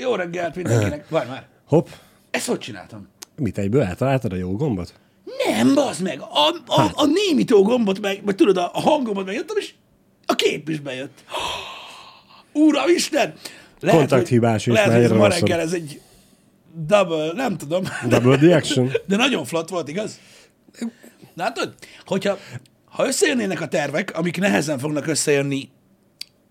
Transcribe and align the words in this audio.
Jó 0.00 0.14
reggelt 0.14 0.54
mindenkinek. 0.56 1.08
Várj 1.08 1.28
már. 1.28 1.46
Hopp, 1.66 1.86
Ezt 2.30 2.46
hogy 2.46 2.58
csináltam? 2.58 3.08
mit 3.36 3.58
egyből 3.58 3.82
eltaláltad 3.82 4.32
a 4.32 4.36
jó 4.36 4.56
gombot? 4.56 4.94
Nem, 5.46 5.74
bazd 5.74 6.02
meg! 6.02 6.20
A, 6.20 6.48
a, 6.66 6.80
Hát. 6.80 6.92
a 6.94 7.06
némító 7.06 7.62
gombot 7.62 8.00
meg, 8.00 8.20
vagy 8.24 8.34
tudod, 8.34 8.56
a, 8.56 8.70
a 8.72 8.80
hangomat 8.80 9.24
megjöttem, 9.26 9.56
és 9.56 9.74
a 10.26 10.34
kép 10.34 10.68
is 10.68 10.80
bejött. 10.80 11.24
Úramisten! 12.52 13.34
Lehet, 13.80 13.98
Kontakthibás 13.98 14.64
hogy- 14.64 14.74
is, 14.74 14.80
Lehet, 14.84 15.08
hogy 15.08 15.18
ma 15.18 15.28
reggel 15.28 15.60
ez 15.60 15.72
egy 15.72 16.00
double, 16.74 17.32
nem 17.34 17.56
tudom. 17.56 17.84
Double 18.08 18.36
the 18.36 18.56
action? 18.56 18.90
De 19.06 19.16
nagyon 19.16 19.44
flott 19.44 19.68
volt, 19.68 19.88
igaz? 19.88 20.18
Látod? 21.34 21.74
Hogyha 22.04 22.38
ha 22.84 23.06
összejönnének 23.06 23.60
a 23.60 23.68
tervek, 23.68 24.16
amik 24.16 24.38
nehezen 24.38 24.78
fognak 24.78 25.06
összejönni 25.06 25.68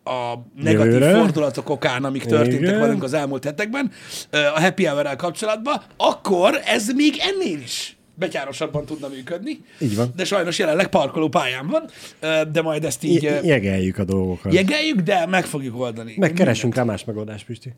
a 0.05 0.45
negatív 0.63 0.91
Jövőre? 0.93 1.19
fordulatok 1.19 1.69
okán, 1.69 2.03
amik 2.03 2.23
történtek 2.25 2.61
Igen. 2.61 2.79
velünk 2.79 3.03
az 3.03 3.13
elmúlt 3.13 3.43
hetekben, 3.43 3.91
a 4.31 4.61
happy 4.61 4.85
hour 4.85 5.15
kapcsolatban, 5.15 5.81
akkor 5.97 6.59
ez 6.65 6.87
még 6.95 7.13
ennél 7.19 7.57
is 7.59 7.97
betyárosabban 8.17 8.85
tudna 8.85 9.07
működni. 9.07 9.59
Így 9.79 9.95
van. 9.95 10.13
De 10.15 10.25
sajnos 10.25 10.59
jelenleg 10.59 10.87
parkoló 10.87 11.27
pályán 11.29 11.67
van, 11.67 11.89
de 12.51 12.61
majd 12.61 12.83
ezt 12.83 13.03
így 13.03 13.23
Je- 13.23 13.43
Jegeljük 13.45 13.97
a 13.97 14.03
dolgokat. 14.03 14.53
jegeljük, 14.53 14.99
de 14.99 15.25
meg 15.25 15.45
fogjuk 15.45 15.79
oldani. 15.79 16.13
Megkeresünk 16.17 16.75
rá 16.75 16.83
más 16.83 17.03
megoldást, 17.05 17.45
Pisti. 17.45 17.73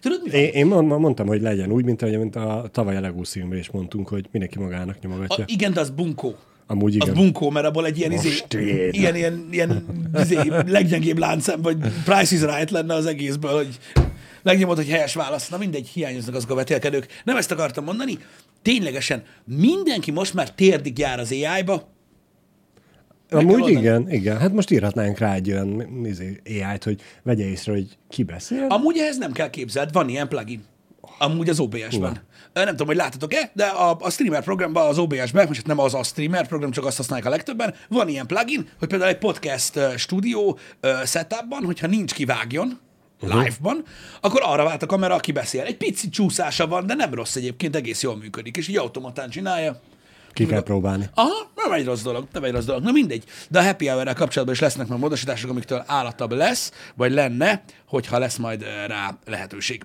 Tudod, 0.00 0.20
mi 0.24 0.30
van? 0.30 0.40
Én, 0.40 0.48
én 0.48 0.66
mond- 0.66 0.88
mondtam, 0.98 1.26
hogy 1.26 1.40
legyen 1.42 1.70
úgy, 1.70 1.84
mint, 1.84 2.02
ahogy- 2.02 2.18
mint 2.18 2.36
a 2.36 2.68
tavaly 2.72 2.96
a 2.96 3.00
Lego 3.00 3.24
színben 3.24 3.58
is 3.58 3.70
mondtunk, 3.70 4.08
hogy 4.08 4.26
mindenki 4.30 4.58
magának 4.58 5.00
nyomogatja. 5.00 5.44
A, 5.44 5.46
igen, 5.50 5.72
de 5.72 5.80
az 5.80 5.90
bunkó. 5.90 6.36
Amúgy 6.70 6.96
Az 6.98 7.08
igen. 7.08 7.14
bunkó, 7.14 7.50
mert 7.50 7.66
abból 7.66 7.86
egy 7.86 7.98
ilyen, 7.98 8.12
izé, 8.12 8.28
Most 8.28 8.54
én. 8.54 8.90
ilyen, 8.92 9.16
ilyen, 9.16 9.48
ilyen 9.50 9.86
izé, 10.20 10.36
leggyengébb 10.66 11.18
láncem, 11.18 11.62
vagy 11.62 11.76
Price 12.04 12.34
is 12.34 12.40
Right 12.40 12.70
lenne 12.70 12.94
az 12.94 13.06
egészből, 13.06 13.54
hogy 13.54 13.78
megnyomod, 14.42 14.76
hogy 14.76 14.88
helyes 14.88 15.14
válasz. 15.14 15.48
Na 15.48 15.58
mindegy, 15.58 15.88
hiányoznak 15.88 16.34
azok 16.34 16.50
a 16.50 16.54
vetélkedők. 16.54 17.06
Nem 17.24 17.36
ezt 17.36 17.50
akartam 17.50 17.84
mondani. 17.84 18.18
Ténylegesen 18.62 19.22
mindenki 19.44 20.10
most 20.10 20.34
már 20.34 20.54
térdig 20.54 20.98
jár 20.98 21.18
az 21.18 21.32
AI-ba. 21.32 21.88
Amúgy 23.30 23.68
igen, 23.68 24.10
igen. 24.10 24.38
Hát 24.38 24.52
most 24.52 24.70
írhatnánk 24.70 25.18
rá 25.18 25.34
egy 25.34 25.50
olyan 25.50 26.04
izé, 26.04 26.40
AI-t, 26.44 26.84
hogy 26.84 27.00
vegye 27.22 27.44
észre, 27.44 27.72
hogy 27.72 27.98
ki 28.08 28.22
beszél. 28.22 28.66
Amúgy 28.68 28.98
ehhez 28.98 29.18
nem 29.18 29.32
kell 29.32 29.50
képzeld, 29.50 29.92
van 29.92 30.08
ilyen 30.08 30.28
plugin. 30.28 30.64
Amúgy 31.18 31.48
az 31.48 31.60
OBS-ben. 31.60 32.20
Nem 32.52 32.66
tudom, 32.66 32.86
hogy 32.86 32.96
láttatok-e, 32.96 33.50
de 33.54 33.64
a, 33.64 33.96
a 34.00 34.10
streamer 34.10 34.42
programban, 34.42 34.88
az 34.88 34.98
OBS-ben, 34.98 35.46
most 35.46 35.66
nem 35.66 35.78
az 35.78 35.94
a 35.94 36.02
streamer 36.02 36.46
program, 36.46 36.70
csak 36.70 36.84
azt 36.84 36.96
használják 36.96 37.26
a 37.26 37.30
legtöbben, 37.30 37.74
van 37.88 38.08
ilyen 38.08 38.26
plugin, 38.26 38.68
hogy 38.78 38.88
például 38.88 39.10
egy 39.10 39.18
podcast 39.18 39.78
stúdió 39.96 40.58
setupban, 41.04 41.64
hogyha 41.64 41.86
nincs 41.86 42.12
kivágjon, 42.12 42.78
uh-huh. 43.20 43.42
live-ban, 43.42 43.84
akkor 44.20 44.40
arra 44.44 44.64
vált 44.64 44.82
a 44.82 44.86
kamera, 44.86 45.14
aki 45.14 45.32
beszél. 45.32 45.62
Egy 45.62 45.76
pici 45.76 46.08
csúszása 46.08 46.66
van, 46.66 46.86
de 46.86 46.94
nem 46.94 47.14
rossz 47.14 47.36
egyébként, 47.36 47.76
egész 47.76 48.02
jól 48.02 48.16
működik, 48.16 48.56
és 48.56 48.68
így 48.68 48.76
automatán 48.76 49.30
csinálja. 49.30 49.80
Ki 50.32 50.46
kell 50.46 50.62
próbálni. 50.62 51.08
Aha, 51.14 51.50
nem 51.54 51.72
egy 51.72 51.84
rossz 51.84 52.02
dolog, 52.02 52.26
nem 52.32 52.44
egy 52.44 52.52
rossz 52.52 52.64
dolog. 52.64 52.82
Na 52.82 52.90
mindegy. 52.90 53.24
De 53.48 53.58
a 53.58 53.62
happy 53.62 53.86
hour 53.86 54.12
kapcsolatban 54.12 54.54
is 54.54 54.60
lesznek 54.60 54.86
majd 54.86 55.00
módosítások, 55.00 55.50
amiktől 55.50 55.84
állatabb 55.86 56.32
lesz, 56.32 56.72
vagy 56.94 57.12
lenne, 57.12 57.62
hogyha 57.86 58.18
lesz 58.18 58.36
majd 58.36 58.64
rá 58.86 59.18
lehetőség. 59.24 59.84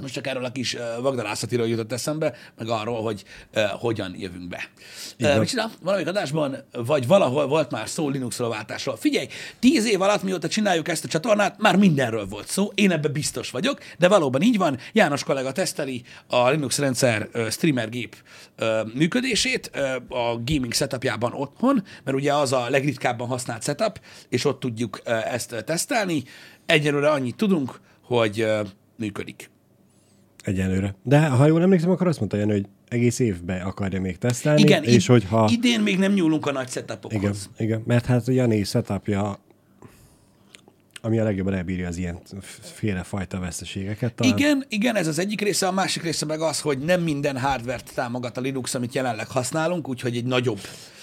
Most 0.00 0.14
csak 0.14 0.26
erről 0.26 0.44
a 0.44 0.52
kis 0.52 0.76
vagdalászatiról 1.00 1.68
jutott 1.68 1.92
eszembe, 1.92 2.34
meg 2.58 2.68
arról, 2.68 3.02
hogy 3.02 3.24
uh, 3.54 3.62
hogyan 3.62 4.14
jövünk 4.18 4.48
be. 4.48 4.68
Uh, 5.20 5.44
csinál? 5.44 5.70
Valamelyik 5.80 6.08
adásban, 6.08 6.56
vagy 6.72 7.06
valahol 7.06 7.46
volt 7.46 7.70
már 7.70 7.88
szó 7.88 8.08
Linuxról 8.08 8.48
váltásról. 8.48 8.96
Figyelj, 8.96 9.26
tíz 9.58 9.86
év 9.86 10.00
alatt, 10.00 10.22
mióta 10.22 10.48
csináljuk 10.48 10.88
ezt 10.88 11.04
a 11.04 11.08
csatornát, 11.08 11.58
már 11.58 11.76
mindenről 11.76 12.26
volt 12.26 12.48
szó, 12.48 12.70
én 12.74 12.90
ebben 12.90 13.12
biztos 13.12 13.50
vagyok, 13.50 13.78
de 13.98 14.08
valóban 14.08 14.42
így 14.42 14.58
van. 14.58 14.78
János 14.92 15.24
kollega 15.24 15.52
teszteli 15.52 16.02
a 16.26 16.50
Linux 16.50 16.78
rendszer 16.78 17.28
uh, 17.34 17.50
streamer 17.50 17.88
gép 17.88 18.16
uh, 18.60 18.92
működését 18.94 19.70
uh, 19.74 20.18
a 20.18 20.40
gaming 20.44 20.72
setupjában 20.72 21.32
otthon, 21.32 21.84
mert 22.04 22.16
ugye 22.16 22.34
az 22.34 22.52
a 22.52 22.70
legritkábban 22.70 23.28
használt 23.28 23.62
setup, 23.62 24.00
és 24.28 24.44
ott 24.44 24.60
tudjuk 24.60 25.00
uh, 25.06 25.34
ezt 25.34 25.52
uh, 25.52 25.60
tesztelni. 25.60 26.22
Egyelőre 26.66 27.10
annyit 27.10 27.36
tudunk, 27.36 27.80
hogy 28.02 28.42
uh, 28.42 28.66
működik. 28.96 29.52
Egyelőre. 30.44 30.94
De 31.02 31.26
ha 31.26 31.46
jól 31.46 31.62
emlékszem, 31.62 31.90
akkor 31.90 32.06
azt 32.06 32.18
mondta 32.18 32.36
Jani, 32.36 32.52
hogy 32.52 32.66
egész 32.88 33.18
évben 33.18 33.60
akarja 33.60 34.00
még 34.00 34.18
tesztelni, 34.18 34.60
Igen, 34.60 34.84
és 34.84 34.94
id- 34.94 35.06
hogyha... 35.06 35.48
idén 35.52 35.80
még 35.80 35.98
nem 35.98 36.12
nyúlunk 36.12 36.46
a 36.46 36.52
nagy 36.52 36.68
setupokhoz. 36.68 37.20
Igen, 37.20 37.34
igen, 37.56 37.82
mert 37.86 38.06
hát 38.06 38.28
a 38.28 38.32
Jani 38.32 38.64
setupja, 38.64 39.38
ami 41.00 41.18
a 41.18 41.24
legjobban 41.24 41.54
elbírja 41.54 41.88
az 41.88 41.96
ilyen 41.96 42.18
féle 42.60 43.02
fajta 43.02 43.38
veszteségeket. 43.38 44.14
Talán. 44.14 44.38
Igen, 44.38 44.64
igen, 44.68 44.96
ez 44.96 45.06
az 45.06 45.18
egyik 45.18 45.40
része, 45.40 45.66
a 45.66 45.72
másik 45.72 46.02
része 46.02 46.26
meg 46.26 46.40
az, 46.40 46.60
hogy 46.60 46.78
nem 46.78 47.02
minden 47.02 47.38
hardvert 47.38 47.94
támogat 47.94 48.36
a 48.36 48.40
Linux, 48.40 48.74
amit 48.74 48.94
jelenleg 48.94 49.28
használunk, 49.28 49.88
úgyhogy 49.88 50.16
egy 50.16 50.24
nagyobb 50.24 50.60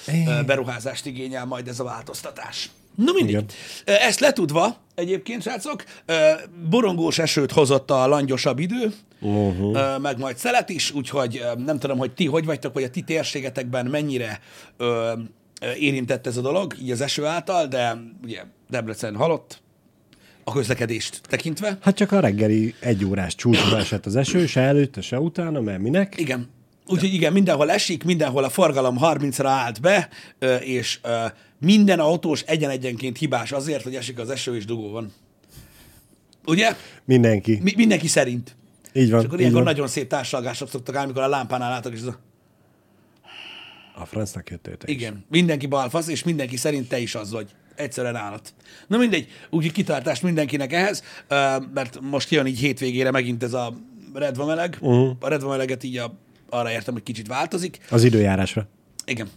ö, 0.08 0.44
beruházást 0.46 1.06
igényel 1.06 1.46
majd 1.46 1.68
ez 1.68 1.80
a 1.80 1.84
változtatás. 1.84 2.70
No 3.06 3.14
mindegy. 3.14 3.30
Igen. 3.30 3.46
Ezt 4.00 4.20
letudva, 4.20 4.78
egyébként, 4.96 5.42
srácok, 5.42 5.84
borongós 6.70 7.20
esőt 7.20 7.52
hozott 7.52 7.92
a 7.92 8.08
langyosabb 8.08 8.60
idő, 8.60 8.94
uh-huh. 9.22 10.00
meg 10.02 10.18
majd 10.18 10.38
szelet 10.38 10.70
is, 10.70 10.92
úgyhogy 10.92 11.42
nem 11.66 11.80
tudom, 11.80 11.98
hogy 11.98 12.12
ti 12.12 12.26
hogy 12.26 12.46
vagytok, 12.46 12.74
vagy 12.74 12.84
a 12.84 12.90
ti 12.90 13.02
térségetekben 13.02 13.86
mennyire 13.86 14.40
érintett 15.78 16.28
ez 16.28 16.38
a 16.38 16.42
dolog, 16.42 16.76
így 16.82 16.92
az 16.92 17.02
eső 17.02 17.26
által, 17.26 17.68
de 17.68 17.98
ugye 18.24 18.42
Debrecen 18.70 19.16
halott, 19.16 19.62
a 20.44 20.52
közlekedést 20.52 21.22
tekintve. 21.28 21.78
Hát 21.82 21.96
csak 21.96 22.12
a 22.12 22.20
reggeli 22.20 22.76
egy 22.80 23.06
órás 23.06 23.36
csúcsba 23.36 23.78
esett 23.78 24.06
az 24.06 24.16
eső, 24.16 24.46
se 24.46 24.62
előtte, 24.62 25.02
se 25.02 25.20
utána, 25.20 25.62
mert 25.62 25.80
minek? 25.80 26.16
Igen. 26.18 26.50
Úgyhogy 26.88 27.14
igen, 27.14 27.34
mindenhol 27.34 27.72
esik, 27.72 28.04
mindenhol 28.04 28.44
a 28.44 28.50
forgalom 28.50 28.98
30-ra 29.02 29.46
állt 29.46 29.82
be, 29.82 30.10
és 30.60 31.00
minden 31.62 32.00
autós 32.00 32.42
egyen-egyenként 32.42 33.18
hibás 33.18 33.52
azért, 33.52 33.84
hogy 33.84 33.96
esik 33.96 34.20
az 34.20 34.30
eső 34.30 34.56
és 34.56 34.66
dugó 34.66 34.90
van. 34.90 35.14
Ugye? 36.46 36.76
Mindenki. 37.06 37.60
Mi, 37.64 37.74
mindenki 37.76 38.08
szerint. 38.08 38.56
Így 38.94 39.10
van. 39.10 39.20
És 39.20 39.26
akkor 39.26 39.40
ilyenkor 39.40 39.64
van. 39.64 39.72
nagyon 39.72 39.88
szép 39.88 40.08
társalgások 40.08 40.70
szoktak 40.70 40.96
állni, 40.96 41.08
amikor 41.08 41.24
a 41.24 41.30
lámpánál 41.30 41.72
álltak, 41.72 41.94
és 41.94 42.00
ez 42.00 42.06
a, 42.06 42.20
A 43.96 44.06
francnak 44.06 44.50
jöttél 44.50 44.78
igen, 44.86 45.26
mindenki 45.30 45.66
balfasz, 45.66 46.08
és 46.08 46.24
mindenki 46.24 46.58
szerint 46.58 46.90
te 46.90 47.00
is 47.00 47.16
az 47.16 47.32
vagy. 47.32 47.50
Egyszerűen 47.76 48.16
állat. 48.16 48.54
Na 48.88 48.98
mindegy, 48.98 49.28
úgyhogy 49.50 49.72
kitartást 49.72 50.24
mindenkinek 50.24 50.74
ehhez, 50.74 51.04
mert 51.74 52.00
most 52.02 52.30
jön 52.30 52.46
így 52.46 52.60
hétvégére 52.60 53.12
megint 53.12 53.44
ez 53.44 53.54
a 53.54 53.74
redva 54.14 54.46
meleg. 54.46 54.78
Uh-huh. 54.82 55.16
A 55.20 55.28
redva 55.28 55.50
meleget 55.50 55.84
így 55.84 55.98
a, 55.98 56.18
arra 56.50 56.72
értem, 56.72 56.94
hogy 56.94 57.04
kicsit 57.04 57.28
változik. 57.28 57.80
Az 57.90 58.04
időjárásra, 58.04 58.68
Igen. 59.06 59.30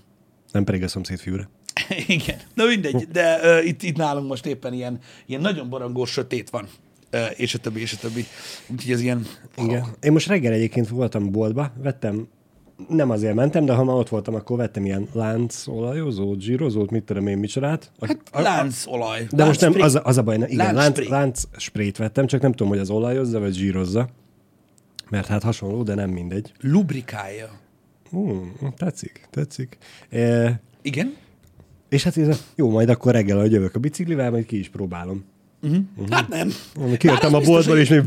nem 0.52 0.64
pedig 0.64 0.82
a 0.82 0.88
szomszéd 0.88 1.18
fiúra. 1.18 1.48
Igen, 2.06 2.38
na 2.54 2.64
mindegy, 2.64 3.08
de 3.12 3.38
uh, 3.58 3.66
itt, 3.66 3.82
itt 3.82 3.96
nálunk 3.96 4.28
most 4.28 4.46
éppen 4.46 4.72
ilyen, 4.72 4.98
ilyen 5.26 5.40
nagyon 5.40 5.68
borongós 5.68 6.10
sötét 6.10 6.50
van, 6.50 6.68
uh, 7.12 7.20
és 7.36 7.54
a 7.54 7.58
többi, 7.58 7.80
és 7.80 7.92
a 7.92 7.96
többi. 7.96 8.24
Úgyhogy 8.68 8.92
ez 8.92 9.00
ilyen... 9.00 9.26
Igen. 9.56 9.84
Én 10.00 10.12
most 10.12 10.28
reggel 10.28 10.52
egyébként 10.52 10.88
voltam 10.88 11.30
boltba, 11.30 11.72
vettem, 11.82 12.28
nem 12.88 13.10
azért 13.10 13.34
mentem, 13.34 13.64
de 13.64 13.72
ha 13.72 13.84
már 13.84 13.96
ott 13.96 14.08
voltam, 14.08 14.34
akkor 14.34 14.56
vettem 14.56 14.84
ilyen 14.84 15.08
láncolajozót, 15.12 16.40
zsírozót, 16.40 16.90
mit 16.90 17.04
tudom 17.04 17.26
én, 17.26 17.38
micsodát. 17.38 17.92
A- 17.98 18.06
Hát 18.06 18.18
a- 18.32 18.40
láncolaj. 18.40 19.26
De 19.30 19.44
most 19.44 19.60
nem, 19.60 19.74
az, 19.80 19.94
a- 19.94 20.02
az 20.04 20.18
a 20.18 20.22
baj, 20.22 20.36
ne, 20.36 20.46
igen, 20.48 20.74
lánc, 20.74 21.08
lánc 21.08 21.42
sprayt 21.56 21.96
vettem, 21.96 22.26
csak 22.26 22.40
nem 22.40 22.50
tudom, 22.50 22.68
hogy 22.68 22.78
az 22.78 22.90
olajozza, 22.90 23.40
vagy 23.40 23.54
zsírozza. 23.54 24.08
Mert 25.10 25.26
hát 25.26 25.42
hasonló, 25.42 25.82
de 25.82 25.94
nem 25.94 26.10
mindegy. 26.10 26.52
Lubrikálja. 26.60 27.50
Hú, 28.10 28.46
tetszik, 28.76 29.26
tetszik. 29.30 29.78
E, 30.10 30.60
Igen? 30.82 31.14
És 31.94 32.02
hát 32.02 32.16
ez, 32.16 32.42
jó, 32.54 32.70
majd 32.70 32.88
akkor 32.88 33.12
reggel, 33.12 33.38
hogy 33.38 33.52
jövök 33.52 33.74
a 33.74 33.78
biciklivel, 33.78 34.30
majd 34.30 34.46
ki 34.46 34.58
is 34.58 34.68
próbálom. 34.68 35.24
Uh-huh. 35.62 36.08
Hát 36.10 36.28
nem. 36.28 36.52
Kijöttem 36.98 37.34
a 37.34 37.40
boltból, 37.40 37.78
és 37.78 37.88
még 37.88 38.02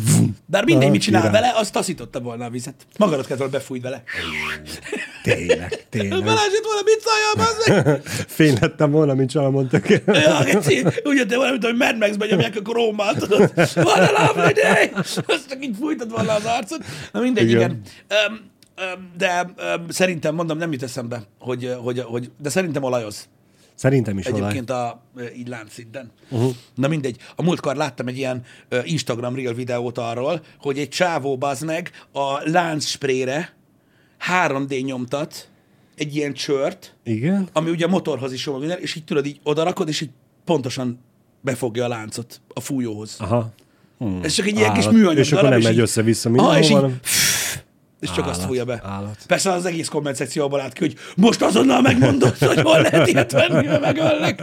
Bár 0.45 0.65
mindegy, 0.65 0.89
mit 0.89 1.01
csinál 1.01 1.31
vele, 1.31 1.53
azt 1.55 1.73
taszította 1.73 2.19
volna 2.19 2.45
a 2.45 2.49
vizet. 2.49 2.75
Magadat 2.97 3.25
kellett 3.25 3.37
volna 3.37 3.57
befújt 3.57 3.81
vele. 3.81 4.03
Tényleg, 5.23 5.85
tényleg. 5.89 6.23
Balázs 6.23 6.53
itt 6.53 6.65
volna, 6.65 6.81
mit 6.83 7.03
meg? 7.67 8.01
Fény 8.27 8.57
lettem 8.61 8.91
volna, 8.91 9.13
mint 9.13 9.31
Salmontok. 9.31 9.89
Ja, 10.05 10.43
geci, 10.43 10.85
úgy 11.03 11.17
jöttél 11.17 11.37
volna, 11.37 11.51
mint 11.51 11.63
hogy 11.63 11.75
Mad 11.75 11.97
Max-ben 11.97 12.27
nyomják 12.27 12.55
a 12.55 12.61
krómmal, 12.61 13.13
tudod? 13.13 13.51
What 13.55 14.11
a 14.15 14.27
lovely 14.27 14.53
day! 14.53 14.91
Azt 15.25 15.49
csak 15.49 15.63
így 15.63 15.75
fújtad 15.79 16.11
volna 16.11 16.33
az 16.33 16.45
arcot. 16.45 16.85
Na 17.11 17.19
mindegy. 17.19 17.49
Igen. 17.49 17.59
igen. 17.59 17.81
Um, 18.27 18.39
um, 18.93 19.11
de 19.17 19.53
um, 19.75 19.89
szerintem, 19.89 20.35
mondom, 20.35 20.57
nem 20.57 20.71
jut 20.71 20.83
eszembe, 20.83 21.21
hogy, 21.39 21.75
hogy, 21.81 21.99
hogy 21.99 22.31
de 22.41 22.49
szerintem 22.49 22.83
olajoz. 22.83 23.27
Szerintem 23.77 24.17
is 24.17 24.25
olaj. 24.27 24.39
Egyébként 24.39 24.69
a, 24.69 25.01
így 25.37 25.47
láncszinten. 25.47 26.11
Uh-huh. 26.29 26.55
Na 26.75 26.87
mindegy. 26.87 27.17
A 27.35 27.43
múltkor 27.43 27.75
láttam 27.75 28.07
egy 28.07 28.17
ilyen 28.17 28.43
Instagram 28.83 29.35
reel 29.35 29.53
videót 29.53 29.97
arról, 29.97 30.41
hogy 30.59 30.77
egy 30.79 30.89
csávó 30.89 31.37
bazd 31.37 31.65
meg 31.65 31.91
a 32.11 32.49
láncsprére 32.49 33.55
3D 34.39 34.85
nyomtat 34.85 35.49
egy 35.95 36.15
ilyen 36.15 36.33
csört, 36.33 36.95
Igen? 37.03 37.47
ami 37.53 37.69
ugye 37.69 37.85
a 37.85 37.89
motorhoz 37.89 38.33
is 38.33 38.45
jó, 38.45 38.57
minden, 38.57 38.79
és 38.79 38.95
így 38.95 39.03
tudod, 39.03 39.25
így 39.25 39.39
odarakod, 39.43 39.87
és 39.87 40.01
így 40.01 40.09
pontosan 40.45 40.99
befogja 41.41 41.85
a 41.85 41.87
láncot 41.87 42.41
a 42.53 42.59
fújóhoz. 42.59 43.15
Aha. 43.19 43.53
Hmm. 43.97 44.19
Ez 44.23 44.33
csak 44.33 44.45
egy 44.45 44.55
ilyen 44.55 44.73
kis 44.73 44.83
Állat. 44.83 44.97
műanyag 44.97 45.17
És 45.17 45.31
akkor 45.31 45.43
darab, 45.43 45.61
nem 45.61 45.71
megy 45.71 45.81
össze-vissza 45.81 46.29
Ah, 46.29 46.35
mindenhol, 46.35 46.59
és 46.61 46.69
így, 46.69 46.99
és 47.99 48.11
csak 48.11 48.25
azt 48.25 48.35
Állat, 48.35 48.47
fújja 48.47 48.65
be. 48.65 48.81
állat. 48.83 49.17
Persze 49.27 49.51
az 49.51 49.65
egész 49.65 49.87
komment 49.87 50.15
szekcióban 50.15 50.59
lát 50.59 50.73
ki, 50.73 50.79
hogy 50.79 50.95
most 51.15 51.41
azonnal 51.41 51.81
megmondod, 51.81 52.37
hogy 52.37 52.59
hol 52.59 52.81
lehet 52.81 53.07
ilyet 53.07 53.31
venni, 53.31 53.65
mert 53.67 53.81
megöllek. 53.81 54.37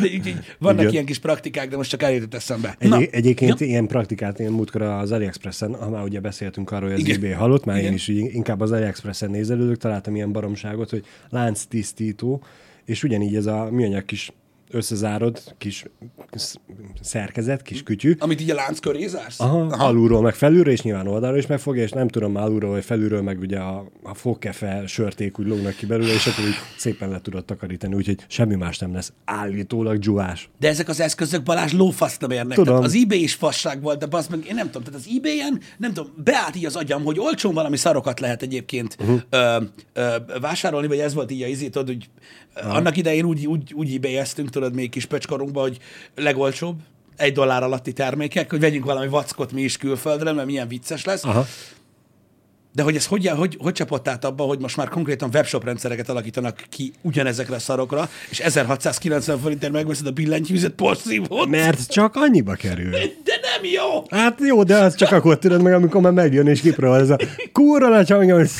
De 0.00 0.06
így, 0.06 0.26
így, 0.26 0.54
vannak 0.58 0.80
Igen. 0.80 0.92
ilyen 0.92 1.04
kis 1.04 1.18
praktikák, 1.18 1.68
de 1.68 1.76
most 1.76 1.90
csak 1.90 2.02
eljutott 2.02 2.34
eszembe. 2.34 2.76
Egy, 2.78 3.08
egyébként 3.10 3.60
ja. 3.60 3.66
ilyen 3.66 3.86
praktikát 3.86 4.40
én 4.40 4.50
múltkor 4.50 4.82
az 4.82 5.12
AliExpressen, 5.12 5.74
ha 5.74 5.90
már 5.90 6.02
ugye 6.02 6.20
beszéltünk 6.20 6.70
arról, 6.70 6.90
hogy 6.90 7.00
az 7.00 7.06
Igen. 7.06 7.16
eBay 7.16 7.30
halott, 7.30 7.64
már 7.64 7.76
Igen. 7.76 7.88
én 7.88 7.94
is 7.94 8.08
inkább 8.08 8.60
az 8.60 8.72
AliExpressen 8.72 9.30
nézelődök, 9.30 9.76
találtam 9.76 10.14
ilyen 10.14 10.32
baromságot, 10.32 10.90
hogy 10.90 11.04
lánc 11.30 11.64
tisztító, 11.64 12.42
és 12.84 13.02
ugyanígy 13.02 13.36
ez 13.36 13.46
a 13.46 13.68
műanyag 13.70 14.04
kis 14.04 14.32
összezárod, 14.74 15.40
kis 15.58 15.84
sz- 16.32 16.60
szerkezet, 17.00 17.62
kis 17.62 17.82
kütyű, 17.82 18.16
Amit 18.18 18.40
így 18.40 18.50
a 18.50 18.54
lánc 18.54 18.78
köré 18.78 19.06
zársz? 19.06 19.40
Aha, 19.40 19.60
Aha. 19.60 19.86
alulról 19.86 20.22
meg 20.22 20.34
felülről, 20.34 20.72
és 20.72 20.82
nyilván 20.82 21.06
oldalról 21.06 21.38
is 21.38 21.46
megfogja, 21.46 21.82
és 21.82 21.90
nem 21.90 22.08
tudom 22.08 22.36
alulról 22.36 22.70
vagy 22.70 22.84
felülről, 22.84 23.22
meg 23.22 23.40
ugye 23.40 23.58
a, 23.58 23.90
a 24.02 24.14
fogkefe 24.14 24.86
sörték 24.86 25.38
úgy 25.38 25.46
lógnak 25.46 25.74
ki 25.74 25.86
belőle, 25.86 26.12
és 26.12 26.26
akkor 26.26 26.44
úgy 26.44 26.54
szépen 26.76 27.10
le 27.10 27.20
tudod 27.20 27.44
takarítani, 27.44 27.94
úgyhogy 27.94 28.18
semmi 28.28 28.54
más 28.54 28.78
nem 28.78 28.94
lesz. 28.94 29.12
Állítólag 29.24 29.98
dzsúvás. 29.98 30.50
De 30.58 30.68
ezek 30.68 30.88
az 30.88 31.00
eszközök, 31.00 31.42
Balázs, 31.42 31.72
lófaszt 31.72 32.20
nem 32.20 32.30
érnek. 32.30 32.56
Tudom. 32.56 32.74
Tehát 32.74 32.88
az 32.88 32.94
eBay 33.02 33.22
is 33.22 33.34
fasság 33.34 33.82
volt, 33.82 33.98
de 33.98 34.16
az 34.16 34.26
meg, 34.26 34.46
én 34.48 34.54
nem 34.54 34.66
tudom, 34.66 34.82
tehát 34.82 35.00
az 35.00 35.08
eBay-en, 35.16 35.60
nem 35.78 35.92
tudom, 35.92 36.12
beállt 36.24 36.56
így 36.56 36.66
az 36.66 36.76
agyam, 36.76 37.04
hogy 37.04 37.18
olcsón 37.18 37.54
valami 37.54 37.76
szarokat 37.76 38.20
lehet 38.20 38.42
egyébként 38.42 38.96
uh-huh. 39.00 39.20
ö, 39.30 39.56
ö, 39.92 40.16
vásárolni, 40.40 40.86
vagy 40.86 40.98
ez 40.98 41.14
volt 41.14 41.30
így 41.30 41.42
a 41.42 41.46
izé, 41.46 41.68
tudod, 41.68 41.86
hogy 41.86 42.08
annak 42.54 42.96
idején 42.96 43.24
úgy, 43.24 43.46
úgy, 43.46 43.72
úgy 43.74 43.94
eBay-eztünk, 43.94 44.50
tudod, 44.64 44.80
még 44.80 44.90
kis 44.90 45.06
pecskarunkba, 45.06 45.60
hogy 45.60 45.78
legolcsóbb, 46.14 46.76
egy 47.16 47.32
dollár 47.32 47.62
alatti 47.62 47.92
termékek, 47.92 48.50
hogy 48.50 48.60
vegyünk 48.60 48.84
valami 48.84 49.08
vackot 49.08 49.52
mi 49.52 49.62
is 49.62 49.76
külföldre, 49.76 50.32
mert 50.32 50.46
milyen 50.46 50.68
vicces 50.68 51.04
lesz. 51.04 51.24
Aha. 51.24 51.46
De 52.72 52.82
hogy 52.82 52.96
ez 52.96 53.06
hogy, 53.06 53.26
hogy, 53.28 53.56
hogy 53.60 53.72
csapott 53.72 54.08
át 54.08 54.24
abba, 54.24 54.44
hogy 54.44 54.58
most 54.58 54.76
már 54.76 54.88
konkrétan 54.88 55.30
webshop 55.32 55.64
rendszereket 55.64 56.08
alakítanak 56.08 56.64
ki 56.68 56.92
ugyanezekre 57.00 57.54
a 57.54 57.58
szarokra, 57.58 58.08
és 58.30 58.40
1690 58.40 59.38
forintért 59.38 59.72
megveszed 59.72 60.06
a 60.06 60.10
billentyűzet 60.10 60.72
porszívót? 60.72 61.48
Mert 61.48 61.86
csak 61.90 62.16
annyiba 62.16 62.52
kerül. 62.52 62.90
De 62.90 63.38
nem 63.42 63.70
jó! 63.72 64.18
Hát 64.18 64.38
jó, 64.40 64.62
de 64.62 64.76
az 64.76 64.94
csak 64.94 65.12
akkor 65.12 65.38
tudod 65.38 65.62
meg, 65.62 65.72
amikor 65.72 66.00
már 66.00 66.12
megjön 66.12 66.46
és 66.46 66.60
kipróbál 66.60 67.00
ez 67.00 67.10
a 67.10 67.18
kúra 67.52 67.88
lecsangja, 67.88 68.36
hogy 68.36 68.50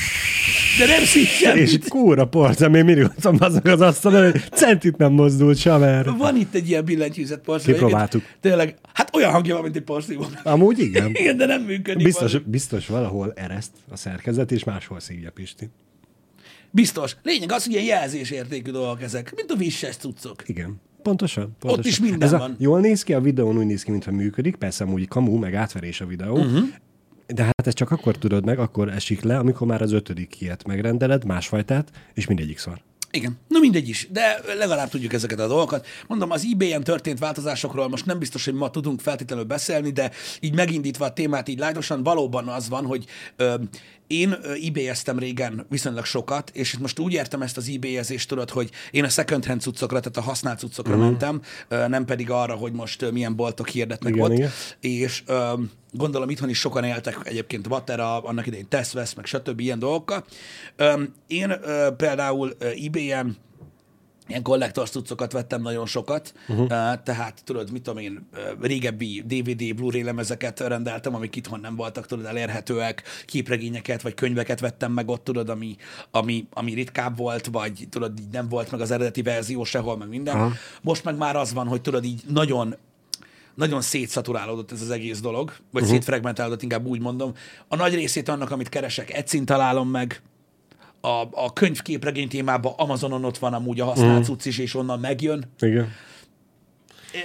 De 0.77 0.85
nem 0.85 1.03
szít 1.03 1.23
és 1.23 1.37
semmit. 1.37 1.87
kúra 1.87 2.27
porca, 2.27 2.69
még 2.69 2.83
mindig 2.83 3.03
ott 3.03 3.21
van 3.21 3.37
azok 3.39 3.65
az 3.65 3.81
asztalon, 3.81 4.31
hogy 4.31 4.41
centit 4.51 4.97
nem 4.97 5.11
mozdult 5.11 5.57
sem 5.57 5.83
erre. 5.83 6.11
Van 6.11 6.37
itt 6.37 6.53
egy 6.53 6.69
ilyen 6.69 6.85
billentyűzet 6.85 7.39
porszívó. 7.39 7.73
Kipróbáltuk. 7.73 8.23
Tényleg, 8.41 8.75
hát 8.93 9.15
olyan 9.15 9.31
hangja 9.31 9.53
van, 9.53 9.63
mint 9.63 9.75
egy 9.75 9.81
porszívó. 9.81 10.25
Amúgy 10.43 10.79
igen. 10.79 11.09
Igen, 11.19 11.37
de 11.37 11.45
nem 11.45 11.61
működik. 11.61 12.03
Biztos, 12.03 12.31
valami. 12.31 12.49
biztos 12.51 12.87
valahol 12.87 13.33
ereszt 13.35 13.71
a 13.89 13.97
szerkezet, 13.97 14.51
és 14.51 14.63
máshol 14.63 14.99
szívja 14.99 15.31
Pisti. 15.31 15.69
Biztos. 16.71 17.15
Lényeg 17.23 17.51
az, 17.51 17.63
hogy 17.63 17.73
ilyen 17.73 17.85
jelzésértékű 17.85 18.71
dolgok 18.71 19.01
ezek, 19.01 19.33
mint 19.35 19.51
a 19.51 19.55
visses 19.55 19.95
cuccok. 19.95 20.43
Igen. 20.45 20.81
Pontosan, 21.01 21.55
pontosan. 21.59 21.91
is 21.91 21.99
minden 21.99 22.21
Ez 22.21 22.33
a, 22.33 22.37
van. 22.37 22.55
Jól 22.59 22.79
néz 22.79 23.03
ki, 23.03 23.13
a 23.13 23.21
videón 23.21 23.57
úgy 23.57 23.65
néz 23.65 23.83
ki, 23.83 23.91
mintha 23.91 24.11
működik, 24.11 24.55
persze 24.55 24.83
amúgy 24.83 25.07
kamu, 25.07 25.37
meg 25.37 25.55
átverés 25.55 26.01
a 26.01 26.05
videó, 26.05 26.37
uh-huh. 26.37 26.63
De 27.27 27.43
hát 27.43 27.67
ezt 27.67 27.75
csak 27.75 27.91
akkor 27.91 28.17
tudod 28.17 28.45
meg, 28.45 28.59
akkor 28.59 28.89
esik 28.89 29.21
le, 29.21 29.37
amikor 29.37 29.67
már 29.67 29.81
az 29.81 29.91
ötödik 29.91 30.41
ilyet 30.41 30.67
megrendeled, 30.67 31.25
másfajtát, 31.25 31.91
és 32.13 32.27
mindegyik 32.27 32.57
szar. 32.57 32.81
Igen. 33.11 33.37
Na 33.55 33.61
mindegy 33.61 33.89
is, 33.89 34.07
de 34.11 34.41
legalább 34.57 34.89
tudjuk 34.89 35.13
ezeket 35.13 35.39
a 35.39 35.47
dolgokat. 35.47 35.87
Mondom, 36.07 36.31
az 36.31 36.47
eBay-en 36.51 36.83
történt 36.83 37.19
változásokról 37.19 37.87
most 37.89 38.05
nem 38.05 38.19
biztos, 38.19 38.45
hogy 38.45 38.53
ma 38.53 38.69
tudunk 38.69 38.99
feltétlenül 38.99 39.45
beszélni, 39.45 39.91
de 39.91 40.11
így 40.39 40.53
megindítva 40.53 41.05
a 41.05 41.13
témát 41.13 41.47
így 41.47 41.59
lájtosan, 41.59 42.03
valóban 42.03 42.47
az 42.47 42.69
van, 42.69 42.85
hogy 42.85 43.05
ö, 43.35 43.55
én 44.07 44.37
eBay-eztem 44.67 45.19
régen 45.19 45.65
viszonylag 45.69 46.05
sokat, 46.05 46.51
és 46.53 46.73
itt 46.73 46.79
most 46.79 46.99
úgy 46.99 47.13
értem 47.13 47.41
ezt 47.41 47.57
az 47.57 47.69
eBay-ezést, 47.75 48.27
tudod, 48.27 48.49
hogy 48.49 48.69
én 48.91 49.03
a 49.03 49.09
second 49.09 49.45
hand 49.45 49.61
cuccokra, 49.61 49.99
tehát 49.99 50.17
a 50.17 50.21
használt 50.21 50.59
cuccokra 50.59 50.95
uh-huh. 50.95 51.09
mentem, 51.09 51.41
nem 51.89 52.05
pedig 52.05 52.29
arra, 52.29 52.53
hogy 52.53 52.71
most 52.71 53.11
milyen 53.11 53.35
boltok 53.35 53.67
hirdetnek 53.67 54.13
Igen, 54.13 54.25
ott. 54.25 54.31
igen. 54.31 54.49
És 54.79 55.23
ö, 55.25 55.53
gondolom 55.91 56.29
itthon 56.29 56.49
is 56.49 56.59
sokan 56.59 56.83
éltek 56.83 57.19
egyébként 57.23 57.67
Vatera, 57.67 58.17
annak 58.17 58.47
idején 58.47 58.69
Teszvesz, 58.69 59.13
meg 59.13 59.25
stb. 59.25 59.59
ilyen 59.59 59.79
dolgokkal. 59.79 60.25
Ö, 60.75 61.03
én 61.27 61.49
ö, 61.49 61.87
például 61.97 62.55
ö, 62.59 62.67
eBay-en 62.85 63.43
ilyen 64.27 64.41
collectors 64.41 64.89
cuccokat 64.89 65.31
vettem 65.31 65.61
nagyon 65.61 65.85
sokat, 65.85 66.33
uh-huh. 66.47 66.67
tehát 67.03 67.41
tudod, 67.43 67.71
mit 67.71 67.81
tudom 67.81 67.99
én, 67.99 68.27
régebbi 68.61 69.23
DVD, 69.27 69.75
Blu-ray 69.75 70.03
lemezeket 70.03 70.59
rendeltem, 70.59 71.15
amik 71.15 71.35
itthon 71.35 71.59
nem 71.59 71.75
voltak, 71.75 72.05
tudod, 72.05 72.25
elérhetőek, 72.25 73.03
képregényeket, 73.25 74.01
vagy 74.01 74.13
könyveket 74.13 74.59
vettem 74.59 74.91
meg 74.91 75.09
ott, 75.09 75.23
tudod, 75.23 75.49
ami, 75.49 75.75
ami, 76.11 76.47
ami 76.53 76.73
ritkább 76.73 77.17
volt, 77.17 77.45
vagy 77.45 77.87
tudod, 77.89 78.19
így 78.19 78.31
nem 78.31 78.49
volt 78.49 78.71
meg 78.71 78.81
az 78.81 78.91
eredeti 78.91 79.21
verzió 79.21 79.63
sehol, 79.63 79.97
meg 79.97 80.07
minden. 80.07 80.35
Aha. 80.35 80.51
Most 80.81 81.03
meg 81.03 81.17
már 81.17 81.35
az 81.35 81.53
van, 81.53 81.67
hogy 81.67 81.81
tudod, 81.81 82.03
így 82.03 82.21
nagyon 82.27 82.75
nagyon 83.55 83.81
szétszaturálódott 83.81 84.71
ez 84.71 84.81
az 84.81 84.89
egész 84.89 85.19
dolog, 85.19 85.53
vagy 85.71 85.81
uh-huh. 85.81 85.97
szétfragmentálódott, 85.97 86.61
inkább 86.61 86.85
úgy 86.85 86.99
mondom. 86.99 87.33
A 87.67 87.75
nagy 87.75 87.93
részét 87.93 88.29
annak, 88.29 88.51
amit 88.51 88.69
keresek, 88.69 89.13
Etsy-n 89.13 89.45
találom 89.45 89.89
meg, 89.89 90.21
a, 91.05 91.29
a 91.31 91.53
könyvképregény 91.53 92.27
témában 92.27 92.73
Amazonon 92.77 93.25
ott 93.25 93.37
van 93.37 93.53
amúgy 93.53 93.79
a 93.79 93.85
használt 93.85 94.19
uh-huh. 94.19 94.25
cucc 94.25 94.45
is, 94.45 94.57
és 94.57 94.75
onnan 94.75 94.99
megjön. 94.99 95.45
Igen. 95.59 95.91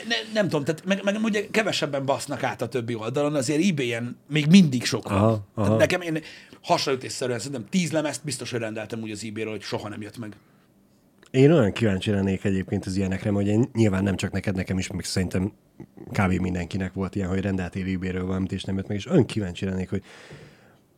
Ne, 0.09 0.32
nem 0.32 0.49
tudom, 0.49 0.65
tehát 0.65 0.85
meg, 0.85 1.05
meg 1.05 1.23
ugye 1.23 1.47
kevesebben 1.50 2.05
basznak 2.05 2.43
át 2.43 2.62
a 2.62 2.69
többi 2.69 2.94
oldalon, 2.94 3.35
azért 3.35 3.65
eBay-en 3.65 4.17
még 4.29 4.47
mindig 4.47 4.85
sok 4.85 5.09
van. 5.09 5.19
Aha, 5.19 5.47
aha. 5.55 5.77
Nekem 5.77 6.00
én 6.00 6.19
hasonlítésszerűen 6.62 7.38
szerintem 7.38 7.67
tíz 7.71 7.93
lemezt 7.93 8.25
biztos, 8.25 8.50
hogy 8.50 8.61
rendeltem 8.61 9.00
úgy 9.03 9.11
az 9.11 9.25
eBay-ről, 9.25 9.53
hogy 9.53 9.62
soha 9.62 9.88
nem 9.88 10.03
jött 10.03 10.19
meg. 10.19 10.37
Én 11.31 11.53
olyan 11.53 11.73
kíváncsi 11.73 12.11
lennék 12.11 12.44
egyébként 12.44 12.87
az 12.87 12.97
ilyenekre, 12.97 13.31
hogy 13.31 13.47
én, 13.47 13.71
nyilván 13.73 14.03
nem 14.03 14.17
csak 14.17 14.33
neked, 14.33 14.55
nekem 14.55 14.79
is, 14.79 14.91
meg 14.91 15.05
szerintem 15.05 15.53
kb. 16.12 16.33
mindenkinek 16.33 16.93
volt 16.93 17.15
ilyen, 17.15 17.29
hogy 17.29 17.41
rendeltél 17.41 17.87
eBay-ről 17.87 18.26
valamit, 18.26 18.53
és 18.53 18.65
nem 18.65 18.76
jött 18.76 18.88
meg, 18.88 18.97
és 18.97 19.06
olyan 19.06 19.26
kíváncsi 19.26 19.65
lennék, 19.65 19.91
hogy 19.91 20.03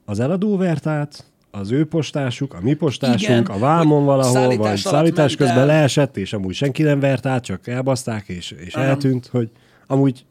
az 0.05 0.20
eladó 0.20 0.56
vert 0.56 0.87
át, 0.87 1.31
az 1.54 1.70
ő 1.70 1.84
postásuk, 1.84 2.54
a 2.54 2.60
mi 2.60 2.75
postásunk, 2.75 3.22
Igen, 3.22 3.44
a 3.44 3.58
vámon 3.58 4.04
valahol, 4.04 4.56
vagy 4.56 4.76
szállítás 4.76 5.37
közben 5.37 5.58
el. 5.58 5.66
leesett, 5.66 6.16
és 6.16 6.32
amúgy 6.32 6.54
senki 6.54 6.82
nem 6.82 7.00
vert 7.00 7.26
át, 7.26 7.44
csak 7.44 7.66
elbaszták, 7.66 8.28
és, 8.28 8.50
és 8.50 8.75
eltűnt, 8.75 9.26
hogy 9.26 9.50
amúgy 9.87 10.25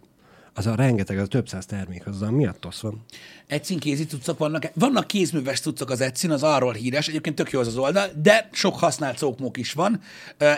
az 0.54 0.68
a 0.68 0.76
rengeteg, 0.76 1.18
az 1.18 1.24
a 1.24 1.28
több 1.28 1.48
száz 1.48 1.66
termék, 1.66 2.08
az 2.08 2.22
a 2.22 2.32
miatt 2.32 2.66
osz 2.66 2.80
van. 2.80 3.06
Etsyn 3.48 3.80
kézi 3.80 4.06
cuccok 4.06 4.38
vannak, 4.38 4.72
vannak 4.74 5.08
kézműves 5.08 5.60
cuccok 5.60 5.90
az 5.90 6.02
Etsyn, 6.02 6.32
az 6.32 6.44
arról 6.44 6.74
híres, 6.74 7.08
egyébként 7.08 7.36
tök 7.36 7.52
jó 7.52 7.60
az 7.60 7.68
az 7.68 7.78
oldal, 7.78 8.08
de 8.22 8.50
sok 8.52 8.80
használt 8.80 9.18
szókmók 9.18 9.58
is 9.58 9.74
van. 9.74 10.00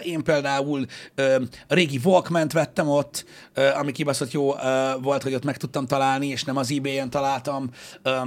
Én 0.04 0.24
például 0.24 0.86
a 1.68 1.74
régi 1.74 2.00
Walkman-t 2.04 2.52
vettem 2.52 2.88
ott, 2.88 3.26
ami 3.80 3.92
kibaszott 3.92 4.32
jó 4.32 4.52
volt, 5.02 5.24
hogy 5.24 5.34
ott 5.34 5.46
meg 5.46 5.58
tudtam 5.58 5.86
találni, 5.86 6.28
és 6.28 6.44
nem 6.44 6.58
az 6.58 6.72
eBay-en 6.72 7.10
találtam. 7.10 7.70
Ö, 8.04 8.20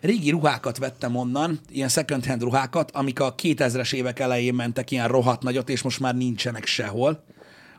régi 0.00 0.30
ruhákat 0.30 0.78
vettem 0.78 1.16
onnan, 1.16 1.60
ilyen 1.70 1.88
second 1.88 2.26
hand 2.26 2.42
ruhákat, 2.42 2.90
amik 2.90 3.20
a 3.20 3.34
2000-es 3.34 3.94
évek 3.94 4.18
elején 4.18 4.54
mentek 4.54 4.90
ilyen 4.90 5.08
rohadt 5.08 5.42
nagyot, 5.42 5.68
és 5.68 5.82
most 5.82 6.00
már 6.00 6.16
nincsenek 6.16 6.66
sehol. 6.66 7.24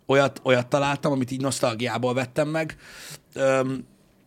Olyat, 0.05 0.39
olyat 0.43 0.67
találtam, 0.67 1.11
amit 1.11 1.31
így 1.31 1.41
nosztalgiából 1.41 2.13
vettem 2.13 2.47
meg. 2.47 2.77
Öm, 3.33 3.85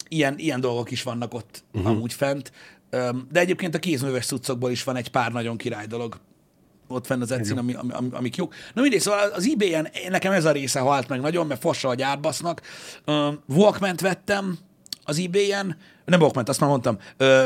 ilyen, 0.08 0.38
ilyen 0.38 0.60
dolgok 0.60 0.90
is 0.90 1.02
vannak 1.02 1.34
ott 1.34 1.64
uh-huh. 1.72 1.90
amúgy 1.90 2.12
fent. 2.12 2.52
Öm, 2.90 3.26
de 3.30 3.40
egyébként 3.40 3.74
a 3.74 3.78
kézműves 3.78 4.26
cuccokból 4.26 4.70
is 4.70 4.84
van 4.84 4.96
egy 4.96 5.10
pár 5.10 5.32
nagyon 5.32 5.56
király 5.56 5.86
dolog 5.86 6.20
ott 6.88 7.06
fenn 7.06 7.20
az 7.20 7.30
Etsy, 7.30 7.52
ami, 7.52 7.74
ami, 7.74 7.92
ami, 7.92 8.08
amik 8.12 8.36
jók. 8.36 8.54
Na 8.74 8.82
mindegy, 8.82 9.00
szóval 9.00 9.30
az 9.30 9.48
eBay-en 9.48 9.88
nekem 10.08 10.32
ez 10.32 10.44
a 10.44 10.52
része 10.52 10.80
halt 10.80 11.08
meg 11.08 11.20
nagyon, 11.20 11.46
mert 11.46 11.60
fossa, 11.60 11.88
hogy 11.88 12.02
átbasznak. 12.02 12.62
Öm, 13.04 13.40
Walkman-t 13.48 14.00
vettem 14.00 14.58
az 15.04 15.18
eBay-en, 15.18 15.76
nem 16.08 16.20
walkman 16.20 16.44
azt 16.46 16.60
már 16.60 16.70
mondtam, 16.70 16.98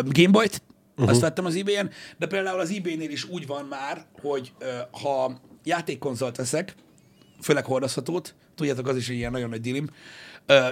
Gameboy-t, 0.05 0.63
uh-huh. 0.93 1.11
azt 1.11 1.21
vettem 1.21 1.45
az 1.45 1.57
eBay-en, 1.57 1.91
de 2.19 2.27
például 2.27 2.61
az 2.61 2.71
eBay-nél 2.71 3.11
is 3.11 3.29
úgy 3.29 3.47
van 3.47 3.67
már, 3.71 4.05
hogy 4.21 4.53
ha 5.03 5.41
játékkonzolt 5.65 6.37
veszek, 6.37 6.75
főleg 7.41 7.65
hordozhatót, 7.65 8.35
tudjátok, 8.55 8.89
az 8.89 8.97
is 8.97 9.09
egy 9.09 9.17
ilyen 9.17 9.33
nagyon 9.33 9.49
nagy 9.49 9.61
dilim, 9.61 9.89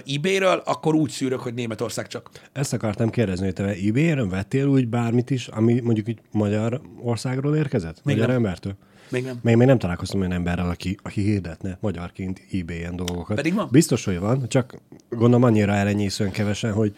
eBay-ről, 0.06 0.62
akkor 0.64 0.94
úgy 0.94 1.10
szűrök, 1.10 1.40
hogy 1.40 1.54
Németország 1.54 2.06
csak. 2.06 2.30
Ezt 2.52 2.72
akartam 2.72 3.10
kérdezni, 3.10 3.44
hogy 3.44 3.54
te 3.54 3.64
eBay-ről 3.64 4.28
vettél 4.28 4.66
úgy 4.66 4.88
bármit 4.88 5.30
is, 5.30 5.48
ami 5.48 5.80
mondjuk 5.80 6.08
így 6.08 6.18
magyar 6.32 6.80
országról 7.02 7.56
érkezett? 7.56 8.00
Még 8.04 8.14
magyar 8.14 8.28
nem. 8.28 8.36
embertől? 8.36 8.76
Még 9.08 9.24
nem. 9.24 9.38
Még, 9.42 9.56
még 9.56 9.66
nem 9.66 9.78
találkoztam 9.78 10.20
olyan 10.20 10.32
emberrel, 10.32 10.68
aki, 10.68 10.96
aki 11.02 11.22
hirdetne 11.22 11.78
magyarként 11.80 12.42
eBay-en 12.52 12.96
dolgokat. 12.96 13.36
Pedig 13.36 13.54
van? 13.54 13.68
Biztos, 13.70 14.04
hogy 14.04 14.18
van, 14.18 14.48
csak 14.48 14.80
gondolom 15.08 15.42
annyira 15.42 15.72
elenyészően 15.72 16.30
kevesen, 16.30 16.72
hogy 16.72 16.96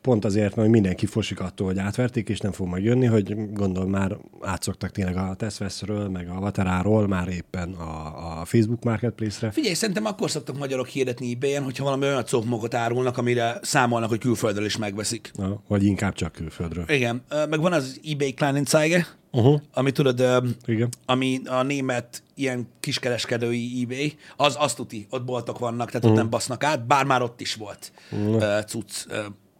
pont 0.00 0.24
azért, 0.24 0.56
mert 0.56 0.68
mindenki 0.68 1.06
fosik 1.06 1.40
attól, 1.40 1.66
hogy 1.66 1.78
átverték, 1.78 2.28
és 2.28 2.40
nem 2.40 2.52
fog 2.52 2.66
majd 2.66 2.84
jönni, 2.84 3.06
hogy 3.06 3.52
gondolom 3.52 3.90
már 3.90 4.16
átszoktak 4.40 4.90
tényleg 4.90 5.16
a 5.16 5.34
Teszveszről, 5.34 6.08
meg 6.08 6.28
a 6.28 6.40
Vateráról, 6.40 7.06
már 7.06 7.28
éppen 7.28 7.72
a, 7.72 8.40
a 8.40 8.44
Facebook 8.44 8.84
Marketplace-re. 8.84 9.50
Figyelj, 9.50 9.74
szerintem 9.74 10.04
akkor 10.04 10.30
szoktak 10.30 10.58
magyarok 10.58 10.86
hirdetni 10.86 11.32
ebay 11.32 11.54
hogyha 11.54 11.84
valami 11.84 12.04
olyan 12.04 12.24
cokmogot 12.24 12.74
árulnak, 12.74 13.18
amire 13.18 13.58
számolnak, 13.62 14.08
hogy 14.08 14.18
külföldről 14.18 14.64
is 14.64 14.76
megveszik. 14.76 15.30
Na, 15.34 15.62
vagy 15.68 15.84
inkább 15.84 16.12
csak 16.12 16.32
külföldről. 16.32 16.84
Igen, 16.88 17.22
meg 17.48 17.60
van 17.60 17.72
az 17.72 18.00
eBay 18.04 18.34
Kleinanzeige, 18.34 19.06
Uh-huh. 19.32 19.60
ami 19.72 19.92
tudod, 19.92 20.24
Igen. 20.66 20.88
ami 21.06 21.40
a 21.44 21.62
német 21.62 22.22
ilyen 22.34 22.68
kiskereskedői 22.80 23.82
eBay, 23.82 24.16
az 24.36 24.56
azt 24.58 24.76
tuti, 24.76 25.06
ott 25.10 25.24
boltok 25.24 25.58
vannak, 25.58 25.90
tehát 25.90 26.06
ott 26.06 26.14
nem 26.14 26.30
basznak 26.30 26.64
át, 26.64 26.86
bár 26.86 27.04
már 27.04 27.22
ott 27.22 27.40
is 27.40 27.54
volt 27.54 27.92
uh, 28.12 28.64
cucc, 28.64 29.06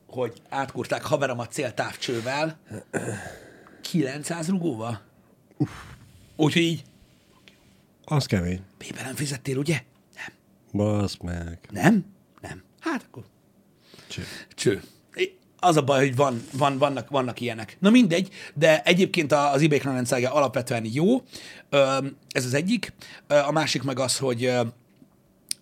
hogy 0.08 0.42
átkurták 0.48 1.02
haveromat 1.02 1.52
céltávcsővel 1.52 2.58
900 3.80 4.48
rugóval. 4.48 5.00
Úgyhogy 6.36 6.62
így, 6.62 6.82
Az 8.04 8.26
kemény. 8.26 8.60
Pépe 8.78 9.02
nem 9.02 9.14
fizettél, 9.14 9.56
ugye? 9.56 9.82
Nem. 10.14 10.34
Basz 10.72 11.16
meg. 11.22 11.58
Nem? 11.70 12.04
Nem. 12.40 12.62
Hát 12.80 13.04
akkor 13.08 13.24
Cső. 14.08 14.22
Cső. 14.54 14.82
Az 15.60 15.76
a 15.76 15.82
baj, 15.82 15.98
hogy 15.98 16.16
van, 16.16 16.42
van, 16.52 16.78
vannak, 16.78 17.08
vannak 17.08 17.40
ilyenek. 17.40 17.76
Na 17.80 17.90
mindegy, 17.90 18.32
de 18.54 18.82
egyébként 18.82 19.32
az 19.32 19.62
eBay 19.62 20.24
alapvetően 20.24 20.84
jó. 20.92 21.22
Ez 22.28 22.44
az 22.44 22.54
egyik. 22.54 22.92
A 23.26 23.52
másik 23.52 23.82
meg 23.82 23.98
az, 23.98 24.18
hogy 24.18 24.52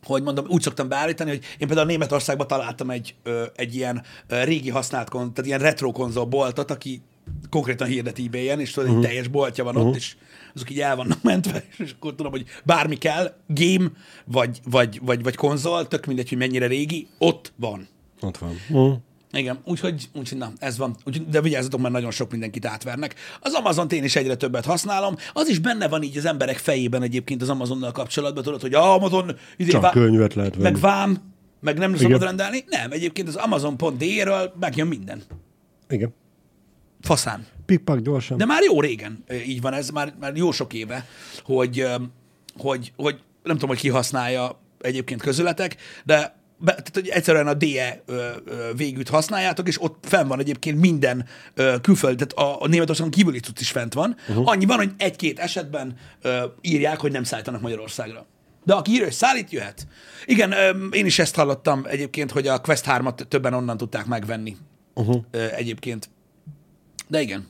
hogy 0.07 0.23
mondom, 0.23 0.45
úgy 0.49 0.63
szoktam 0.63 0.89
beállítani, 0.89 1.31
hogy 1.31 1.43
én 1.59 1.67
például 1.67 1.87
Németországban 1.87 2.47
találtam 2.47 2.91
egy, 2.91 3.15
ö, 3.23 3.45
egy 3.55 3.75
ilyen 3.75 4.03
ö, 4.27 4.45
régi 4.45 4.71
használt, 4.71 5.09
kon, 5.09 5.35
tehát 5.35 5.47
ilyen 5.47 5.61
retro 5.61 5.93
konzol 5.93 6.25
boltot, 6.25 6.71
aki 6.71 7.03
konkrétan 7.51 7.89
hirdet 7.89 8.19
ebay-en, 8.19 8.61
és 8.61 8.71
tudod, 8.71 8.91
egy 8.91 9.01
teljes 9.01 9.29
boltja 9.29 9.65
van 9.65 9.77
ott, 9.77 9.97
és 9.97 10.17
azok 10.55 10.71
így 10.71 10.81
el 10.81 10.97
vannak 10.97 11.23
mentve, 11.23 11.65
és 11.79 11.93
akkor 11.93 12.15
tudom, 12.15 12.33
hogy 12.33 12.45
bármi 12.65 12.97
kell, 12.97 13.35
game, 13.47 13.91
vagy, 14.25 14.61
vagy, 14.65 15.01
vagy, 15.03 15.23
vagy 15.23 15.35
konzol, 15.35 15.89
tök 15.89 16.07
mindegy, 16.07 16.29
hogy 16.29 16.39
mennyire 16.39 16.67
régi, 16.67 17.09
ott 17.19 17.53
van. 17.57 17.89
Ott 18.21 18.39
van. 18.39 18.57
Uh. 18.71 18.97
Igen, 19.39 19.59
úgyhogy, 19.65 20.09
úgyhogy 20.15 20.39
na, 20.39 20.53
ez 20.59 20.79
van. 20.79 20.97
Úgyhogy, 21.05 21.29
de 21.29 21.41
vigyázzatok, 21.41 21.81
mert 21.81 21.93
nagyon 21.95 22.11
sok 22.11 22.31
mindenkit 22.31 22.67
átvernek. 22.67 23.15
Az 23.41 23.53
Amazon 23.55 23.87
én 23.91 24.05
is 24.05 24.17
egyre 24.17 24.35
többet 24.35 24.65
használom. 24.65 25.17
Az 25.33 25.49
is 25.49 25.59
benne 25.59 25.89
van 25.89 26.03
így 26.03 26.17
az 26.17 26.25
emberek 26.25 26.57
fejében 26.57 27.03
egyébként 27.03 27.43
az 27.43 27.49
Amazonnal 27.49 27.93
kapcsolatban, 27.93 28.43
tudod, 28.43 28.61
hogy 28.61 28.75
Amazon 28.75 29.37
izé, 29.57 29.71
Csak 29.71 29.91
könyvet 29.91 30.35
lehet 30.35 30.55
venni. 30.55 30.71
meg 30.71 30.81
vám, 30.81 31.17
meg 31.61 31.79
nem 31.79 31.93
szabad 31.95 32.11
Igen. 32.11 32.19
rendelni. 32.19 32.65
Nem, 32.67 32.93
egyébként 32.93 33.29
az 33.29 33.35
Amazon.de-ről 33.37 34.53
megjön 34.61 34.87
minden. 34.87 35.23
Igen. 35.89 36.15
Faszán. 37.01 37.47
Pikpak 37.67 37.99
gyorsan. 38.01 38.37
De 38.37 38.45
már 38.45 38.63
jó 38.63 38.81
régen 38.81 39.25
így 39.47 39.61
van 39.61 39.73
ez, 39.73 39.91
már, 39.91 40.15
már 40.21 40.37
jó 40.37 40.51
sok 40.53 40.73
éve, 40.73 41.07
hogy, 41.45 41.87
hogy, 42.57 42.93
hogy 42.97 43.21
nem 43.43 43.55
tudom, 43.55 43.69
hogy 43.69 43.79
ki 43.79 43.89
használja 43.89 44.61
egyébként 44.81 45.23
közületek, 45.23 45.77
de 46.05 46.37
be, 46.59 46.71
tehát, 46.71 46.91
hogy 46.95 47.09
egyszerűen 47.09 47.47
a 47.47 47.55
DE 47.55 48.03
ö, 48.07 48.29
ö, 48.45 48.71
végűt 48.77 49.09
használjátok, 49.09 49.69
és 49.69 49.83
ott 49.83 50.05
fenn 50.09 50.29
van 50.29 50.39
egyébként 50.39 50.81
minden 50.81 51.27
ö, 51.55 51.75
külföld, 51.83 52.17
tehát 52.17 52.51
a, 52.51 52.63
a 52.63 52.67
Németországon 52.67 53.13
kívüli 53.13 53.41
cucc 53.41 53.61
is 53.61 53.71
fent 53.71 53.95
van. 53.95 54.17
Uh-huh. 54.29 54.49
Annyi 54.49 54.65
van, 54.65 54.77
hogy 54.77 54.91
egy-két 54.97 55.39
esetben 55.39 55.97
ö, 56.23 56.45
írják, 56.61 57.01
hogy 57.01 57.13
nem 57.13 57.25
szállítanak 57.25 57.61
Magyarországra. 57.61 58.27
De 58.65 58.75
aki 58.75 58.91
írja, 58.91 59.05
hogy 59.05 59.13
szállít, 59.13 59.51
jöhet. 59.51 59.87
Igen, 60.25 60.53
ö, 60.53 60.71
én 60.91 61.07
is 61.07 61.19
ezt 61.19 61.35
hallottam 61.35 61.85
egyébként, 61.89 62.31
hogy 62.31 62.47
a 62.47 62.59
Quest 62.59 62.85
3-at 62.89 63.29
többen 63.29 63.55
onnan 63.55 63.77
tudták 63.77 64.07
megvenni 64.07 64.57
uh-huh. 64.95 65.23
ö, 65.31 65.47
egyébként. 65.51 66.09
De 67.09 67.21
igen. 67.21 67.49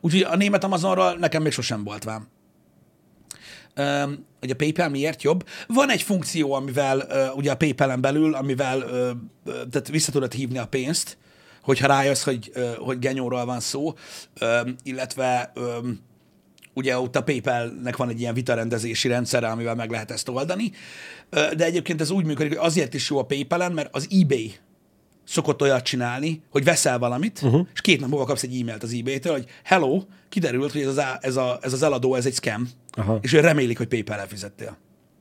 Úgyhogy 0.00 0.22
a 0.22 0.36
német 0.36 0.64
Amazonról 0.64 1.16
nekem 1.18 1.42
még 1.42 1.52
sosem 1.52 1.84
volt 1.84 2.04
vám. 2.04 2.28
Hogy 4.40 4.50
a 4.50 4.56
PayPal 4.56 4.88
miért 4.88 5.22
jobb? 5.22 5.46
Van 5.66 5.90
egy 5.90 6.02
funkció, 6.02 6.52
amivel 6.52 7.06
ugye 7.34 7.50
a 7.50 7.56
PayPal-en 7.56 8.00
belül, 8.00 8.34
amivel 8.34 8.84
tehát 9.44 9.88
vissza 9.88 10.12
tudod 10.12 10.32
hívni 10.32 10.58
a 10.58 10.66
pénzt, 10.66 11.18
hogyha 11.62 11.86
rájössz, 11.86 12.22
hogy, 12.22 12.52
hogy 12.78 12.98
genyóról 12.98 13.44
van 13.44 13.60
szó, 13.60 13.94
illetve 14.82 15.52
ugye 16.74 16.98
ott 16.98 17.16
a 17.16 17.22
PayPal-nek 17.22 17.96
van 17.96 18.08
egy 18.08 18.20
ilyen 18.20 18.34
vitarendezési 18.34 19.08
rendszere, 19.08 19.48
amivel 19.48 19.74
meg 19.74 19.90
lehet 19.90 20.10
ezt 20.10 20.28
oldani, 20.28 20.72
de 21.30 21.64
egyébként 21.64 22.00
ez 22.00 22.10
úgy 22.10 22.24
működik, 22.24 22.58
hogy 22.58 22.66
azért 22.66 22.94
is 22.94 23.10
jó 23.10 23.18
a 23.18 23.24
PayPal-en, 23.24 23.72
mert 23.72 23.94
az 23.94 24.08
eBay 24.10 24.54
szokott 25.26 25.62
olyat 25.62 25.84
csinálni, 25.84 26.42
hogy 26.50 26.64
veszel 26.64 26.98
valamit, 26.98 27.40
uh-huh. 27.42 27.66
és 27.74 27.80
két 27.80 28.00
nap 28.00 28.08
múlva 28.08 28.24
kapsz 28.24 28.42
egy 28.42 28.60
e-mailt 28.60 28.82
az 28.82 28.92
eBay-től, 28.92 29.32
hogy 29.32 29.46
hello, 29.64 30.02
kiderült, 30.28 30.72
hogy 30.72 30.80
ez 30.80 30.86
az, 30.86 30.98
á- 30.98 31.24
ez, 31.24 31.36
a, 31.36 31.58
ez 31.62 31.72
az 31.72 31.82
eladó, 31.82 32.14
ez 32.14 32.26
egy 32.26 32.34
scam, 32.34 32.68
Aha. 32.90 33.18
és 33.22 33.32
ő 33.32 33.40
remélik, 33.40 33.78
hogy 33.78 33.86
PayPal-el 33.86 34.26
fizettél. 34.26 34.76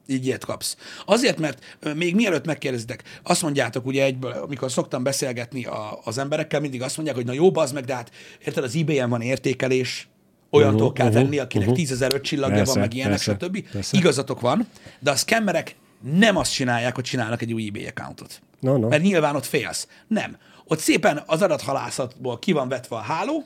Így 0.08 0.26
ilyet 0.26 0.46
kapsz. 0.46 0.78
Azért, 1.06 1.40
mert 1.40 1.78
még 1.96 2.16
mielőtt 2.16 2.46
megkérdezitek, 2.46 3.04
azt 3.24 3.42
mondjátok 3.42 3.86
ugye 3.86 4.04
egyből, 4.04 4.32
amikor 4.32 4.72
szoktam 4.72 5.04
beszélgetni 5.04 5.66
a, 5.66 6.00
az 6.04 6.18
emberekkel, 6.18 6.60
mindig 6.60 6.82
azt 6.82 6.96
mondják, 6.96 7.18
hogy 7.18 7.26
na 7.26 7.34
jó, 7.34 7.52
bazd 7.52 7.74
meg, 7.74 7.86
de 7.86 7.96
hát 7.96 8.12
érted, 8.46 8.64
az 8.64 8.76
eBay-en 8.76 9.10
van 9.10 9.22
értékelés, 9.22 10.08
olyantól 10.50 10.82
uh-huh, 10.82 10.94
kell 10.94 11.12
venni, 11.12 11.40
akinek 11.40 11.68
uh-huh. 11.68 11.86
10 11.86 12.02
öt 12.02 12.22
csillagja 12.22 12.56
Persze, 12.56 12.72
van, 12.72 12.82
meg 12.82 12.94
ilyenek, 12.94 13.24
persze, 13.24 13.46
stb. 13.46 13.70
persze. 13.72 13.98
Igazatok 13.98 14.40
van, 14.40 14.68
de 15.00 15.12
a 15.12 15.16
scammerek 15.16 15.76
nem 16.14 16.38
azt 16.38 16.54
csinálják, 16.54 16.96
hogy 16.96 17.04
csinálnak 17.04 17.42
egy 17.42 17.54
új 17.54 17.68
eBay 17.68 17.86
accountot. 17.86 18.42
No, 18.66 18.78
no. 18.78 18.88
Mert 18.88 19.04
nyilván 19.04 19.36
ott 19.36 19.46
félsz. 19.46 19.88
Nem. 20.08 20.38
Ott 20.64 20.80
szépen 20.80 21.24
az 21.26 21.42
adathalászatból 21.42 22.40
ki 22.40 22.52
van 22.52 22.70
vetve 22.70 22.96
a 22.96 23.00
háló, 23.00 23.44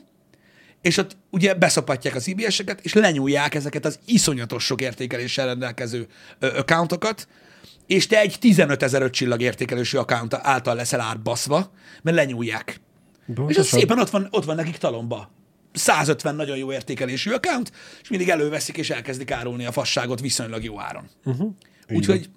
és 0.82 0.96
ott 0.96 1.16
ugye 1.30 1.54
beszopatják 1.54 2.14
az 2.14 2.26
IBS-eket, 2.26 2.80
és 2.80 2.92
lenyúlják 2.92 3.54
ezeket 3.54 3.84
az 3.84 3.98
iszonyatos 4.04 4.64
sok 4.64 4.80
értékeléssel 4.80 5.46
rendelkező 5.46 6.06
accountokat, 6.40 7.28
és 7.86 8.06
te 8.06 8.20
egy 8.20 8.36
15 8.40 8.82
ezer 8.82 9.10
csillag 9.10 9.40
értékelésű 9.40 9.98
account 9.98 10.34
által 10.34 10.74
leszel 10.74 11.00
átbaszva, 11.00 11.72
mert 12.02 12.16
lenyúlják. 12.16 12.68
És 12.68 12.76
az 13.26 13.34
Pontosan. 13.34 13.78
szépen 13.78 13.98
ott 13.98 14.10
van, 14.10 14.28
ott 14.30 14.44
van 14.44 14.56
nekik 14.56 14.76
talomba. 14.76 15.30
150 15.72 16.34
nagyon 16.34 16.56
jó 16.56 16.72
értékelésű 16.72 17.30
account, 17.30 17.72
és 18.02 18.08
mindig 18.08 18.28
előveszik, 18.28 18.76
és 18.76 18.90
elkezdik 18.90 19.30
árulni 19.30 19.64
a 19.66 19.72
fasságot 19.72 20.20
viszonylag 20.20 20.64
jó 20.64 20.80
áron. 20.80 21.10
Uh-huh. 21.24 21.50
Úgyhogy 21.88 22.30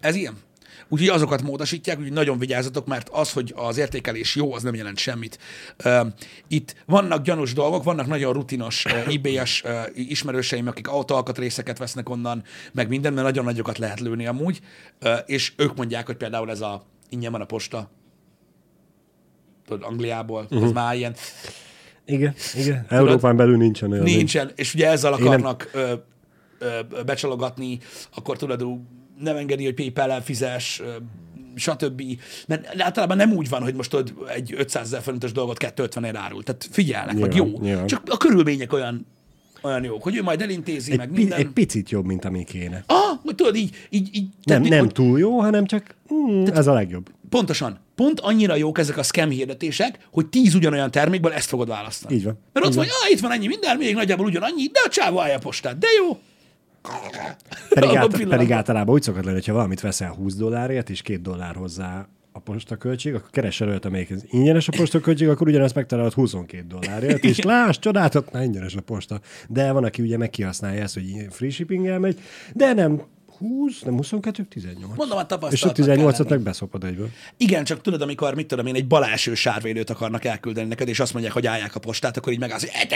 ez 0.00 0.14
ilyen. 0.14 0.36
Úgyhogy 0.92 1.08
azokat 1.08 1.42
módosítják, 1.42 1.98
úgyhogy 1.98 2.12
nagyon 2.12 2.38
vigyázzatok, 2.38 2.86
mert 2.86 3.08
az, 3.08 3.32
hogy 3.32 3.52
az 3.56 3.78
értékelés 3.78 4.36
jó, 4.36 4.54
az 4.54 4.62
nem 4.62 4.74
jelent 4.74 4.98
semmit. 4.98 5.38
Itt 6.48 6.74
vannak 6.86 7.22
gyanús 7.22 7.52
dolgok, 7.52 7.82
vannak 7.82 8.06
nagyon 8.06 8.32
rutinos 8.32 8.84
eBay-es 8.84 9.62
ismerőseim, 9.94 10.66
akik 10.66 10.88
autóalkatrészeket 10.88 11.78
vesznek 11.78 12.08
onnan, 12.08 12.42
meg 12.72 12.88
minden, 12.88 13.12
mert 13.12 13.26
nagyon 13.26 13.44
nagyokat 13.44 13.78
lehet 13.78 14.00
lőni 14.00 14.26
amúgy, 14.26 14.60
és 15.26 15.52
ők 15.56 15.76
mondják, 15.76 16.06
hogy 16.06 16.16
például 16.16 16.50
ez 16.50 16.60
a 16.60 16.82
ingyen 17.08 17.32
van 17.32 17.40
a 17.40 17.44
posta, 17.44 17.90
tudod, 19.66 19.82
Angliából, 19.82 20.42
uh-huh. 20.42 20.64
ez 20.64 20.72
már 20.72 20.96
ilyen, 20.96 21.14
Igen, 22.04 22.34
igen. 22.54 22.86
Európán 22.88 23.36
belül 23.36 23.56
nincsen 23.56 23.90
olyan. 23.92 24.04
nincsen, 24.04 24.52
és 24.54 24.74
ugye 24.74 24.88
ezzel 24.88 25.10
nem- 25.10 25.22
akarnak 25.22 25.70
ö, 25.72 25.92
ö, 26.58 26.80
becsalogatni, 27.06 27.78
akkor 28.14 28.36
tudod, 28.36 28.64
nem 29.22 29.36
engedi, 29.36 29.64
hogy 29.64 29.74
PayPal-el 29.74 30.22
fizes, 30.22 30.82
stb. 31.56 32.02
Mert 32.46 32.80
általában 32.80 33.16
nem 33.16 33.32
úgy 33.32 33.48
van, 33.48 33.62
hogy 33.62 33.74
most 33.74 33.90
tudod, 33.90 34.14
egy 34.34 34.54
500 34.56 34.86
ezer 34.86 35.02
forintos 35.02 35.32
dolgot 35.32 35.58
250 35.58 36.04
ér 36.04 36.16
árul. 36.16 36.42
Tehát 36.42 36.68
figyelnek, 36.70 37.18
meg 37.18 37.32
Nyilván, 37.32 37.50
jó. 37.52 37.58
nyilván. 37.60 37.86
Csak 37.86 38.02
a 38.06 38.16
körülmények 38.16 38.72
olyan, 38.72 39.06
olyan 39.62 39.84
jók, 39.84 40.02
hogy 40.02 40.16
ő 40.16 40.22
majd 40.22 40.42
elintézi, 40.42 40.96
meg 40.96 41.06
Egy, 41.08 41.12
pi- 41.12 41.20
minden. 41.20 41.38
egy 41.38 41.48
picit 41.48 41.90
jobb, 41.90 42.04
mint 42.04 42.24
ami 42.24 42.44
kéne. 42.44 42.84
Ah, 42.86 43.18
hogy 43.22 43.34
tudod, 43.34 43.56
így, 43.56 43.76
így, 43.90 44.08
így 44.12 44.22
Nem, 44.22 44.62
tehát, 44.62 44.68
nem 44.68 44.78
hogy 44.78 44.92
túl 44.92 45.18
jó, 45.18 45.40
hanem 45.40 45.64
csak 45.66 45.94
mm, 46.14 46.44
ez 46.44 46.66
a 46.66 46.72
legjobb. 46.72 47.08
Pontosan. 47.28 47.78
Pont 47.94 48.20
annyira 48.20 48.54
jók 48.56 48.78
ezek 48.78 48.96
a 48.96 49.02
scam 49.02 49.30
hirdetések, 49.30 49.98
hogy 50.12 50.26
tíz 50.26 50.54
ugyanolyan 50.54 50.90
termékből 50.90 51.32
ezt 51.32 51.48
fogod 51.48 51.68
választani. 51.68 52.14
Így 52.14 52.24
van. 52.24 52.38
Mert 52.52 52.66
ott 52.66 52.72
Így 52.72 52.78
van, 52.78 52.86
hogy 52.86 52.94
ah, 53.04 53.10
itt 53.10 53.20
van 53.20 53.32
ennyi 53.32 53.46
minden, 53.46 53.76
még 53.76 53.94
nagyjából 53.94 54.26
ugyanannyi, 54.26 54.66
de 54.66 54.80
a 54.84 54.88
csávó 54.88 55.20
állja 55.20 55.36
a 55.36 55.38
postát, 55.38 55.78
de 55.78 55.86
jó. 55.98 56.18
Pedig, 57.68 57.96
át, 57.96 58.24
pedig 58.28 58.52
általában 58.52 58.94
úgy 58.94 59.02
szokott 59.02 59.24
lenni, 59.24 59.36
hogyha 59.36 59.52
valamit 59.52 59.80
veszel 59.80 60.10
20 60.10 60.34
dollárért, 60.34 60.90
és 60.90 61.02
2 61.02 61.20
dollár 61.20 61.54
hozzá 61.54 62.08
a 62.32 62.38
postaköltség, 62.38 63.14
akkor 63.14 63.30
keresel 63.30 63.68
olyat, 63.68 63.84
amelyik 63.84 64.12
ingyenes 64.30 64.68
a 64.68 64.72
postaköltség, 64.76 65.28
akkor 65.28 65.48
ugyanezt 65.48 65.74
megtalálod 65.74 66.12
22 66.12 66.64
dollárért, 66.66 67.24
és 67.24 67.40
láss, 67.40 67.78
csodálatot, 67.78 68.32
na 68.32 68.42
ingyenes 68.42 68.74
a 68.74 68.80
posta. 68.80 69.20
De 69.48 69.72
van, 69.72 69.84
aki 69.84 70.02
ugye 70.02 70.16
megkihasználja 70.16 70.82
ezt, 70.82 70.94
hogy 70.94 71.26
free 71.30 71.50
shipping 71.50 71.98
megy, 71.98 72.20
de 72.54 72.72
nem 72.72 73.02
20, 73.38 73.80
nem 73.80 73.96
22, 73.96 74.48
18. 74.48 74.96
Mondom, 74.96 75.18
a 75.18 75.20
és 75.20 75.24
a 75.24 75.26
tapasztalatnak 75.26 75.86
18-at 75.86 76.16
kell 76.16 76.26
meg 76.28 76.40
beszopod 76.40 76.84
egyből. 76.84 77.08
Igen, 77.36 77.64
csak 77.64 77.80
tudod, 77.80 78.02
amikor, 78.02 78.34
mit 78.34 78.46
tudom 78.46 78.66
én, 78.66 78.74
egy 78.74 78.86
bal 78.86 79.04
első 79.04 79.34
sárvédőt 79.34 79.90
akarnak 79.90 80.24
elküldeni 80.24 80.68
neked, 80.68 80.88
és 80.88 81.00
azt 81.00 81.12
mondják, 81.12 81.34
hogy 81.34 81.46
állják 81.46 81.74
a 81.74 81.80
postát, 81.80 82.16
akkor 82.16 82.32
így 82.32 82.38
megállsz, 82.38 82.60
hogy 82.60 82.88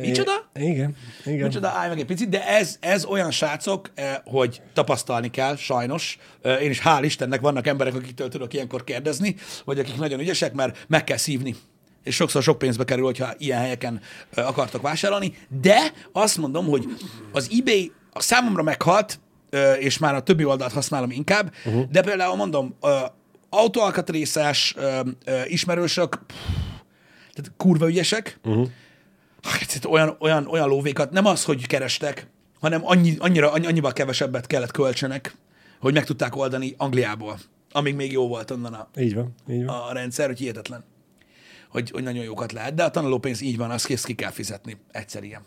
Micsoda? 0.00 0.50
Igen, 0.54 0.96
igen. 1.24 1.46
Micsoda, 1.46 1.68
állj 1.68 1.88
meg 1.88 1.98
egy 1.98 2.04
picit, 2.04 2.28
de 2.28 2.46
ez, 2.46 2.76
ez 2.80 3.04
olyan 3.04 3.30
srácok, 3.30 3.90
eh, 3.94 4.14
hogy 4.24 4.62
tapasztalni 4.72 5.30
kell, 5.30 5.56
sajnos. 5.56 6.18
Eh, 6.42 6.62
Én 6.62 6.70
is 6.70 6.80
hál' 6.84 7.00
Istennek 7.02 7.40
vannak 7.40 7.66
emberek, 7.66 7.94
akiktől 7.94 8.28
tudok 8.28 8.54
ilyenkor 8.54 8.84
kérdezni, 8.84 9.34
vagy 9.64 9.78
akik 9.78 9.96
nagyon 9.96 10.20
ügyesek, 10.20 10.52
mert 10.52 10.84
meg 10.88 11.04
kell 11.04 11.16
szívni. 11.16 11.54
És 12.02 12.14
sokszor 12.14 12.42
sok 12.42 12.58
pénzbe 12.58 12.84
kerül, 12.84 13.04
hogyha 13.04 13.32
ilyen 13.38 13.58
helyeken 13.58 14.00
eh, 14.34 14.48
akartok 14.48 14.82
vásárolni. 14.82 15.36
De 15.60 15.92
azt 16.12 16.38
mondom, 16.38 16.66
hogy 16.66 16.84
az 17.32 17.50
eBay 17.58 17.92
a 18.12 18.20
számomra 18.20 18.62
meghalt, 18.62 19.18
és 19.78 19.98
már 19.98 20.14
a 20.14 20.22
többi 20.22 20.44
oldalt 20.44 20.72
használom 20.72 21.10
inkább, 21.10 21.54
uh-huh. 21.64 21.84
de 21.90 22.02
például 22.02 22.36
mondom, 22.36 22.74
autóalkatrészes 23.48 24.74
ismerősök, 25.46 26.18
pff, 26.26 26.36
tehát 27.32 27.52
kurva 27.56 27.88
ügyesek, 27.88 28.38
uh-huh. 28.44 28.68
Hát 29.44 29.84
olyan, 29.84 30.16
olyan, 30.18 30.46
olyan 30.46 30.68
lóvékat, 30.68 31.10
nem 31.10 31.26
az, 31.26 31.44
hogy 31.44 31.66
kerestek, 31.66 32.26
hanem 32.60 32.80
annyi, 32.84 33.16
annyira, 33.18 33.52
annyi, 33.52 33.66
annyival 33.66 33.92
kevesebbet 33.92 34.46
kellett 34.46 34.70
költsenek, 34.70 35.36
hogy 35.80 35.94
meg 35.94 36.04
tudták 36.04 36.36
oldani 36.36 36.74
Angliából, 36.76 37.38
amíg 37.72 37.94
még 37.94 38.12
jó 38.12 38.28
volt 38.28 38.50
onnan 38.50 38.74
a, 38.74 38.88
Így 38.98 39.14
van, 39.14 39.34
így 39.48 39.64
van. 39.64 39.76
a 39.76 39.92
rendszer, 39.92 40.26
hogy 40.26 40.38
hihetetlen, 40.38 40.84
hogy, 41.68 41.90
hogy 41.90 42.02
nagyon 42.02 42.24
jókat 42.24 42.52
lehet. 42.52 42.74
De 42.74 42.84
a 42.84 42.90
tanulópénz 42.90 43.40
így 43.40 43.56
van, 43.56 43.70
azt 43.70 43.86
kész 43.86 44.04
ki 44.04 44.14
kell 44.14 44.30
fizetni. 44.30 44.76
Egyszer 44.90 45.22
ilyen. 45.22 45.42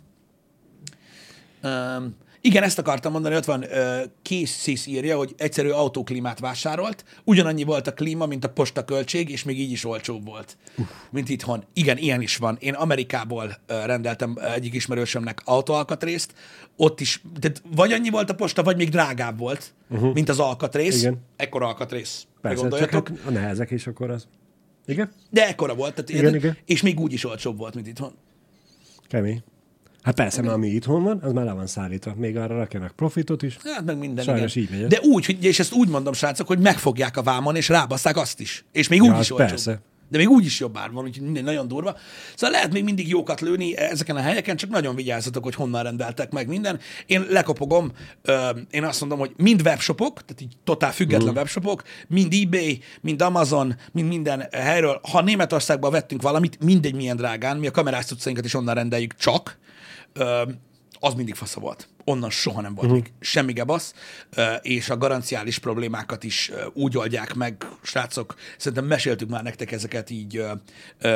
Um, 1.64 2.16
igen, 2.42 2.64
ezt 2.64 2.80
akartam 2.80 3.12
mondani, 3.12 3.36
ott 3.36 3.46
van 3.46 3.64
uh, 3.64 4.02
Készis 4.22 4.86
írja, 4.86 5.18
hogy 5.18 5.34
egyszerű 5.38 5.70
autóklímát 5.70 6.40
vásárolt, 6.40 7.04
ugyanannyi 7.24 7.64
volt 7.64 7.88
a 7.88 7.94
klíma, 7.94 8.26
mint 8.26 8.44
a 8.44 8.50
postaköltség, 8.50 9.30
és 9.30 9.44
még 9.44 9.60
így 9.60 9.72
is 9.72 9.86
olcsóbb 9.86 10.26
volt, 10.26 10.58
uh. 10.78 10.86
mint 11.12 11.30
itthon. 11.30 11.64
Igen, 11.74 11.98
ilyen 11.98 12.22
is 12.22 12.38
van. 12.38 12.58
Én 12.60 12.74
Amerikából 12.74 13.46
uh, 13.46 13.86
rendeltem 13.86 14.38
egyik 14.56 14.74
ismerősömnek 14.74 15.42
autóalkatrészt, 15.44 16.34
ott 16.76 17.00
is, 17.00 17.22
tehát 17.40 17.62
vagy 17.76 17.94
annyi 17.94 18.10
volt 18.10 18.30
a 18.30 18.36
posta, 18.36 18.64
vagy 18.64 18.78
még 18.78 18.90
drágább 18.90 19.40
volt, 19.40 19.74
uh-huh. 19.90 20.14
mint 20.14 20.30
az 20.30 20.40
alkatrész. 20.40 21.02
Igen. 21.02 21.22
Ekkora 21.36 21.68
alkatrész. 21.68 22.26
Persze, 22.42 22.70
csak 22.70 22.90
hát 22.90 23.12
a 23.26 23.30
nehezek 23.30 23.72
is 23.72 23.88
akkor 23.88 24.10
az. 24.10 24.28
Igen? 24.86 25.12
De 25.30 25.48
ekkora 25.48 25.76
volt, 25.76 25.94
tehát 25.94 26.10
Igen, 26.10 26.22
igen, 26.22 26.36
igen. 26.36 26.58
és 26.66 26.82
még 26.82 27.00
úgy 27.00 27.14
is 27.14 27.26
olcsóbb 27.26 27.58
volt, 27.58 27.76
mint 27.76 27.88
itthon. 27.88 28.14
Kemény. 29.08 29.44
Hát 30.08 30.16
persze, 30.16 30.42
mert 30.42 30.54
ami 30.54 30.68
itthon 30.68 31.04
van, 31.04 31.20
az 31.22 31.32
már 31.32 31.46
le 31.46 31.52
van 31.52 31.68
szállítva. 31.68 32.14
Még 32.16 32.38
arra 32.38 32.58
rakjanak 32.58 32.92
profitot 32.96 33.44
is. 33.44 33.58
Hát 33.64 33.86
meg 33.86 33.98
minden, 33.98 34.24
Sajnos 34.24 34.56
igen. 34.56 34.74
így 34.74 34.80
megy. 34.80 34.90
De 34.90 35.00
úgy, 35.02 35.26
hogy, 35.26 35.44
és 35.44 35.60
ezt 35.60 35.74
úgy 35.74 35.88
mondom, 35.90 36.14
srácok, 36.14 36.48
hogy 36.48 36.60
megfogják 36.60 37.18
a 37.18 37.24
vámon, 37.24 37.56
és 37.56 37.70
rábasszák 37.70 38.18
azt 38.18 38.40
is. 38.40 38.66
És 38.72 38.88
még 38.88 39.02
úgy 39.02 39.08
Ja, 39.08 39.14
is 39.14 39.20
az 39.20 39.32
olcsóbb. 39.32 39.48
persze. 39.48 39.82
De 40.10 40.18
még 40.18 40.30
úgy 40.30 40.46
is 40.46 40.60
jobb 40.60 40.78
ár 40.78 40.92
van, 40.92 41.04
úgyhogy 41.04 41.24
minden 41.24 41.44
nagyon 41.44 41.68
durva. 41.68 41.96
Szóval 42.36 42.56
lehet 42.56 42.74
még 42.74 42.84
mindig 42.84 43.08
jókat 43.08 43.42
lőni 43.42 43.78
ezeken 43.78 44.16
a 44.16 44.20
helyeken, 44.20 44.56
csak 44.56 44.70
nagyon 44.70 44.96
vigyázzatok, 44.96 45.44
hogy 45.44 45.56
honnan 45.56 45.84
rendeltek 45.84 46.32
meg 46.32 46.48
minden. 46.48 46.80
Én 47.06 47.26
lekopogom, 47.30 47.92
ö, 48.22 48.50
én 48.72 48.84
azt 48.84 49.00
mondom, 49.00 49.20
hogy 49.20 49.32
mind 49.38 49.62
webshopok, 49.62 50.14
tehát 50.26 50.42
így 50.42 50.54
totál 50.64 50.92
független 50.92 51.28
Mhm. 51.30 51.38
webshopok, 51.38 51.84
mind 52.08 52.34
eBay, 52.34 52.80
mind 53.02 53.22
Amazon, 53.22 53.76
mind 53.92 54.08
minden 54.08 54.48
helyről. 54.52 55.00
Ha 55.12 55.22
Németországban 55.22 55.92
vettünk 55.92 56.22
valamit, 56.22 56.64
mindegy 56.64 56.96
milyen 56.96 57.16
drágán, 57.16 57.58
mi 57.58 57.68
a 57.68 57.72
kamerás 57.72 58.06
cuccainkat 58.06 58.46
is 58.46 58.54
onnan 58.54 58.76
rendeljük 58.76 59.16
csak, 59.16 59.58
az 61.00 61.14
mindig 61.14 61.36
fasza 61.36 61.60
volt. 61.60 61.90
Onnan 62.04 62.30
soha 62.30 62.62
nem 62.62 62.74
volt 62.74 62.88
uh-huh. 62.88 63.04
még 63.04 63.14
semmi 63.20 63.54
gebasz, 63.54 63.94
és 64.62 64.90
a 64.90 64.98
garanciális 64.98 65.60
problémákat 65.60 66.24
is 66.24 66.52
úgy 66.74 66.98
oldják 66.98 67.34
meg, 67.34 67.68
srácok, 67.82 68.36
szerintem 68.58 68.86
meséltük 68.86 69.30
már 69.30 69.44
nektek 69.44 69.72
ezeket 69.72 70.10
így 70.10 70.46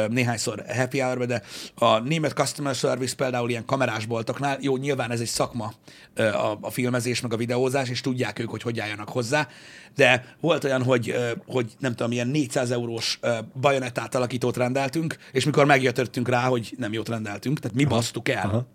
néhányszor 0.08 0.64
happy 0.68 1.00
hour 1.00 1.26
de 1.26 1.42
a 1.76 2.00
német 2.00 2.34
customer 2.34 2.76
service 2.76 3.16
például 3.16 3.50
ilyen 3.50 3.66
kamerás 3.66 4.06
boltoknál, 4.06 4.58
jó, 4.62 4.78
nyilván 4.78 5.12
ez 5.12 5.20
egy 5.20 5.28
szakma 5.28 5.74
a, 6.16 6.58
a 6.62 6.70
filmezés, 6.70 7.22
meg 7.22 7.34
a 7.34 7.38
videózás, 7.38 7.90
és 7.90 8.02
tudják 8.02 8.40
ők, 8.40 8.50
hogy 8.50 8.62
hogy 8.62 8.80
álljanak 8.80 9.10
hozzá, 9.10 9.48
de 9.96 10.36
volt 10.40 10.64
olyan, 10.64 10.84
hogy, 10.84 11.16
hogy 11.46 11.72
nem 11.80 11.96
tudom, 11.96 12.12
ilyen 12.12 12.28
400 12.28 12.72
eurós 12.72 13.20
bajonettát 13.62 14.16
alakítót 14.16 14.58
rendeltünk, 14.58 15.16
és 15.32 15.46
mikor 15.46 15.66
megjöttünk 15.66 16.30
rá, 16.30 16.42
hogy 16.42 16.74
nem 16.78 16.94
jót 16.94 17.10
rendeltünk, 17.10 17.60
tehát 17.60 17.78
mi 17.78 17.86
basztuk 17.86 18.30
el, 18.30 18.48
Aha. 18.48 18.68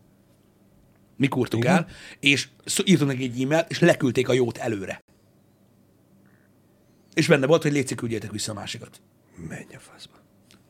Mi 1.17 1.29
kurtuk 1.29 1.65
el, 1.65 1.87
és 2.21 2.49
írtunk 2.85 3.11
neki 3.11 3.23
egy 3.23 3.43
e-mailt, 3.43 3.71
és 3.71 3.79
leküldték 3.79 4.29
a 4.29 4.33
jót 4.33 4.59
előre. 4.59 5.01
És 7.15 7.27
benne 7.27 7.47
volt, 7.47 7.63
hogy 7.63 7.73
létszik, 7.73 7.97
küldjétek 7.97 8.31
vissza 8.31 8.53
a 8.53 8.55
másikat. 8.55 9.01
Menj 9.49 9.75
a 9.75 9.79
faszba. 9.79 10.15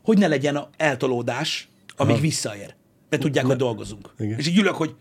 Hogy 0.02 0.18
ne 0.18 0.26
legyen 0.26 0.56
a 0.56 0.71
eltolódás, 0.76 1.68
amíg 1.97 2.12
Aha. 2.12 2.23
visszaér. 2.23 2.75
Mert 3.08 3.23
tudják, 3.23 3.44
hogy 3.44 3.56
dolgozunk. 3.56 4.10
Igen. 4.18 4.38
És 4.38 4.49
így 4.49 4.58
ülök, 4.58 4.75
hogy 4.75 4.94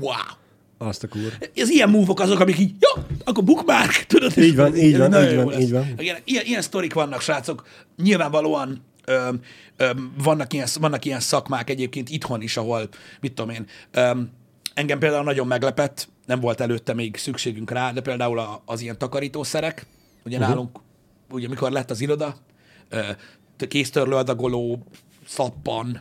wow. 0.00 0.14
Azt 0.78 1.02
a 1.02 1.08
kur. 1.08 1.38
Ez 1.54 1.68
ilyen 1.68 1.90
move 1.90 2.22
azok, 2.22 2.40
amik 2.40 2.58
így, 2.58 2.74
jó, 2.80 3.02
akkor 3.24 3.44
bookmark, 3.44 3.92
tudod? 4.06 4.38
Így 4.38 4.56
van, 4.56 4.76
így 4.76 4.96
van, 4.96 5.14
így 5.14 5.34
van, 5.36 5.60
így 5.60 5.70
van. 5.70 5.86
Igen, 5.98 6.16
ilyen, 6.24 6.44
ilyen 6.44 6.62
sztorik 6.62 6.92
vannak, 6.92 7.20
srácok. 7.20 7.66
Nyilvánvalóan 7.96 8.84
öm, 9.04 9.40
öm, 9.76 10.12
vannak, 10.22 10.52
ilyen, 10.52 10.68
vannak 10.80 11.04
ilyen 11.04 11.20
szakmák 11.20 11.70
egyébként 11.70 12.08
itthon 12.08 12.42
is, 12.42 12.56
ahol, 12.56 12.88
mit 13.20 13.32
tudom 13.32 13.50
én, 13.50 13.66
öm, 13.90 14.30
engem 14.74 14.98
például 14.98 15.24
nagyon 15.24 15.46
meglepett, 15.46 16.08
nem 16.26 16.40
volt 16.40 16.60
előtte 16.60 16.94
még 16.94 17.16
szükségünk 17.16 17.70
rá, 17.70 17.92
de 17.92 18.00
például 18.00 18.38
a, 18.38 18.62
az 18.64 18.80
ilyen 18.80 18.98
takarítószerek, 18.98 19.86
ugye 20.24 20.36
uh-huh. 20.36 20.52
nálunk, 20.52 20.78
ugye 21.30 21.48
mikor 21.48 21.70
lett 21.70 21.90
az 21.90 22.00
iroda, 22.00 22.36
kéztörlőadagoló, 23.68 24.86
szappan, 25.26 26.00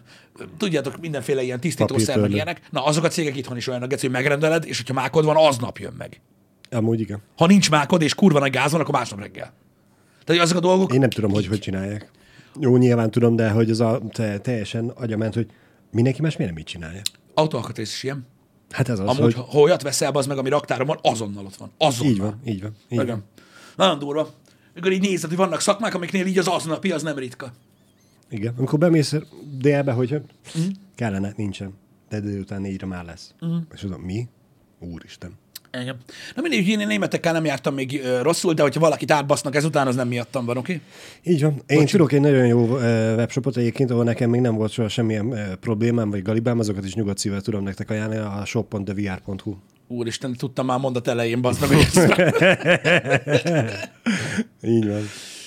tudjátok, 0.58 1.00
mindenféle 1.00 1.42
ilyen 1.42 1.60
tisztítószer, 1.60 2.20
meg 2.20 2.32
ilyenek. 2.32 2.62
Na, 2.70 2.86
azok 2.86 3.04
a 3.04 3.08
cégek 3.08 3.38
itthon 3.38 3.58
is 3.58 3.68
olyanok, 3.68 4.00
hogy 4.00 4.10
megrendeled, 4.10 4.66
és 4.66 4.78
hogyha 4.78 4.94
mákod 4.94 5.26
van, 5.26 5.36
aznap 5.36 5.78
jön 5.78 5.94
meg. 5.98 6.22
Amúgy 6.70 7.00
igen. 7.00 7.22
Ha 7.38 7.46
nincs 7.46 7.70
mákod, 7.70 8.02
és 8.02 8.16
kurva 8.16 8.40
nagy 8.40 8.52
gáz 8.52 8.72
van, 8.72 8.82
akkor 8.82 8.94
másnap 8.94 9.20
reggel. 9.20 9.54
Tehát 10.24 10.42
azok 10.42 10.58
a 10.58 10.60
dolgok... 10.60 10.94
Én 10.94 11.00
nem 11.00 11.10
tudom, 11.10 11.32
hogy 11.32 11.48
hogy 11.48 11.60
csinálják. 11.60 12.12
Jó, 12.60 12.78
nyilván 12.78 13.12
tudom, 13.12 13.36
de 13.36 13.50
hogy 13.50 13.70
az 13.70 13.80
a 13.80 14.02
te, 14.12 14.40
teljesen 14.40 14.90
agyament, 14.90 15.34
hogy 15.34 15.48
mindenki 15.92 16.22
más 16.22 16.38
miért 16.38 16.52
nem 16.52 16.62
így 16.62 16.68
csinálja. 16.68 17.02
Autóalkatrész 17.34 17.94
is 17.94 18.04
ilyen. 18.04 18.28
Hát 18.72 18.90
ez 18.90 19.00
az, 19.00 19.08
Amúgy, 19.08 19.34
hogy 19.34 19.46
ha 19.50 19.60
olyat 19.60 19.82
veszel, 19.82 20.12
az 20.12 20.28
meg, 20.28 20.38
ami 20.38 20.50
raktáron 20.50 20.88
van, 20.88 21.00
azonnal 21.02 21.46
ott 21.46 21.56
van. 21.56 21.72
Azonnal. 21.78 22.12
így 22.12 22.20
van, 22.20 22.40
így 22.46 22.62
van. 22.62 22.76
Így 22.90 22.98
van. 22.98 23.06
Igen. 23.06 23.24
Nagyon 23.76 24.00
durva. 24.00 24.30
Mikor 24.74 24.92
így 24.92 25.02
nézed, 25.02 25.30
hogy 25.30 25.38
vannak 25.38 25.60
szakmák, 25.60 25.94
amiknél 25.94 26.26
így 26.26 26.38
az 26.38 26.48
aznapi, 26.48 26.92
az 26.92 27.04
nem 27.04 27.18
ritka. 27.18 27.52
Igen. 28.30 28.54
Amikor 28.58 28.80
bemész 28.80 29.16
délbe, 29.58 29.92
hogy 29.92 30.22
mm. 30.60 30.68
kellene, 30.96 31.34
nincsen. 31.36 31.74
De 32.10 32.20
délután 32.20 32.62
négyre 32.62 32.86
már 32.86 33.06
lesz. 33.06 33.34
Mm. 33.46 33.58
És 33.74 33.80
tudom, 33.80 34.02
mi? 34.02 34.28
Úristen. 34.80 35.32
Igen. 35.80 35.98
Na 36.36 36.42
mindegy, 36.42 36.68
én 36.68 36.88
németekkel 36.88 37.34
nem 37.34 37.46
jártam 37.46 37.74
még 37.74 38.02
ö, 38.04 38.22
rosszul, 38.22 38.54
de 38.54 38.62
hogyha 38.62 38.80
valakit 38.80 39.12
átbasznak 39.12 39.56
ezután, 39.56 39.88
az 39.88 39.96
nem 39.96 40.08
miattam 40.08 40.46
van, 40.46 40.58
oké? 40.58 40.74
Okay? 40.74 41.34
Így 41.34 41.42
van. 41.42 41.62
Én 41.68 41.78
Bocsi. 41.78 41.92
tudok 41.92 42.12
egy 42.12 42.22
nagyon 42.22 42.48
jó 42.48 42.78
ö, 42.78 43.16
webshopot 43.16 43.58
egyébként, 43.58 43.92
ahol 43.92 44.04
nekem 44.04 44.30
még 44.30 44.42
nem 44.42 44.56
volt 44.56 44.72
soha 44.72 44.88
semmilyen 44.88 45.32
ö, 45.32 45.56
problémám, 45.56 46.10
vagy 46.10 46.22
galibám, 46.22 46.60
azokat 46.60 46.86
is 46.86 46.94
nyugodt 46.94 47.18
szívvel 47.18 47.42
tudom 47.42 47.64
nektek 47.64 47.90
ajánlani, 47.90 48.20
a 48.42 48.46
shop.devr.hu. 48.46 49.56
Úristen, 49.88 50.34
tudtam 50.34 50.66
már 50.66 50.80
mondat 50.80 51.08
elején, 51.08 51.42
bazd 51.42 51.62
meg, 51.62 51.70
hogy 51.70 51.88
Így 54.74 54.88
van. 54.88 55.02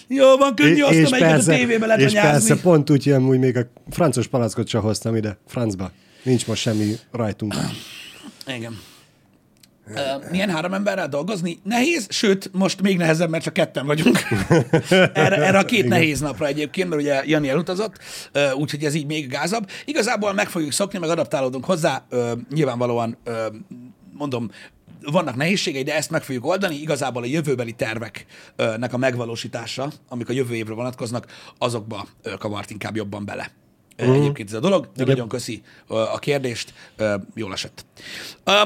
Jó, 0.09 0.37
van, 0.37 0.55
könnyű 0.55 0.83
azt, 0.83 1.13
amelyiket 1.13 1.41
a 1.41 1.45
tévébe 1.45 1.87
lehet 1.87 2.03
és 2.03 2.11
anyázni. 2.11 2.31
persze 2.31 2.63
pont 2.63 2.91
úgy, 2.91 3.05
hogy 3.05 3.13
amúgy 3.13 3.39
még 3.39 3.57
a 3.57 3.67
francos 3.91 4.27
palackot 4.27 4.69
sem 4.69 4.81
hoztam 4.81 5.17
ide, 5.17 5.39
francba. 5.47 5.91
Nincs 6.23 6.47
most 6.47 6.61
semmi 6.61 6.93
rajtunk. 7.11 7.55
Igen. 8.47 8.79
Milyen 10.31 10.51
három 10.51 10.75
emberrel 10.75 11.09
dolgozni? 11.09 11.59
Nehéz, 11.62 12.07
sőt, 12.11 12.51
most 12.53 12.83
még 12.83 12.97
nehezebb, 12.97 13.31
mert 13.31 13.42
csak 13.44 13.53
ketten 13.53 13.87
vagyunk. 13.87 14.18
erre, 14.90 15.37
erre 15.37 15.59
a 15.59 15.64
két 15.64 15.88
nehéz 15.88 16.20
napra 16.20 16.47
egyébként, 16.47 16.88
mert 16.88 17.03
ugye 17.03 17.23
Jani 17.27 17.49
elutazott, 17.49 17.99
úgyhogy 18.55 18.85
ez 18.85 18.94
így 18.94 19.07
még 19.07 19.29
gázabb. 19.29 19.68
Igazából 19.85 20.33
meg 20.33 20.49
fogjuk 20.49 20.73
szokni, 20.73 20.99
meg 20.99 21.09
adaptálódunk 21.09 21.64
hozzá. 21.64 22.07
Nyilvánvalóan, 22.51 23.18
mondom, 24.12 24.51
vannak 25.11 25.37
nehézségei, 25.37 25.83
de 25.83 25.94
ezt 25.94 26.11
meg 26.11 26.23
fogjuk 26.23 26.47
oldani. 26.47 26.75
Igazából 26.75 27.23
a 27.23 27.27
jövőbeli 27.27 27.73
terveknek 27.73 28.92
a 28.92 28.97
megvalósítása, 28.97 29.92
amik 30.09 30.29
a 30.29 30.33
jövő 30.33 30.55
évre 30.55 30.75
vonatkoznak, 30.75 31.27
azokba 31.59 32.07
kavart 32.38 32.70
inkább 32.70 32.97
jobban 32.97 33.25
bele. 33.25 33.51
Uh-huh. 33.99 34.17
Egyébként 34.17 34.49
ez 34.49 34.55
a 34.55 34.61
dolog, 34.61 34.83
de 34.85 34.91
Igen. 34.95 35.07
nagyon 35.07 35.29
köszi 35.29 35.63
a 35.87 36.19
kérdést, 36.19 36.75
jól 37.35 37.53
esett. 37.53 37.85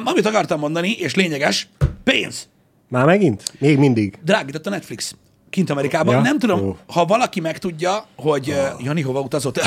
Amit 0.05 0.27
akartam 0.27 0.59
mondani, 0.59 0.91
és 0.91 1.15
lényeges, 1.15 1.69
pénz. 2.05 2.49
Már 2.89 3.05
megint? 3.07 3.43
Még 3.59 3.79
mindig. 3.79 4.19
Drágított 4.23 4.67
a 4.67 4.71
Netflix. 4.71 5.15
Kint 5.51 5.71
Amerikában. 5.71 6.15
Ja? 6.15 6.21
Nem 6.21 6.39
tudom, 6.39 6.69
Ó. 6.69 6.77
ha 6.87 7.05
valaki 7.05 7.41
megtudja, 7.41 8.07
hogy 8.17 8.51
oh. 8.51 8.85
Jani 8.85 9.03
hova 9.03 9.21
utazott. 9.21 9.57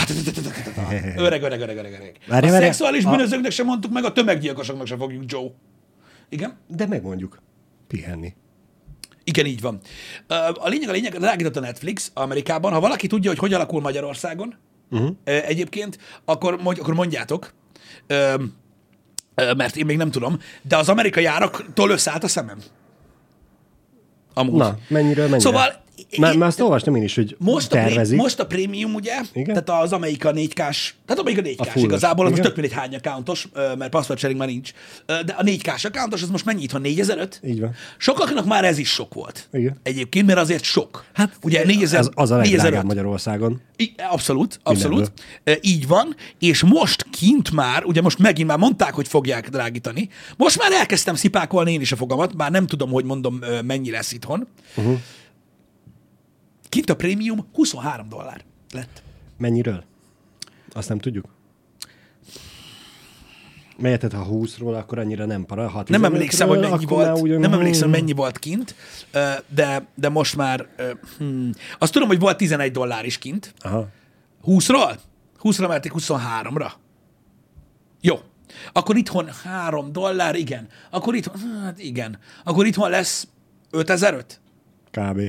öreg, 1.18 1.42
öreg, 1.42 1.44
öreg, 1.44 1.62
öreg, 1.62 1.78
öreg. 1.78 2.18
Várj, 2.28 2.48
a 2.48 2.52
várj. 2.52 2.64
szexuális 2.64 3.04
A- 3.04 3.10
bűnözőknek 3.10 3.52
sem 3.52 3.66
mondtuk 3.66 3.92
meg, 3.92 4.04
a 4.04 4.12
tömeggyilkosoknak 4.12 4.88
sem 4.88 4.98
fogjuk, 4.98 5.24
Joe. 5.26 5.48
Igen? 6.30 6.58
De 6.68 6.88
megmondjuk. 6.88 7.42
Pihenni. 7.88 8.34
Igen, 9.24 9.46
így 9.46 9.62
van. 9.62 9.80
A 10.54 10.68
lényeg, 10.68 10.90
a 10.90 10.92
lényeg, 10.92 11.18
drágított 11.18 11.56
a 11.56 11.60
Netflix 11.60 12.12
Amerikában. 12.14 12.72
Ha 12.72 12.80
valaki 12.80 13.08
tudja, 13.08 13.30
hogy 13.30 13.40
hogy 13.40 13.54
alakul 13.54 13.82
Magyarországon, 13.82 14.56
uh-huh. 14.92 15.16
egyébként, 15.24 15.98
akkor, 16.26 16.62
mondj, 16.62 16.80
akkor 16.80 16.94
mondjátok. 16.94 17.54
mert 19.36 19.76
én 19.76 19.86
még 19.86 19.98
nem 19.98 20.12
tudom, 20.12 20.40
de 20.62 20.78
az 20.78 20.90
amerikai 20.90 21.26
áraktól 21.26 21.90
összeállt 21.90 22.24
a 22.24 22.28
szemem. 22.28 22.60
Amúgy. 24.34 24.58
Na, 24.58 24.78
mennyiről 24.88 25.28
mennyire? 25.28 25.50
Szóval 25.50 25.81
Már, 26.18 26.36
már 26.36 26.48
azt 26.48 26.60
olvastam 26.60 26.96
én 26.96 27.04
is, 27.04 27.16
hogy 27.16 27.36
most 27.40 27.66
a, 27.66 27.70
pré- 27.70 27.84
tervezik. 27.88 28.18
most 28.18 28.40
a 28.40 28.46
prémium, 28.46 28.94
ugye? 28.94 29.14
Igen. 29.34 29.64
Tehát 29.64 29.84
az 29.84 29.94
Amerika 29.94 30.32
4K-s, 30.36 30.94
tehát 31.06 31.20
Amerika 31.22 31.42
4K-s 31.42 31.70
fullos. 31.72 31.88
igazából, 31.90 32.26
az 32.26 32.32
most 32.32 32.44
tök 32.44 32.56
mindegy 32.56 32.74
hány 32.78 32.96
accountos, 32.96 33.48
mert 33.78 33.90
password 33.92 34.20
sharing 34.20 34.40
már 34.40 34.48
nincs. 34.50 34.72
De 35.06 35.34
a 35.38 35.44
4K-s 35.44 35.86
accountos, 35.86 36.22
az 36.22 36.30
most 36.30 36.46
mennyi 36.46 36.64
itthon? 36.64 36.82
4005? 36.82 37.42
Így 37.46 37.60
van. 37.60 37.72
Sokaknak 37.98 38.46
már 38.46 38.66
ez 38.66 38.78
is 38.78 38.90
sok 38.90 39.14
volt. 39.14 39.48
Igen. 39.54 39.80
Egyébként, 39.84 40.26
mert 40.28 40.40
azért 40.40 40.64
sok. 40.64 41.04
Hát 41.14 41.38
ugye 41.44 41.66
4000, 41.66 42.00
Ez 42.00 42.10
az 42.14 42.32
a 42.32 42.36
legdrágább 42.36 42.64
4005. 42.64 42.84
Magyarországon. 42.88 43.62
I- 43.76 43.94
Abszolút, 44.10 44.60
abszolút. 44.64 45.12
E, 45.44 45.58
Így 45.62 45.88
van, 45.88 46.16
és 46.40 46.64
most 46.64 47.06
kint 47.12 47.52
már, 47.52 47.84
ugye 47.86 48.02
most 48.02 48.18
megint 48.20 48.48
már 48.48 48.58
mondták, 48.58 48.94
hogy 48.94 49.08
fogják 49.08 49.50
drágítani, 49.50 50.10
most 50.38 50.58
már 50.58 50.72
elkezdtem 50.72 51.16
szipákolni 51.16 51.72
én 51.74 51.82
is 51.82 51.92
a 51.92 51.96
fogamat, 51.96 52.34
már 52.36 52.52
nem 52.52 52.68
tudom, 52.68 52.90
hogy 52.92 53.06
mondom, 53.06 53.40
mennyi 53.66 53.92
lesz 53.92 54.12
itthon. 54.12 54.48
Uh-huh. 54.76 55.00
Kint 56.72 56.90
a 56.90 56.96
prémium 56.96 57.48
23 57.54 58.10
dollár 58.10 58.44
lett. 58.74 59.04
Mennyiről? 59.38 59.84
Azt 60.74 60.90
nem 60.90 61.00
tudjuk. 61.00 61.26
Melyetet, 63.78 64.14
ha 64.14 64.28
20-ról, 64.32 64.78
akkor 64.78 65.00
annyira 65.00 65.26
nem 65.26 65.46
para. 65.46 65.70
Ha 65.70 65.84
Nem 65.88 66.04
emlékszem, 66.04 66.48
hogy 66.48 66.60
mennyi 66.60 66.86
volt, 66.86 67.20
ugyan- 67.20 67.40
nem 67.40 67.54
emlékszem, 67.54 67.90
mennyi 67.90 68.12
volt 68.12 68.40
kint, 68.40 68.76
de, 69.48 69.88
de 69.96 70.10
most 70.10 70.36
már, 70.36 70.68
hmm, 71.18 71.50
azt 71.80 71.92
tudom, 71.94 72.08
hogy 72.08 72.20
volt 72.20 72.38
11 72.38 72.72
dollár 72.72 73.06
is 73.06 73.18
kint, 73.18 73.54
Aha. 73.60 73.88
20-ról? 74.46 74.98
20-ra 75.44 75.64
emelték 75.64 75.92
23-ra. 75.96 76.72
Jó. 78.02 78.20
Akkor 78.72 78.96
itthon 78.98 79.28
3 79.44 79.92
dollár, 79.92 80.36
igen. 80.36 80.68
Akkor 80.90 81.16
itthon, 81.16 81.36
hát 81.64 81.80
igen. 81.80 82.18
Akkor 82.44 82.66
itthon 82.66 82.90
lesz 82.90 83.28
5005? 83.72 84.42
Kb. 84.92 85.22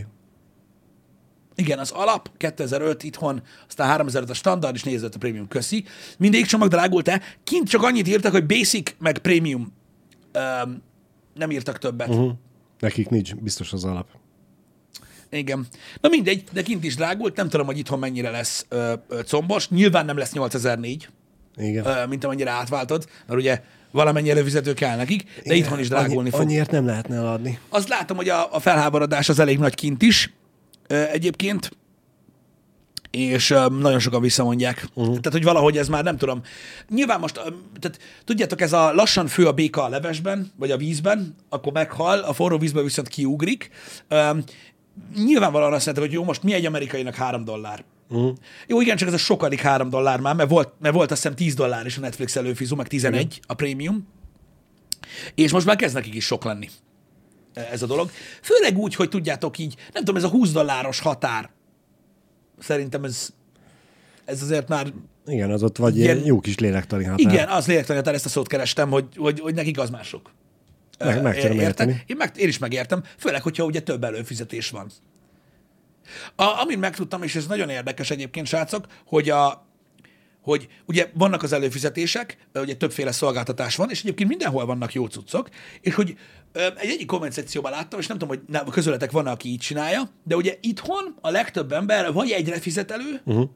Igen, 1.54 1.78
az 1.78 1.90
alap 1.90 2.30
2005 2.36 3.02
itthon, 3.02 3.42
aztán 3.68 3.88
3005 3.88 4.30
a 4.30 4.34
standard, 4.34 4.74
és 4.74 4.82
4005 4.82 5.14
a 5.14 5.18
premium. 5.18 5.48
Köszi. 5.48 5.84
Mindegyik 6.18 6.46
csomag 6.46 6.68
drágult-e? 6.68 7.22
Kint 7.44 7.68
csak 7.68 7.82
annyit 7.82 8.08
írtak, 8.08 8.32
hogy 8.32 8.46
basic, 8.46 8.94
meg 8.98 9.18
premium. 9.18 9.72
Öm, 10.32 10.82
nem 11.34 11.50
írtak 11.50 11.78
többet. 11.78 12.08
Uh-huh. 12.08 12.32
Nekik 12.78 13.08
nincs 13.08 13.34
biztos 13.34 13.72
az 13.72 13.84
alap. 13.84 14.08
Igen. 15.30 15.66
Na 16.00 16.08
mindegy, 16.08 16.44
de 16.52 16.62
kint 16.62 16.84
is 16.84 16.94
drágult. 16.94 17.36
Nem 17.36 17.48
tudom, 17.48 17.66
hogy 17.66 17.78
itthon 17.78 17.98
mennyire 17.98 18.30
lesz 18.30 18.66
ö, 18.68 18.92
ö, 19.08 19.22
combos. 19.22 19.68
Nyilván 19.68 20.04
nem 20.04 20.16
lesz 20.16 20.32
8004. 20.32 21.08
Igen. 21.56 21.86
ö, 21.86 22.06
mint 22.06 22.24
amennyire 22.24 22.50
átváltod, 22.50 23.06
mert 23.26 23.40
ugye 23.40 23.62
valamennyi 23.90 24.30
előfizető 24.30 24.74
kell 24.74 24.96
nekik, 24.96 25.24
de 25.24 25.40
Igen, 25.42 25.56
itthon 25.56 25.78
is 25.78 25.88
drágulni 25.88 26.18
annyi, 26.18 26.30
fog. 26.30 26.40
Annyiért 26.40 26.70
nem 26.70 26.86
lehetne 26.86 27.16
eladni. 27.16 27.58
Azt 27.68 27.88
látom, 27.88 28.16
hogy 28.16 28.28
a, 28.28 28.54
a 28.54 28.60
felháborodás 28.60 29.28
az 29.28 29.38
elég 29.38 29.58
nagy 29.58 29.74
kint 29.74 30.02
is 30.02 30.32
egyébként, 30.87 31.71
és 33.12 33.49
nagyon 33.71 33.99
sokan 33.99 34.21
visszamondják. 34.21 34.87
Uh-huh. 34.95 35.05
Tehát, 35.05 35.33
hogy 35.33 35.42
valahogy 35.42 35.79
ez 35.79 35.88
már 35.88 36.05
nem 36.05 36.16
tudom. 36.16 36.42
Nyilván 36.88 37.21
most, 37.21 37.35
tehát 37.81 37.99
tudjátok, 38.25 38.61
ez 38.61 38.73
a 38.73 38.92
lassan 38.92 39.27
fő 39.27 39.47
a 39.47 39.53
béka 39.53 39.85
a 39.85 39.88
levesben, 39.88 40.53
vagy 40.57 40.71
a 40.71 40.77
vízben, 40.77 41.37
akkor 41.49 41.73
meghal, 41.73 42.18
a 42.18 42.33
forró 42.33 42.59
vízben 42.59 42.85
viszont 42.85 43.09
kiugrik. 43.09 43.71
Ö, 44.09 44.31
nyilvánvalóan 45.16 45.73
azt 45.73 45.85
mondtam, 45.85 46.07
hogy 46.07 46.14
jó, 46.14 46.25
most 46.25 46.42
mi 46.42 46.53
egy 46.53 46.66
amerikainak 46.66 47.14
három 47.14 47.45
dollár. 47.45 47.85
Uh-huh. 48.09 48.37
Jó, 48.66 48.81
igen, 48.81 48.97
csak 48.97 49.09
ez 49.09 49.14
a 49.14 49.18
sokadik 49.18 49.61
három 49.61 49.90
dollár 49.90 50.21
már, 50.21 50.35
mert 50.35 50.51
volt, 50.51 50.73
mert 50.81 50.95
volt 50.95 51.11
azt 51.11 51.23
hiszem 51.23 51.37
10 51.37 51.55
dollár 51.55 51.87
is 51.87 51.97
a 51.97 52.01
Netflix 52.01 52.37
előfizó, 52.37 52.77
meg 52.77 52.88
11 52.88 53.21
igen. 53.21 53.33
a 53.47 53.55
prémium. 53.55 54.09
És 55.35 55.53
most 55.53 55.66
már 55.66 55.77
kezd 55.77 55.95
nekik 55.95 56.14
is 56.14 56.25
sok 56.25 56.45
lenni 56.45 56.68
ez 57.54 57.82
a 57.82 57.86
dolog. 57.86 58.10
Főleg 58.42 58.78
úgy, 58.78 58.94
hogy 58.94 59.08
tudjátok 59.08 59.58
így, 59.58 59.74
nem 59.92 60.04
tudom, 60.04 60.16
ez 60.16 60.24
a 60.24 60.28
20 60.28 60.52
dolláros 60.52 61.00
határ. 61.00 61.50
Szerintem 62.58 63.04
ez, 63.04 63.28
ez 64.24 64.42
azért 64.42 64.68
már, 64.68 64.92
Igen, 65.26 65.50
az 65.50 65.62
ott 65.62 65.76
vagy 65.76 65.96
ilyen 65.98 66.24
jó 66.24 66.40
kis 66.40 66.58
lélektani 66.58 67.04
határ. 67.04 67.32
igen, 67.32 67.48
az 67.48 67.66
lélektani 67.66 67.98
határ, 67.98 68.14
ezt 68.14 68.24
a 68.24 68.28
szót 68.28 68.46
kerestem, 68.48 68.90
hogy, 68.90 69.06
hogy, 69.16 69.40
hogy 69.40 69.54
nekik 69.54 69.78
az 69.78 69.90
már 69.90 70.04
sok. 70.04 70.30
Meg- 70.98 71.22
meg 71.22 71.40
tudom 71.40 71.58
érteni. 71.58 72.02
Én, 72.06 72.16
meg, 72.16 72.32
én 72.36 72.48
is 72.48 72.58
megértem, 72.58 73.02
főleg, 73.18 73.42
hogyha 73.42 73.64
ugye 73.64 73.80
több 73.80 74.04
előfizetés 74.04 74.70
van. 74.70 74.90
A, 76.36 76.60
amin 76.60 76.78
megtudtam, 76.78 77.22
és 77.22 77.34
ez 77.34 77.46
nagyon 77.46 77.68
érdekes 77.68 78.10
egyébként, 78.10 78.46
srácok, 78.46 78.86
hogy 79.06 79.30
a, 79.30 79.66
hogy 80.42 80.68
ugye 80.87 81.11
vannak 81.14 81.42
az 81.42 81.52
előfizetések, 81.52 82.37
ugye 82.55 82.74
többféle 82.74 83.12
szolgáltatás 83.12 83.76
van, 83.76 83.90
és 83.90 84.00
egyébként 84.00 84.28
mindenhol 84.28 84.66
vannak 84.66 84.92
jó 84.92 85.07
cuccok, 85.07 85.48
és 85.81 85.94
hogy 85.94 86.16
egy 86.52 86.90
egyik 86.90 87.07
komment 87.07 87.33
szekcióban 87.33 87.70
láttam, 87.70 88.00
és 88.00 88.07
nem 88.07 88.18
tudom, 88.18 88.37
hogy 88.37 88.46
nem, 88.48 88.66
közületek 88.66 89.11
van, 89.11 89.26
aki 89.26 89.48
így 89.48 89.61
csinálja, 89.61 90.11
de 90.24 90.37
ugye 90.37 90.57
itthon 90.61 91.14
a 91.20 91.31
legtöbb 91.31 91.72
ember 91.72 92.12
vagy 92.12 92.31
egyre 92.31 92.61
fizet 92.61 92.90
elő, 92.90 93.20
uh-huh. 93.24 93.48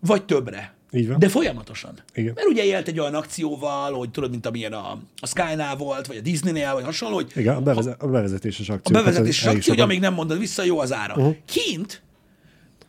vagy 0.00 0.24
többre. 0.24 0.76
Így 0.92 1.08
van. 1.08 1.18
De 1.18 1.28
folyamatosan. 1.28 1.94
Igen. 2.14 2.32
Mert 2.34 2.46
ugye 2.46 2.64
élt 2.64 2.88
egy 2.88 3.00
olyan 3.00 3.14
akcióval, 3.14 3.92
hogy 3.92 4.10
tudod, 4.10 4.30
mint 4.30 4.46
amilyen 4.46 4.72
a, 4.72 4.98
a 5.20 5.26
Sky-nál 5.26 5.76
volt, 5.76 6.06
vagy 6.06 6.16
a 6.16 6.20
Disney-nél, 6.20 6.72
vagy 6.72 6.84
hasonló, 6.84 7.14
hogy 7.14 7.32
Igen, 7.34 7.56
a, 7.56 7.60
beveze- 7.60 8.02
a 8.02 8.06
bevezetéses 8.06 8.68
akció. 8.68 8.96
a 8.96 8.98
bevezetéses 8.98 9.44
ez 9.44 9.54
akció, 9.54 9.72
hogy 9.72 9.82
amíg 9.82 10.00
nem 10.00 10.14
mondod 10.14 10.38
vissza, 10.38 10.64
jó 10.64 10.80
az 10.80 10.92
ára. 10.92 11.14
Uh-huh. 11.14 11.36
Kint 11.44 12.02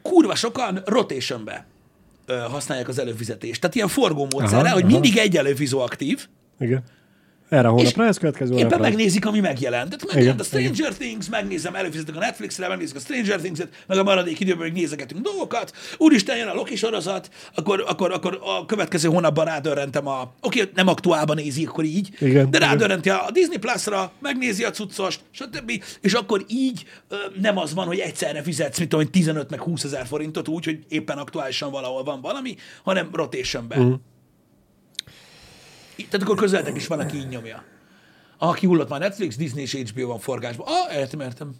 kurva 0.02 0.36
sokan 0.36 0.82
rotationbe 0.86 1.66
használják 2.50 2.88
az 2.88 3.00
előfizetést. 3.00 3.62
Tehát 3.62 3.76
ilyen 3.76 3.88
forgó 3.88 4.28
módszerrel, 4.30 4.66
Aha, 4.66 4.74
hogy 4.74 4.86
mindig 4.86 5.18
egy 5.18 5.38
előfizó 5.38 5.80
aktív. 5.80 6.28
Igen. 6.60 6.84
Erre 7.50 7.68
a 7.68 7.72
hónapra, 7.72 8.06
ez 8.06 8.18
következő 8.18 8.52
éppen 8.52 8.64
hónapra. 8.64 8.90
megnézik, 8.90 9.26
ami 9.26 9.40
megjelent. 9.40 9.90
Tehát 9.90 10.14
megjelent 10.14 10.42
a 10.42 10.58
Igen, 10.58 10.74
Stranger 10.74 10.94
Things, 10.94 11.30
megnézem, 11.30 11.76
előfizetek 11.76 12.16
a 12.16 12.20
Netflixre, 12.20 12.68
megnézik 12.68 12.96
a 12.96 13.00
Stranger 13.00 13.40
Things-et, 13.40 13.70
meg 13.88 13.98
a 13.98 14.04
maradék 14.04 14.40
időben 14.40 14.64
még 14.64 14.74
nézegetünk 14.74 15.22
dolgokat. 15.22 15.74
Úristen, 15.98 16.38
jön 16.38 16.48
a 16.48 16.54
Loki 16.54 16.76
sorozat, 16.76 17.30
akkor, 17.56 17.84
akkor, 17.88 18.12
akkor 18.12 18.40
a 18.44 18.66
következő 18.66 19.10
hónapban 19.10 19.46
rádörrentem 19.46 20.08
a... 20.08 20.34
Oké, 20.42 20.62
okay, 20.62 20.72
nem 20.76 20.88
aktuálban 20.88 21.36
nézi, 21.36 21.66
akkor 21.66 21.84
így, 21.84 22.10
Igen, 22.20 22.52
de 22.52 22.58
igen. 22.58 22.70
rádörrenti 22.70 23.10
a 23.10 23.30
Disney 23.34 23.58
Plus-ra, 23.58 24.12
megnézi 24.20 24.64
a 24.64 24.72
cuccost, 24.72 25.20
stb. 25.32 25.84
És 26.02 26.14
akkor 26.14 26.44
így 26.48 26.86
nem 27.42 27.58
az 27.58 27.74
van, 27.74 27.88
hogy 27.88 28.00
egyszerre 28.00 28.42
fizetsz, 28.42 28.80
mit 28.80 28.90
tudom, 28.90 29.06
én, 29.06 29.12
15 29.12 29.50
meg 29.50 29.62
20 29.62 29.84
ezer 29.84 30.06
forintot 30.06 30.48
úgy, 30.48 30.66
hogy 30.66 30.80
éppen 30.90 31.18
aktuálisan 31.18 31.72
valahol 31.72 32.04
van 32.04 32.22
valami, 32.22 32.56
hanem 32.84 33.10
rotationben. 33.14 33.80
Uh-huh. 33.80 34.00
Tehát 36.10 36.28
akkor 36.28 36.38
közeletek 36.38 36.76
is 36.76 36.88
van, 36.88 37.00
aki 37.00 37.18
így 37.18 37.28
nyomja. 37.28 37.64
Aki 38.38 38.66
hullott 38.66 38.90
már 38.90 39.00
Netflix, 39.00 39.38
Disney 39.38 39.62
és 39.62 39.74
HBO 39.74 40.08
van 40.08 40.20
forgásban. 40.20 40.68
Ah, 40.68 40.96
értem. 40.98 41.56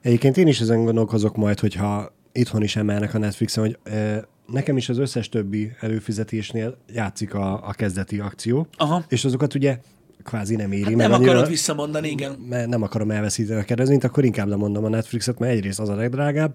Egyébként 0.00 0.36
én 0.36 0.46
is 0.46 0.60
ezen 0.60 0.84
gondolkozok 0.84 1.36
majd, 1.36 1.60
hogyha 1.60 2.14
itthon 2.32 2.62
is 2.62 2.76
emelnek 2.76 3.14
a 3.14 3.18
Netflixen, 3.18 3.64
hogy 3.64 3.78
e, 3.92 4.28
nekem 4.46 4.76
is 4.76 4.88
az 4.88 4.98
összes 4.98 5.28
többi 5.28 5.72
előfizetésnél 5.80 6.76
játszik 6.92 7.34
a, 7.34 7.68
a 7.68 7.72
kezdeti 7.72 8.18
akció, 8.18 8.66
Aha. 8.76 9.04
és 9.08 9.24
azokat 9.24 9.54
ugye 9.54 9.78
kvázi 10.24 10.56
nem 10.56 10.72
éri. 10.72 10.82
Hát 10.82 10.94
nem 10.94 11.12
annyira- 11.12 11.30
akarod 11.30 11.48
visszamondani, 11.48 12.08
igen. 12.08 12.32
mert 12.48 12.68
nem 12.68 12.82
akarom 12.82 13.10
elveszíteni 13.10 13.60
a 13.60 13.64
kedvezményt, 13.64 14.04
akkor 14.04 14.24
inkább 14.24 14.48
lemondom 14.48 14.84
a 14.84 14.88
Netflixet, 14.88 15.38
mert 15.38 15.52
egyrészt 15.52 15.80
az 15.80 15.88
a 15.88 15.94
legdrágább, 15.94 16.54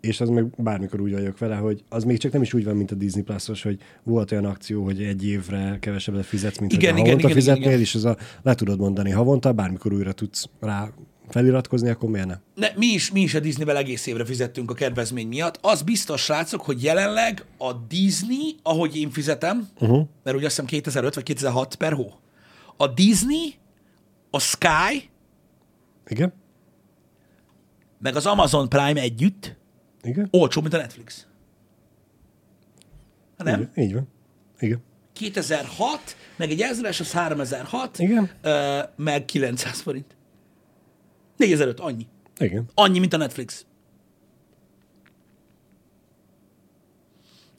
és 0.00 0.20
az 0.20 0.28
meg 0.28 0.46
bármikor 0.56 1.00
úgy 1.00 1.12
vagyok 1.12 1.38
vele, 1.38 1.56
hogy 1.56 1.84
az 1.88 2.04
még 2.04 2.18
csak 2.18 2.32
nem 2.32 2.42
is 2.42 2.54
úgy 2.54 2.64
van, 2.64 2.76
mint 2.76 2.90
a 2.90 2.94
Disney 2.94 3.22
Plus-os, 3.22 3.62
hogy 3.62 3.78
volt 4.02 4.32
olyan 4.32 4.44
akció, 4.44 4.84
hogy 4.84 5.02
egy 5.02 5.26
évre 5.26 5.78
kevesebbet 5.80 6.24
fizetsz, 6.24 6.58
mint 6.58 6.72
Igen, 6.72 6.82
igen, 6.82 7.04
havonta 7.04 7.18
igen, 7.18 7.30
igen, 7.30 7.42
fizetnél, 7.42 7.68
igen. 7.68 7.80
és 7.80 7.94
ez 7.94 8.04
a, 8.04 8.16
le 8.42 8.54
tudod 8.54 8.78
mondani 8.78 9.10
havonta, 9.10 9.52
bármikor 9.52 9.92
újra 9.92 10.12
tudsz 10.12 10.48
rá 10.60 10.90
feliratkozni, 11.28 11.88
akkor 11.88 12.10
miért 12.10 12.26
ne? 12.26 12.38
Ne, 12.54 12.68
mi, 12.76 12.86
is, 12.86 13.12
mi 13.12 13.20
is 13.20 13.34
a 13.34 13.40
Disneyvel 13.40 13.76
egész 13.76 14.06
évre 14.06 14.24
fizettünk 14.24 14.70
a 14.70 14.74
kedvezmény 14.74 15.28
miatt. 15.28 15.58
Az 15.62 15.82
biztos, 15.82 16.22
srácok, 16.22 16.60
hogy 16.60 16.82
jelenleg 16.82 17.44
a 17.58 17.72
Disney, 17.72 18.56
ahogy 18.62 18.96
én 18.96 19.10
fizetem, 19.10 19.68
uh-huh. 19.80 20.06
mert 20.22 20.36
ugye 20.36 20.46
azt 20.46 20.54
hiszem 20.54 20.66
2005 20.66 21.14
vagy 21.14 21.24
2006 21.24 21.74
per 21.74 21.92
hó, 21.92 22.12
a 22.76 22.86
Disney, 22.86 23.54
a 24.30 24.38
Sky, 24.38 25.10
Igen? 26.08 26.32
meg 27.98 28.16
az 28.16 28.26
Amazon 28.26 28.68
Prime 28.68 29.00
együtt 29.00 29.56
Igen? 30.02 30.28
olcsóbb, 30.30 30.62
mint 30.62 30.74
a 30.74 30.78
Netflix. 30.78 31.26
Ha 33.36 33.44
nem? 33.44 33.60
Így, 33.60 33.84
így 33.84 33.94
van. 33.94 34.08
Igen. 34.58 34.82
2006, 35.12 36.16
meg 36.36 36.50
egy 36.50 36.60
ezres, 36.60 37.00
az 37.00 37.12
3006, 37.12 37.98
Igen. 37.98 38.30
Ö, 38.42 38.78
meg 38.96 39.24
900 39.24 39.80
forint. 39.80 40.16
4005, 41.36 41.80
annyi. 41.80 42.06
Igen. 42.38 42.68
Annyi, 42.74 42.98
mint 42.98 43.12
a 43.12 43.16
Netflix. 43.16 43.66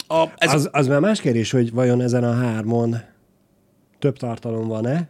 A, 0.07 0.25
ez 0.37 0.53
Az, 0.53 0.69
az 0.71 0.87
már 0.87 0.99
más 0.99 1.21
kérdés, 1.21 1.51
hogy 1.51 1.71
vajon 1.71 2.01
ezen 2.01 2.23
a 2.23 2.33
hármon 2.33 2.95
több 3.99 4.17
tartalom 4.17 4.67
van-e? 4.67 5.09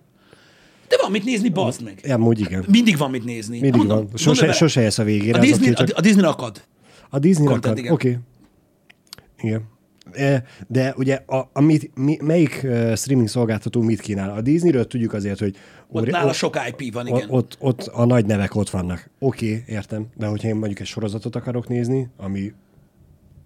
de 0.88 0.98
van 1.02 1.12
mit 1.12 1.24
nézni, 1.24 1.50
bazd 1.50 1.84
meg. 1.84 2.00
Ja, 2.04 2.14
amúgy 2.14 2.40
igen. 2.40 2.66
Mindig 2.68 2.98
van 2.98 3.10
mit 3.10 3.24
nézni. 3.24 3.60
Mindig 3.60 3.76
Mondom, 3.80 3.98
van. 4.08 4.18
Sose, 4.18 4.52
sose 4.52 4.82
jössz 4.82 4.98
a 4.98 5.04
végére. 5.04 5.38
A 5.38 5.42
az 5.42 5.48
Disney, 5.48 5.68
aki 5.70 5.84
csak- 5.84 5.90
a, 5.90 5.98
a 5.98 6.02
Disney 6.02 6.24
akad. 6.24 6.64
A 7.10 7.20
Disney 7.20 7.48
Content. 7.48 7.80
Oké. 7.80 7.90
Okay. 7.90 8.18
Igen. 9.42 9.64
E, 10.14 10.44
De 10.68 10.94
ugye 10.98 11.16
a, 11.16 11.50
a 11.54 11.62
mit, 11.62 11.92
mi, 11.96 12.18
melyik 12.22 12.62
uh, 12.64 12.96
streaming 12.96 13.28
szolgáltató 13.28 13.82
mit 13.82 14.00
kínál? 14.00 14.30
A 14.30 14.42
Disneyről 14.42 14.88
tudjuk 14.88 15.14
azért, 15.14 15.40
hogy 15.40 15.56
Ott 15.88 16.02
óri- 16.02 16.12
nála 16.12 16.34
sok 16.34 16.58
IP 16.68 16.94
van, 16.94 17.08
igen. 17.08 17.30
ott, 17.30 17.30
ott, 17.30 17.58
ott 17.60 17.82
a 17.82 18.06
nagy 18.06 18.26
nevek 18.26 18.56
ott 18.56 18.70
vannak. 18.70 19.10
Oké, 19.20 19.52
okay, 19.52 19.64
értem. 19.76 20.08
De 20.16 20.28
hogyha 20.28 20.48
én 20.48 20.56
mondjuk 20.56 20.80
egy 20.80 20.86
sorozatot 20.86 21.36
akarok 21.36 21.68
nézni, 21.68 22.10
ami, 22.18 22.54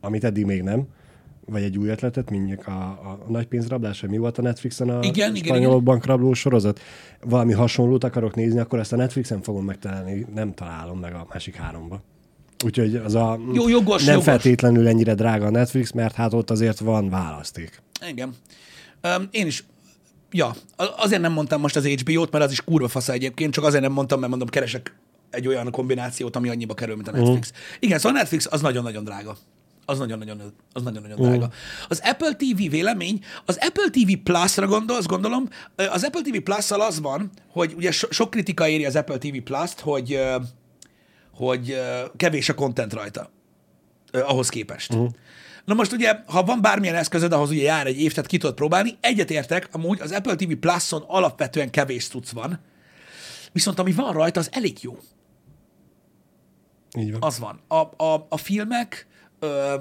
amit 0.02 0.23
eddig 0.23 0.45
még 0.45 0.62
nem, 0.62 0.88
vagy 1.45 1.63
egy 1.63 1.78
új 1.78 1.89
ötletet, 1.89 2.30
mondjuk 2.30 2.67
a, 2.67 2.71
a, 2.71 3.26
nagy 3.28 3.45
pénzrablás, 3.45 4.02
vagy 4.02 4.10
mi 4.10 4.17
volt 4.17 4.38
a 4.38 4.41
Netflixen 4.41 4.89
a 4.89 4.99
igen, 5.02 5.36
spanyol 5.36 5.71
igen. 5.71 5.84
bankrabló 5.84 6.34
sorozat, 6.34 6.80
valami 7.21 7.54
hasonlót 7.54 8.04
akarok 8.04 8.36
nézni, 8.36 8.60
akkor 8.60 8.80
ezt 8.80 8.93
a 8.93 8.95
Netflixen 8.95 9.41
fogom 9.41 9.65
megtalálni, 9.65 10.26
nem 10.34 10.54
találom 10.54 10.99
meg 10.99 11.13
a 11.13 11.28
másik 11.30 11.56
háromba. 11.56 12.02
Úgyhogy 12.63 12.95
az 12.95 13.15
a 13.15 13.39
Jó, 13.54 13.69
jogos, 13.69 14.04
nem 14.04 14.12
jogos. 14.12 14.26
feltétlenül 14.26 14.88
ennyire 14.88 15.13
drága 15.15 15.45
a 15.45 15.49
Netflix, 15.49 15.91
mert 15.91 16.15
hát 16.15 16.34
ott 16.34 16.49
azért 16.49 16.80
van 16.80 17.10
választék. 17.10 17.82
Igen. 18.08 18.34
Um, 19.17 19.28
én 19.32 19.47
is, 19.47 19.63
ja, 20.32 20.56
azért 20.97 21.21
nem 21.21 21.32
mondtam 21.32 21.62
most 21.62 21.76
az 21.76 21.86
HBO-t, 21.88 22.32
mert 22.32 22.43
az 22.43 22.52
is 22.52 22.62
kurva 22.63 22.88
fasz 22.88 23.10
egyébként, 23.10 23.54
csak 23.54 23.63
azért 23.63 23.84
nem 23.84 23.91
mondtam, 23.91 24.19
mert 24.19 24.30
mondom, 24.30 24.49
keresek 24.49 24.95
egy 25.30 25.47
olyan 25.47 25.71
kombinációt, 25.71 26.36
ami 26.36 26.49
annyiba 26.49 26.73
kerül, 26.73 26.95
mint 26.95 27.08
a 27.08 27.12
Netflix. 27.12 27.49
Uh. 27.49 27.56
Igen, 27.80 27.97
szóval 27.97 28.17
a 28.17 28.19
Netflix 28.19 28.47
az 28.49 28.62
nagyon-nagyon 28.62 29.04
drága. 29.04 29.38
Az 29.86 29.97
nagyon-nagyon, 29.97 30.41
az 30.73 30.82
nagyon-nagyon 30.82 31.21
drága. 31.21 31.49
Az 31.88 32.02
Apple 32.04 32.34
TV 32.36 32.69
vélemény, 32.69 33.19
az 33.45 33.58
Apple 33.62 33.89
TV 33.89 34.12
Plus-ra 34.23 34.67
gondolsz, 34.67 35.06
gondolom, 35.06 35.49
az 35.76 36.04
Apple 36.04 36.21
TV 36.21 36.38
Plus-szal 36.38 36.82
az 36.82 36.99
van, 37.02 37.30
hogy 37.52 37.73
ugye 37.78 37.91
so- 37.91 38.12
sok 38.12 38.30
kritika 38.30 38.67
éri 38.67 38.86
az 38.86 38.95
Apple 38.95 39.17
TV 39.17 39.38
Plus-t, 39.43 39.80
hogy, 39.80 40.19
hogy 41.33 41.81
kevés 42.17 42.49
a 42.49 42.53
content 42.53 42.93
rajta 42.93 43.29
ahhoz 44.11 44.49
képest. 44.49 44.93
Uh-huh. 44.93 45.09
Na 45.65 45.73
most 45.73 45.91
ugye, 45.91 46.19
ha 46.25 46.43
van 46.43 46.61
bármilyen 46.61 46.95
eszközöd, 46.95 47.31
ahhoz 47.31 47.49
ugye 47.49 47.61
jár 47.61 47.87
egy 47.87 48.01
év, 48.01 48.13
tehát 48.13 48.29
ki 48.29 48.37
tudod 48.37 48.55
próbálni, 48.55 48.97
egyetértek, 48.99 49.67
amúgy 49.71 50.01
az 50.01 50.11
Apple 50.11 50.35
TV 50.35 50.51
Plus-on 50.59 51.03
alapvetően 51.07 51.69
kevés 51.69 52.07
cucc 52.07 52.29
van, 52.29 52.59
viszont 53.51 53.79
ami 53.79 53.91
van 53.91 54.13
rajta, 54.13 54.39
az 54.39 54.49
elég 54.51 54.77
jó. 54.81 54.97
Így 56.97 57.11
van. 57.11 57.21
Az 57.21 57.39
van. 57.39 57.59
A, 57.67 58.03
a, 58.03 58.25
a 58.29 58.37
filmek, 58.37 59.07
ö, 59.39 59.75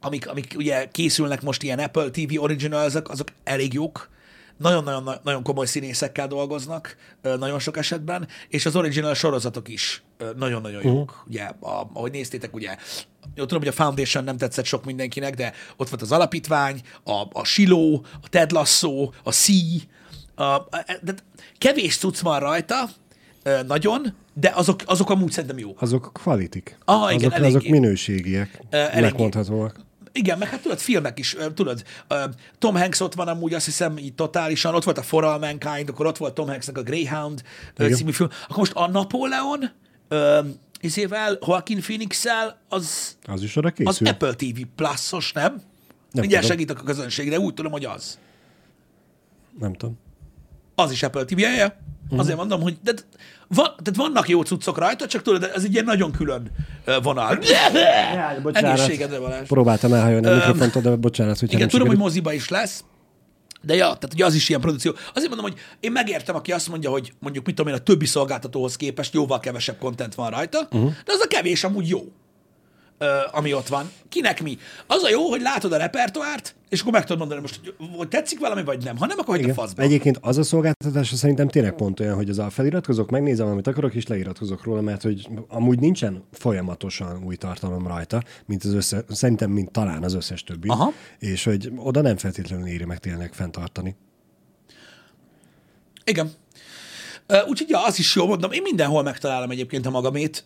amik, 0.00 0.28
amik 0.28 0.54
ugye 0.56 0.88
készülnek 0.88 1.42
most 1.42 1.62
ilyen 1.62 1.78
Apple 1.78 2.10
TV 2.10 2.42
originals 2.42 2.94
azok 2.94 3.28
elég 3.44 3.72
jók. 3.72 4.08
Nagyon-nagyon 4.56 5.10
nagyon 5.22 5.42
komoly 5.42 5.66
színészekkel 5.66 6.26
dolgoznak, 6.26 6.96
nagyon 7.22 7.58
sok 7.58 7.76
esetben, 7.76 8.28
és 8.48 8.66
az 8.66 8.76
original 8.76 9.14
sorozatok 9.14 9.68
is 9.68 10.02
nagyon-nagyon 10.36 10.82
jók. 10.84 11.24
Ugye, 11.28 11.42
a, 11.44 11.90
ahogy 11.92 12.10
néztétek, 12.10 12.54
ugye, 12.54 12.76
jó, 13.34 13.44
tudom, 13.44 13.58
hogy 13.58 13.68
a 13.68 13.72
Foundation 13.72 14.24
nem 14.24 14.36
tetszett 14.36 14.64
sok 14.64 14.84
mindenkinek, 14.84 15.34
de 15.34 15.52
ott 15.76 15.88
volt 15.88 16.02
az 16.02 16.12
Alapítvány, 16.12 16.80
a, 17.04 17.22
a 17.32 17.44
Siló, 17.44 18.04
a 18.22 18.28
Ted 18.28 18.50
Lasso, 18.50 19.10
a 19.22 19.32
Sea, 19.32 19.80
a, 20.34 20.42
a, 20.42 20.68
de 21.02 21.14
kevés 21.58 21.98
cucc 21.98 22.18
van 22.18 22.40
rajta, 22.40 22.88
nagyon, 23.66 24.14
de 24.34 24.52
azok, 24.54 24.80
azok 24.86 25.10
amúgy 25.10 25.30
szerintem 25.30 25.58
jók. 25.58 25.82
Azok 25.82 26.10
kvalitik. 26.12 26.78
Ah, 26.84 27.14
igen, 27.14 27.30
azok, 27.30 27.44
azok 27.44 27.66
minőségiek. 27.66 28.60
eléggé. 28.70 29.00
megmondhatóak. 29.00 29.80
Igen, 30.16 30.38
meg 30.38 30.48
hát 30.48 30.60
tudod, 30.62 30.78
filmek 30.78 31.18
is, 31.18 31.36
tudod, 31.54 31.84
Tom 32.58 32.76
Hanks 32.76 33.00
ott 33.00 33.14
van 33.14 33.28
amúgy, 33.28 33.54
azt 33.54 33.64
hiszem, 33.64 33.98
így 33.98 34.14
totálisan, 34.14 34.74
ott 34.74 34.84
volt 34.84 34.98
a 34.98 35.02
For 35.02 35.24
All 35.24 35.38
Mankind, 35.38 35.88
akkor 35.88 36.06
ott 36.06 36.16
volt 36.16 36.34
Tom 36.34 36.48
Hanksnek 36.48 36.78
a 36.78 36.82
Greyhound 36.82 37.42
Igen. 37.78 37.92
című 37.92 38.12
film. 38.12 38.28
Akkor 38.44 38.56
most 38.56 38.72
a 38.74 38.88
Napóleon, 38.88 39.70
izével, 40.80 41.38
Joaquin 41.46 41.80
Phoenix-el, 41.80 42.58
az, 42.68 43.16
Az 43.26 43.42
is 43.42 43.56
az 43.56 43.72
készül. 43.74 44.08
Apple 44.08 44.34
TV 44.34 44.60
Plus-os, 44.76 45.32
nem? 45.32 45.52
nem 45.52 45.60
Mindjárt 46.12 46.42
tudom. 46.42 46.58
segítek 46.58 46.80
a 46.80 46.84
közönségre, 46.84 47.38
úgy 47.38 47.54
tudom, 47.54 47.72
hogy 47.72 47.84
az. 47.84 48.18
Nem 49.58 49.72
tudom. 49.72 49.98
Az 50.74 50.90
is 50.90 51.02
Apple 51.02 51.24
TV, 51.24 51.38
ja, 51.38 51.54
ja. 51.54 51.76
Azért 52.10 52.36
mondom, 52.36 52.60
hogy 52.60 52.76
de, 52.82 52.92
van, 53.54 53.66
tehát 53.66 53.96
vannak 53.96 54.28
jó 54.28 54.42
cuccok 54.42 54.78
rajta, 54.78 55.06
csak 55.06 55.22
tudod, 55.22 55.50
ez 55.54 55.64
egy 55.64 55.72
ilyen 55.72 55.84
nagyon 55.84 56.12
külön 56.12 56.50
vonal. 57.02 57.38
Jaj, 57.42 58.40
Egészségedre, 58.52 59.18
Balázs. 59.18 59.46
Próbáltam 59.46 59.92
elhajolni 59.92 60.26
a 60.26 60.34
mikrofontól, 60.34 60.82
de 60.82 60.96
bocsánat, 60.96 61.38
hogy 61.38 61.52
Igen, 61.52 61.68
tudom, 61.68 61.86
hogy 61.86 61.96
moziba 61.96 62.32
is 62.32 62.48
lesz, 62.48 62.84
de 63.62 63.74
ja, 63.74 63.84
tehát 63.84 64.12
ugye 64.12 64.24
az 64.24 64.34
is 64.34 64.48
ilyen 64.48 64.60
produkció. 64.60 64.94
Azért 65.14 65.34
mondom, 65.34 65.50
hogy 65.50 65.60
én 65.80 65.92
megértem, 65.92 66.34
aki 66.34 66.52
azt 66.52 66.68
mondja, 66.68 66.90
hogy 66.90 67.12
mondjuk 67.18 67.46
mit 67.46 67.54
tudom 67.54 67.72
én, 67.72 67.78
a 67.78 67.82
többi 67.82 68.06
szolgáltatóhoz 68.06 68.76
képest 68.76 69.14
jóval 69.14 69.40
kevesebb 69.40 69.78
content 69.78 70.14
van 70.14 70.30
rajta, 70.30 70.60
uh-huh. 70.60 70.92
de 71.04 71.12
az 71.12 71.20
a 71.20 71.26
kevés 71.28 71.64
amúgy 71.64 71.88
jó, 71.88 72.12
ö, 72.98 73.18
ami 73.32 73.54
ott 73.54 73.68
van. 73.68 73.90
Kinek 74.08 74.42
mi? 74.42 74.58
Az 74.86 75.02
a 75.02 75.08
jó, 75.08 75.28
hogy 75.28 75.40
látod 75.40 75.72
a 75.72 75.76
repertoárt, 75.76 76.54
és 76.68 76.80
akkor 76.80 76.92
meg 76.92 77.02
tudod 77.02 77.18
mondani 77.18 77.40
most, 77.40 77.60
hogy, 77.96 78.08
tetszik 78.08 78.38
valami, 78.38 78.64
vagy 78.64 78.84
nem. 78.84 78.96
Ha 78.96 79.06
nem, 79.06 79.18
akkor 79.18 79.36
hagyd 79.36 79.50
a 79.50 79.54
faszba. 79.54 79.82
Egyébként 79.82 80.18
az 80.20 80.38
a 80.38 80.42
szolgáltatás 80.42 81.14
szerintem 81.14 81.48
tényleg 81.48 81.74
pont 81.74 82.00
olyan, 82.00 82.14
hogy 82.14 82.28
az 82.28 82.38
a 82.38 82.50
feliratkozok, 82.50 83.10
megnézem, 83.10 83.46
amit 83.46 83.66
akarok, 83.66 83.94
és 83.94 84.06
leiratkozok 84.06 84.64
róla, 84.64 84.80
mert 84.80 85.02
hogy 85.02 85.28
amúgy 85.48 85.78
nincsen 85.78 86.24
folyamatosan 86.32 87.24
új 87.24 87.36
tartalom 87.36 87.86
rajta, 87.86 88.22
mint 88.46 88.64
az 88.64 88.72
össze, 88.72 89.04
szerintem, 89.08 89.50
mint 89.50 89.70
talán 89.70 90.02
az 90.02 90.14
összes 90.14 90.44
többi. 90.44 90.68
Aha. 90.68 90.92
És 91.18 91.44
hogy 91.44 91.72
oda 91.76 92.00
nem 92.00 92.16
feltétlenül 92.16 92.66
éri 92.66 92.84
meg 92.84 92.98
tényleg 92.98 93.32
fenntartani. 93.32 93.96
Igen. 96.04 96.30
Úgyhogy 97.48 97.68
ja, 97.68 97.84
az 97.84 97.98
is 97.98 98.14
jó, 98.14 98.26
mondom, 98.26 98.52
én 98.52 98.62
mindenhol 98.62 99.02
megtalálom 99.02 99.50
egyébként 99.50 99.86
a 99.86 99.90
magamét. 99.90 100.44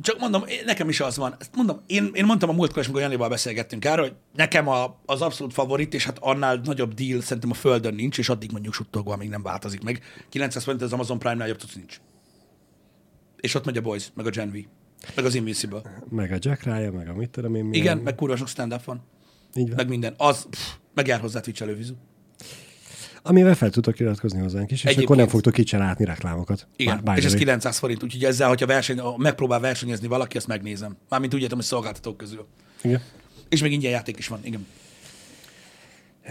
Csak 0.00 0.18
mondom, 0.18 0.44
nekem 0.64 0.88
is 0.88 1.00
az 1.00 1.16
van. 1.16 1.34
Ezt 1.38 1.54
mondom, 1.56 1.80
én, 1.86 2.10
én 2.14 2.24
mondtam 2.24 2.48
a 2.48 2.52
múltkor, 2.52 2.78
is, 2.78 2.84
amikor 2.86 3.02
Janival 3.02 3.28
beszélgettünk 3.28 3.84
erről, 3.84 4.04
hogy 4.04 4.14
nekem 4.34 4.68
a, 4.68 4.98
az 5.06 5.20
abszolút 5.22 5.52
favorit, 5.52 5.94
és 5.94 6.04
hát 6.04 6.18
annál 6.20 6.60
nagyobb 6.64 6.94
deal 6.94 7.20
szerintem 7.20 7.50
a 7.50 7.54
földön 7.54 7.94
nincs, 7.94 8.18
és 8.18 8.28
addig 8.28 8.50
mondjuk 8.52 8.74
suttogva 8.74 9.16
még 9.16 9.28
nem 9.28 9.42
változik 9.42 9.82
meg. 9.82 10.02
900 10.28 10.62
forint 10.62 10.82
az 10.82 10.92
Amazon 10.92 11.18
Prime-nál 11.18 11.48
jobb 11.48 11.56
tudsz 11.58 11.74
nincs. 11.74 12.00
És 13.36 13.54
ott 13.54 13.64
megy 13.64 13.76
a 13.76 13.80
Boys, 13.80 14.10
meg 14.14 14.26
a 14.26 14.30
Gen 14.30 14.50
V, 14.50 14.56
meg 15.16 15.24
az 15.24 15.34
Invincible. 15.34 15.82
Meg 16.10 16.32
a 16.32 16.36
Jack 16.38 16.62
Ryan, 16.62 16.92
meg 16.92 17.08
a 17.08 17.14
mit 17.14 17.30
tudom 17.30 17.54
én. 17.54 17.60
Igen, 17.64 17.70
milyen- 17.80 17.98
meg 17.98 18.14
kurva 18.14 18.36
sok 18.36 18.48
stand-up 18.48 18.84
van. 18.84 19.02
Így 19.54 19.66
van. 19.66 19.76
Meg 19.76 19.88
minden. 19.88 20.14
Az, 20.16 20.46
pff, 20.50 20.72
meg 20.94 21.06
jár 21.06 21.20
hozzá 21.20 21.40
Twitch 21.40 21.62
elővizu. 21.62 21.94
Amivel 23.22 23.54
fel 23.54 23.70
tudtok 23.70 24.00
iratkozni 24.00 24.40
hozzánk 24.40 24.70
is, 24.70 24.78
és 24.78 24.84
Egyébként. 24.84 25.06
akkor 25.06 25.16
nem 25.16 25.28
fogtok 25.28 25.58
itt 25.58 25.66
se 25.66 25.78
látni 25.78 26.04
reklámokat. 26.04 26.66
Igen, 26.76 26.96
By- 26.96 27.10
by 27.10 27.16
és 27.16 27.24
ez 27.24 27.30
way. 27.30 27.40
900 27.40 27.78
forint, 27.78 28.02
úgyhogy 28.02 28.24
ezzel, 28.24 28.48
hogyha 28.48 28.66
verseny, 28.66 29.00
megpróbál 29.16 29.60
versenyezni 29.60 30.06
valaki, 30.06 30.36
azt 30.36 30.46
megnézem. 30.46 30.96
Mármint 31.08 31.34
úgy 31.34 31.42
értem, 31.42 31.56
hogy 31.56 31.66
szolgáltatók 31.66 32.16
közül. 32.16 32.46
Igen. 32.82 33.00
És 33.48 33.62
még 33.62 33.72
ingyen 33.72 33.90
játék 33.90 34.18
is 34.18 34.28
van, 34.28 34.40
igen. 34.42 34.66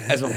Ez 0.08 0.22
van. 0.22 0.32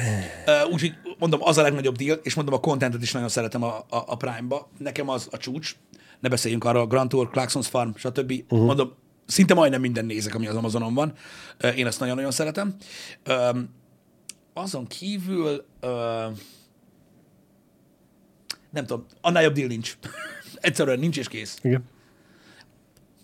Úgyhogy 0.73 0.95
mondom, 1.19 1.41
az 1.43 1.59
a 1.59 1.63
legnagyobb 1.63 1.97
deal, 1.97 2.19
és 2.23 2.35
mondom, 2.35 2.55
a 2.55 2.61
contentet 2.61 3.03
is 3.03 3.13
nagyon 3.13 3.29
szeretem 3.29 3.63
a, 3.63 3.77
a, 3.77 4.05
a 4.07 4.17
Prime-ba. 4.17 4.71
Nekem 4.79 5.09
az 5.09 5.29
a 5.31 5.37
csúcs. 5.37 5.77
Ne 6.21 6.29
beszéljünk 6.29 6.65
arról, 6.65 6.87
Grand 6.87 7.09
Tour, 7.09 7.31
Clarksons 7.31 7.67
Farm, 7.67 7.91
stb. 7.95 8.33
Uh-huh. 8.49 8.67
Mondom, 8.67 8.93
szinte 9.27 9.55
majdnem 9.55 9.81
minden 9.81 10.05
nézek, 10.05 10.35
ami 10.35 10.47
az 10.47 10.57
Amazonon 10.57 10.95
van. 10.95 11.13
Én 11.77 11.87
ezt 11.87 12.01
nagyon-nagyon 12.01 12.31
szeretem. 12.31 12.77
Azon 14.55 14.87
kívül 14.87 15.65
uh, 15.83 15.91
nem 18.71 18.87
tudom, 18.87 19.05
annál 19.21 19.43
jobb 19.43 19.55
deal 19.55 19.69
nincs. 19.69 19.97
Egyszerűen 20.61 20.99
nincs 20.99 21.19
és 21.19 21.29
kész. 21.29 21.59
Igen. 21.63 21.85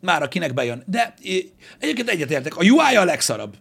Már 0.01 0.23
akinek 0.23 0.55
bejön. 0.55 0.83
De 0.87 1.15
egyébként 1.79 2.09
egyetértek, 2.09 2.57
a 2.57 2.65
UI 2.65 2.97
a 2.97 3.05
legszarabb. 3.05 3.57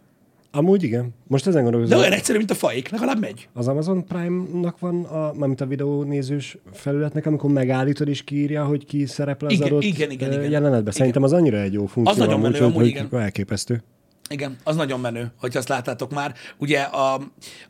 Amúgy 0.51 0.83
igen. 0.83 1.09
Most 1.27 1.47
ezen 1.47 1.63
De 1.63 1.69
gondolkozom. 1.69 1.99
olyan 1.99 2.11
egyszerű, 2.11 2.37
mint 2.37 2.51
a 2.51 2.55
faik, 2.55 2.89
legalább 2.89 3.19
megy. 3.19 3.49
Az 3.53 3.67
Amazon 3.67 4.05
Prime-nak 4.05 4.79
van, 4.79 5.03
a, 5.03 5.33
mármint 5.33 5.61
a 5.61 5.65
videónézős 5.65 6.57
felületnek, 6.73 7.25
amikor 7.25 7.51
megállítod 7.51 8.07
és 8.07 8.23
kiírja, 8.23 8.65
hogy 8.65 8.85
ki 8.85 9.05
szerepel 9.05 9.47
az 9.47 9.53
Igen, 9.53 9.67
adott 9.67 9.83
igen, 9.83 10.11
igen, 10.11 10.31
ö, 10.31 10.33
igen. 10.39 10.51
jelenetben. 10.51 10.93
Szerintem 10.93 11.23
az 11.23 11.33
annyira 11.33 11.57
egy 11.57 11.73
jó 11.73 11.85
funkció, 11.85 12.23
nagyon 12.23 12.39
menő, 12.39 12.59
amúgy 12.59 12.75
hogy 12.75 12.87
igen. 12.87 13.07
elképesztő. 13.11 13.83
Igen, 14.29 14.57
az 14.63 14.75
nagyon 14.75 14.99
menő, 14.99 15.31
hogyha 15.39 15.59
azt 15.59 15.67
láttátok 15.67 16.11
már. 16.11 16.35
Ugye, 16.57 16.81
a, 16.81 17.21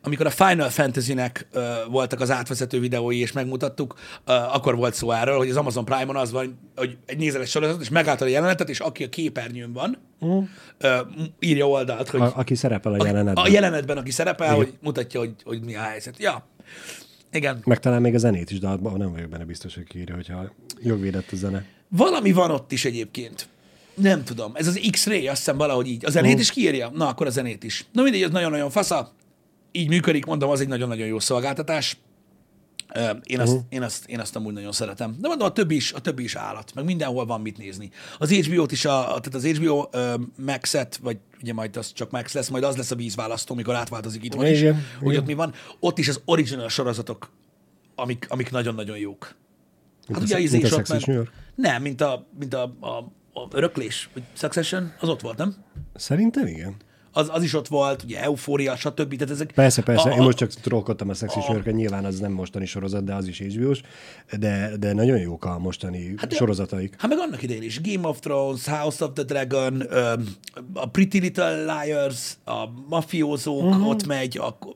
amikor 0.02 0.26
a 0.26 0.30
Final 0.30 0.68
Fantasy-nek 0.68 1.46
uh, 1.54 1.62
voltak 1.90 2.20
az 2.20 2.30
átvezető 2.30 2.80
videói, 2.80 3.18
és 3.20 3.32
megmutattuk, 3.32 3.94
uh, 4.26 4.54
akkor 4.54 4.76
volt 4.76 4.94
szó 4.94 5.10
erről, 5.10 5.36
hogy 5.36 5.50
az 5.50 5.56
Amazon 5.56 5.84
Prime-on 5.84 6.16
az 6.16 6.32
van, 6.32 6.58
hogy 6.76 6.96
egy 7.06 7.18
nézel 7.18 7.40
egy 7.40 7.48
sorozatot, 7.48 7.80
és 7.80 7.88
megálltad 7.88 8.26
a 8.26 8.30
jelenetet, 8.30 8.68
és 8.68 8.80
aki 8.80 9.04
a 9.04 9.08
képernyőn 9.08 9.72
van, 9.72 9.98
uh, 10.20 10.36
uh, 10.82 10.98
írja 11.38 11.68
oldalt, 11.68 12.08
hogy 12.08 12.20
A, 12.20 12.32
aki 12.34 12.54
szerepel 12.54 12.92
a 12.92 13.06
jelenetben. 13.06 13.44
a 13.44 13.48
jelenetben, 13.48 13.96
aki 13.96 14.10
szerepel, 14.10 14.46
Igen. 14.46 14.56
hogy 14.56 14.74
mutatja, 14.80 15.20
hogy, 15.20 15.34
hogy 15.44 15.60
mi 15.62 15.74
a 15.74 15.80
helyzet. 15.80 16.18
Ja, 16.18 16.46
igen. 17.32 17.60
Meg 17.64 17.80
talán 17.80 18.00
még 18.00 18.14
a 18.14 18.18
zenét 18.18 18.50
is, 18.50 18.58
de 18.58 18.68
abban 18.68 18.96
nem 18.96 19.12
vagyok 19.12 19.28
benne 19.28 19.44
biztos, 19.44 19.74
hogy 19.74 19.84
kiírja, 19.84 20.14
hogyha 20.14 20.52
jogvédett 20.82 21.30
a 21.32 21.36
zene. 21.36 21.64
Valami 21.88 22.32
van 22.32 22.50
ott 22.50 22.72
is 22.72 22.84
egyébként. 22.84 23.48
Nem 24.00 24.24
tudom. 24.24 24.52
Ez 24.54 24.66
az 24.66 24.80
X-ray, 24.90 25.28
azt 25.28 25.36
hiszem 25.36 25.56
valahogy 25.56 25.86
így. 25.86 26.04
A 26.04 26.10
zenét 26.10 26.40
is 26.40 26.50
kiírja? 26.50 26.90
Na, 26.94 27.08
akkor 27.08 27.26
a 27.26 27.30
zenét 27.30 27.64
is. 27.64 27.86
Na 27.92 28.02
mindegy, 28.02 28.22
ez 28.22 28.30
nagyon-nagyon 28.30 28.70
fasza. 28.70 29.12
Így 29.72 29.88
működik, 29.88 30.24
mondom, 30.24 30.50
az 30.50 30.60
egy 30.60 30.68
nagyon-nagyon 30.68 31.06
jó 31.06 31.18
szolgáltatás. 31.18 31.96
Én 33.24 33.40
azt, 33.40 33.52
uh-huh. 33.52 33.66
én, 33.68 33.82
azt, 33.82 34.08
én 34.08 34.20
azt 34.20 34.36
amúgy 34.36 34.52
nagyon 34.52 34.72
szeretem. 34.72 35.16
De 35.20 35.28
mondom, 35.28 35.46
a 35.46 35.52
többi 35.52 35.74
is, 35.74 35.92
a 35.92 36.00
többi 36.00 36.22
is 36.22 36.34
állat, 36.34 36.74
meg 36.74 36.84
mindenhol 36.84 37.26
van 37.26 37.40
mit 37.40 37.58
nézni. 37.58 37.90
Az 38.18 38.32
HBO-t 38.32 38.72
is, 38.72 38.84
a, 38.84 39.04
tehát 39.04 39.34
az 39.34 39.46
HBO 39.46 39.88
ö, 39.90 40.14
Max-et, 40.44 40.96
vagy 41.02 41.18
ugye 41.42 41.52
majd 41.52 41.76
az 41.76 41.92
csak 41.92 42.10
Max 42.10 42.32
lesz, 42.32 42.48
majd 42.48 42.64
az 42.64 42.76
lesz 42.76 42.90
a 42.90 42.94
vízválasztó, 42.94 43.54
mikor 43.54 43.74
átváltozik 43.74 44.24
itt 44.24 44.34
is, 44.34 44.60
Igen, 44.60 44.84
hogy 45.02 45.16
ott 45.16 45.26
mi 45.26 45.34
van. 45.34 45.52
Ott 45.80 45.98
is 45.98 46.08
az 46.08 46.20
original 46.24 46.68
sorozatok, 46.68 47.30
amik, 47.94 48.26
amik 48.28 48.50
nagyon-nagyon 48.50 48.98
jók. 48.98 49.34
Hát 50.08 50.18
a 50.18 50.22
ugye 50.22 50.36
Sex- 50.36 50.46
az 50.46 50.52
mint 50.52 50.72
a 50.72 50.76
ment- 50.76 51.06
New 51.06 51.16
York? 51.16 51.32
Nem, 51.54 51.82
mint 51.82 52.00
a, 52.00 52.26
mint 52.38 52.54
a, 52.54 52.62
a, 52.62 53.12
a 53.32 53.56
öröklés, 53.56 54.08
vagy 54.14 54.22
Succession, 54.32 54.92
az 55.00 55.08
ott 55.08 55.20
volt, 55.20 55.36
nem? 55.36 55.54
Szerintem 55.94 56.46
igen. 56.46 56.76
Az, 57.20 57.28
az 57.32 57.42
is 57.42 57.54
ott 57.54 57.68
volt, 57.68 58.02
ugye 58.02 58.22
eufória, 58.22 58.76
stb. 58.76 59.16
Tehát 59.16 59.30
ezek, 59.30 59.52
Persze, 59.52 59.82
persze. 59.82 60.10
A, 60.10 60.12
Én 60.12 60.20
a, 60.20 60.22
most 60.22 60.36
csak 60.36 60.52
trollkodtam 60.52 61.08
a 61.08 61.12
is 61.12 61.20
New 61.20 61.52
York-et, 61.52 61.74
nyilván 61.74 62.04
az 62.04 62.18
nem 62.18 62.32
mostani 62.32 62.66
sorozat, 62.66 63.04
de 63.04 63.14
az 63.14 63.26
is 63.26 63.38
hbo 63.38 63.72
de, 64.38 64.76
de 64.78 64.92
nagyon 64.92 65.18
jók 65.18 65.44
a 65.44 65.58
mostani 65.58 66.14
Hát 66.16 66.34
sorozataik. 66.34 66.94
Hát 66.98 67.10
meg 67.10 67.18
annak 67.18 67.42
idején 67.42 67.62
is. 67.62 67.80
Game 67.80 68.08
of 68.08 68.18
Thrones, 68.20 68.66
House 68.66 69.04
of 69.04 69.10
the 69.14 69.22
Dragon, 69.22 69.80
a 70.74 70.86
Pretty 70.86 71.18
Little 71.18 71.64
Liars, 71.64 72.36
a 72.44 72.64
mafiózók, 72.88 73.62
uh-huh. 73.62 73.88
ott 73.88 74.06
megy, 74.06 74.38
akkor 74.38 74.74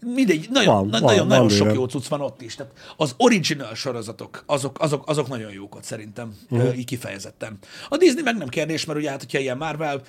mindegy, 0.00 0.48
nagyon, 0.50 0.74
Van, 0.74 0.86
na, 0.86 0.90
van, 0.90 1.00
nagyon, 1.00 1.28
van 1.28 1.36
nagyon 1.36 1.48
sok 1.48 1.74
jó 1.74 1.84
cucc 1.84 2.06
van 2.06 2.20
ott 2.20 2.42
is. 2.42 2.54
Tehát 2.54 2.72
az 2.96 3.14
original 3.16 3.74
sorozatok, 3.74 4.42
azok, 4.46 4.80
azok, 4.80 5.08
azok 5.08 5.28
nagyon 5.28 5.52
jók 5.52 5.74
ott 5.74 5.84
szerintem, 5.84 6.34
uh-huh. 6.50 6.78
így 6.78 6.84
kifejezetten. 6.84 7.58
A 7.88 7.96
Disney 7.96 8.22
meg 8.22 8.36
nem 8.36 8.48
kérdés, 8.48 8.84
mert 8.84 8.98
ugye 8.98 9.10
hát, 9.10 9.20
hogyha 9.20 9.38
ilyen 9.38 9.56
Marvel 9.56 10.02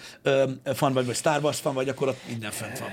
fan 0.63 0.93
vagy, 0.93 1.05
vagy 1.05 1.15
Star 1.15 1.43
Wars 1.43 1.59
fan 1.59 1.73
vagy, 1.77 1.89
akkor 1.89 2.07
ott 2.07 2.21
minden 2.29 2.51
fent 2.51 2.79
van. 2.79 2.89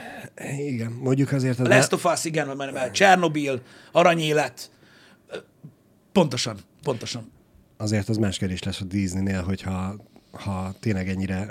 Igen, 0.59 0.93
mondjuk 0.93 1.33
azért 1.33 1.59
az... 1.59 1.67
Last 1.67 1.93
of 1.93 2.05
Us, 2.05 2.25
igen, 2.25 2.57
mert, 2.57 2.73
mert 2.73 2.95
Chernobyl, 2.95 3.63
Aranyélet, 3.93 4.71
pontosan, 6.13 6.59
pontosan. 6.83 7.31
azért 7.77 8.09
az 8.09 8.17
más 8.17 8.39
kérdés 8.39 8.63
lesz 8.63 8.81
a 8.81 8.85
Disneynél, 8.85 9.43
hogyha 9.43 9.97
ha 10.31 10.75
tényleg 10.81 11.09
ennyire 11.09 11.47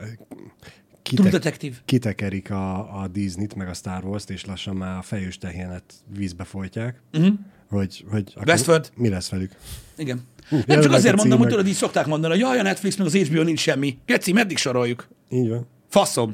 Detective. 1.12 1.76
kitekerik 1.86 2.52
a, 2.52 3.02
a 3.02 3.08
Disney-t, 3.08 3.56
meg 3.56 3.68
a 3.68 3.74
Star 3.74 4.06
Wars-t, 4.06 4.30
és 4.30 4.46
lassan 4.46 4.76
már 4.76 4.98
a 4.98 5.02
fejős 5.02 5.38
tehénet 5.38 5.84
vízbe 6.16 6.44
folytják, 6.44 7.02
uh-huh. 7.14 7.34
hogy, 7.70 8.06
hogy 8.10 8.32
akkor 8.36 8.48
Westworld. 8.48 8.92
mi 8.96 9.10
lesz 9.10 9.30
velük? 9.30 9.52
Igen. 9.98 10.22
Nem 10.50 10.82
csak 10.82 10.92
azért 10.92 11.14
a 11.14 11.18
mondom, 11.18 11.40
hogy 11.40 11.48
tudod, 11.48 11.68
így 11.68 11.74
szokták 11.74 12.06
mondani, 12.06 12.34
hogy 12.34 12.42
jaj, 12.42 12.60
a 12.60 12.62
Netflix 12.62 12.96
meg 12.96 13.08
az 13.08 13.16
HBO 13.16 13.44
nincs 13.44 13.60
semmi. 13.60 13.98
Geci, 14.06 14.32
meddig 14.32 14.58
soroljuk? 14.58 15.08
Így 15.30 15.50
van. 15.50 15.68
Faszom. 15.90 16.34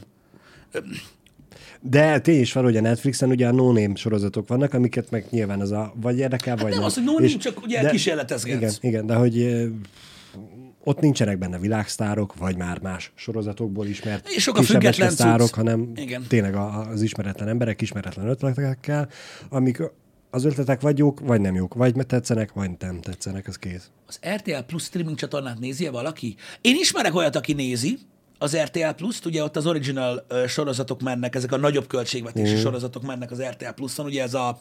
De 1.81 2.19
tény 2.19 2.39
is 2.39 2.53
van, 2.53 2.63
hogy 2.63 2.77
a 2.77 2.81
Netflixen 2.81 3.29
ugye 3.29 3.47
a 3.47 3.51
no 3.51 3.95
sorozatok 3.95 4.47
vannak, 4.47 4.73
amiket 4.73 5.11
meg 5.11 5.25
nyilván 5.29 5.59
az 5.61 5.71
a 5.71 5.93
vagy 6.01 6.17
érdekel, 6.17 6.55
vagy 6.55 6.63
Hát 6.63 6.69
nem 6.71 6.79
nem. 6.79 6.87
az, 6.87 6.93
hogy 6.93 7.03
no 7.03 7.17
És- 7.17 7.37
csak 7.37 7.61
ugye 7.63 7.81
de- 7.81 7.89
kísérletezgetsz. 7.89 8.55
Igen, 8.61 8.71
igen, 8.81 9.05
de 9.05 9.15
hogy 9.15 9.41
eh, 9.41 9.67
ott 10.83 10.99
nincsenek 10.99 11.37
benne 11.37 11.59
világsztárok, 11.59 12.35
vagy 12.35 12.57
már 12.57 12.79
más 12.81 13.11
sorozatokból 13.15 13.85
ismert 13.87 14.29
És 14.29 14.43
sok 14.43 14.57
a 14.57 14.61
független 14.61 15.07
cucc. 15.09 15.17
sztárok, 15.19 15.53
hanem 15.53 15.91
Igen. 15.95 16.25
tényleg 16.27 16.55
az 16.55 17.01
ismeretlen 17.01 17.47
emberek, 17.47 17.81
ismeretlen 17.81 18.27
ötletekkel, 18.27 19.09
amik 19.49 19.81
az 20.29 20.45
ötletek 20.45 20.81
vagy 20.81 20.97
jók, 20.97 21.19
vagy 21.19 21.41
nem 21.41 21.55
jók, 21.55 21.73
vagy 21.73 21.93
tetszenek, 22.07 22.53
vagy 22.53 22.69
nem 22.79 23.01
tetszenek, 23.01 23.47
az 23.47 23.55
kész. 23.55 23.89
Az 24.07 24.19
RTL 24.35 24.59
Plus 24.67 24.83
streaming 24.83 25.17
csatornát 25.17 25.59
nézi 25.59 25.85
-e 25.85 25.91
valaki? 25.91 26.35
Én 26.61 26.75
ismerek 26.79 27.15
olyat, 27.15 27.35
aki 27.35 27.53
nézi 27.53 27.97
az 28.41 28.57
RTL 28.57 28.89
Plus-t, 28.95 29.25
ugye 29.25 29.43
ott 29.43 29.55
az 29.55 29.65
original 29.65 30.25
sorozatok 30.47 31.01
mennek, 31.01 31.35
ezek 31.35 31.51
a 31.51 31.57
nagyobb 31.57 31.87
költségvetési 31.87 32.55
mm. 32.55 32.59
sorozatok 32.59 33.03
mennek 33.03 33.31
az 33.31 33.41
RTL 33.41 33.69
Plus-on, 33.75 34.05
ugye 34.05 34.21
ez 34.23 34.33
a 34.33 34.59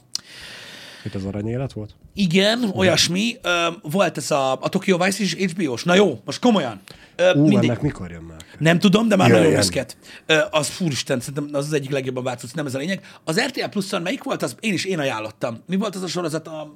Itt 1.05 1.14
az 1.14 1.25
aranyélet 1.25 1.73
volt? 1.73 1.95
igen, 2.14 2.71
olyasmi, 2.75 3.37
ö, 3.43 3.67
volt 3.83 4.17
ez 4.17 4.31
a, 4.31 4.53
a 4.53 4.69
Tokyo 4.69 4.99
Vice 4.99 5.23
is 5.23 5.35
HBO-s. 5.35 5.85
Na 5.85 5.95
jó, 5.95 6.21
most 6.25 6.41
komolyan. 6.41 6.81
Ö, 7.17 7.33
Ú, 7.35 7.47
mindig- 7.47 7.69
ennek 7.69 7.81
mikor 7.83 8.11
jön 8.11 8.23
már? 8.23 8.38
Nem 8.59 8.79
tudom, 8.79 9.09
de 9.09 9.17
már 9.17 9.29
Jöjjön. 9.29 9.45
nagyon 9.47 9.61
röszket. 9.61 9.97
Ö, 10.27 10.38
Az 10.51 10.69
fúristen, 10.69 11.21
szerintem 11.21 11.49
az 11.53 11.67
az 11.67 11.73
egyik 11.73 11.91
legjobban 11.91 12.25
várt, 12.25 12.41
cucc, 12.41 12.55
nem 12.55 12.67
ez 12.67 12.75
a 12.75 12.79
lényeg. 12.79 13.05
Az 13.25 13.41
RTL 13.41 13.64
Plus-on 13.71 14.03
melyik 14.03 14.23
volt, 14.23 14.43
az 14.43 14.57
én 14.61 14.73
is 14.73 14.85
én 14.85 14.99
ajánlottam. 14.99 15.62
Mi 15.67 15.77
volt 15.77 15.95
az 15.95 16.03
a 16.03 16.07
sorozat? 16.07 16.47
A, 16.49 16.73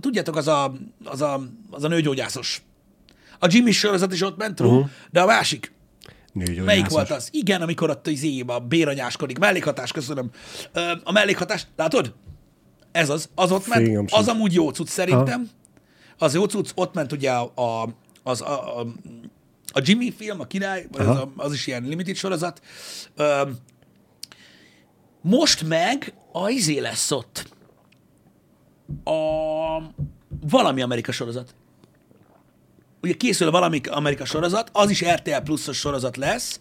tudjátok, 0.00 0.36
az 0.36 0.48
a, 0.48 0.74
az 1.04 1.20
a, 1.20 1.40
az 1.70 1.84
a 1.84 1.88
nőgyógyászos. 1.88 2.62
A 3.42 3.46
Jimmy 3.50 3.70
sorozat 3.70 4.12
is 4.12 4.22
ott 4.22 4.36
ment, 4.36 4.60
uh-huh. 4.60 4.88
de 5.10 5.20
a 5.20 5.26
másik. 5.26 5.72
Nőgyógyászos. 6.32 6.66
Melyik 6.66 6.88
volt 6.88 7.10
az? 7.10 7.28
Igen, 7.32 7.62
amikor 7.62 7.90
ott 7.90 8.06
az 8.06 8.22
éjjében 8.22 8.56
a 8.56 8.60
béranyáskodik. 8.60 9.38
Mellékhatás, 9.38 9.92
köszönöm. 9.92 10.30
Ö, 10.72 10.92
A 11.04 11.12
mellékhatás, 11.12 11.66
látod? 11.76 12.14
Ez 12.92 13.10
az, 13.10 13.28
az 13.34 13.52
ott 13.52 13.66
ment. 13.66 13.84
Fingom 13.84 14.06
Az 14.10 14.28
amúgy 14.28 14.52
jó 14.54 14.70
cucc 14.70 14.88
szerintem. 14.88 15.50
Az 16.18 16.34
jó 16.34 16.44
cucc, 16.44 16.70
ott 16.74 16.94
ment 16.94 17.12
ugye 17.12 17.30
a, 17.32 17.52
a, 17.54 17.88
az, 18.22 18.40
a, 18.40 18.80
a, 18.80 18.86
a 19.72 19.80
Jimmy 19.82 20.12
film, 20.16 20.40
a 20.40 20.46
király, 20.46 20.86
az, 20.92 21.06
a, 21.06 21.32
az 21.36 21.52
is 21.52 21.66
ilyen 21.66 21.82
limited 21.82 22.16
sorozat. 22.16 22.60
Ö, 23.16 23.50
most 25.20 25.68
meg 25.68 26.14
a 26.32 26.48
izé 26.48 26.78
lesz 26.78 27.10
ott. 27.10 27.48
A 29.04 29.12
valami 30.48 30.82
Amerika 30.82 31.12
sorozat. 31.12 31.54
Ugye 33.02 33.12
készül 33.12 33.50
valami 33.50 33.80
Amerika 33.88 34.24
sorozat, 34.24 34.70
az 34.72 34.90
is 34.90 35.04
RTL 35.04 35.36
pluszos 35.44 35.76
sorozat 35.78 36.16
lesz, 36.16 36.60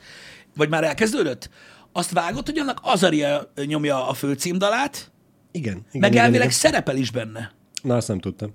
vagy 0.56 0.69
már 0.69 0.84
elkezdődött? 0.84 1.49
Azt 1.91 2.12
vágott, 2.12 2.45
hogy 2.45 2.58
annak 2.58 2.80
Azaria 2.82 3.52
nyomja 3.65 4.08
a 4.08 4.13
főcímdalát, 4.13 5.12
Igen. 5.52 5.73
igen 5.73 6.02
meg 6.02 6.12
igen, 6.12 6.23
elvileg 6.23 6.47
igen. 6.47 6.58
szerepel 6.60 6.95
is 6.95 7.12
benne. 7.12 7.52
Na, 7.82 7.95
azt 7.95 8.08
nem 8.08 8.19
tudtam. 8.19 8.54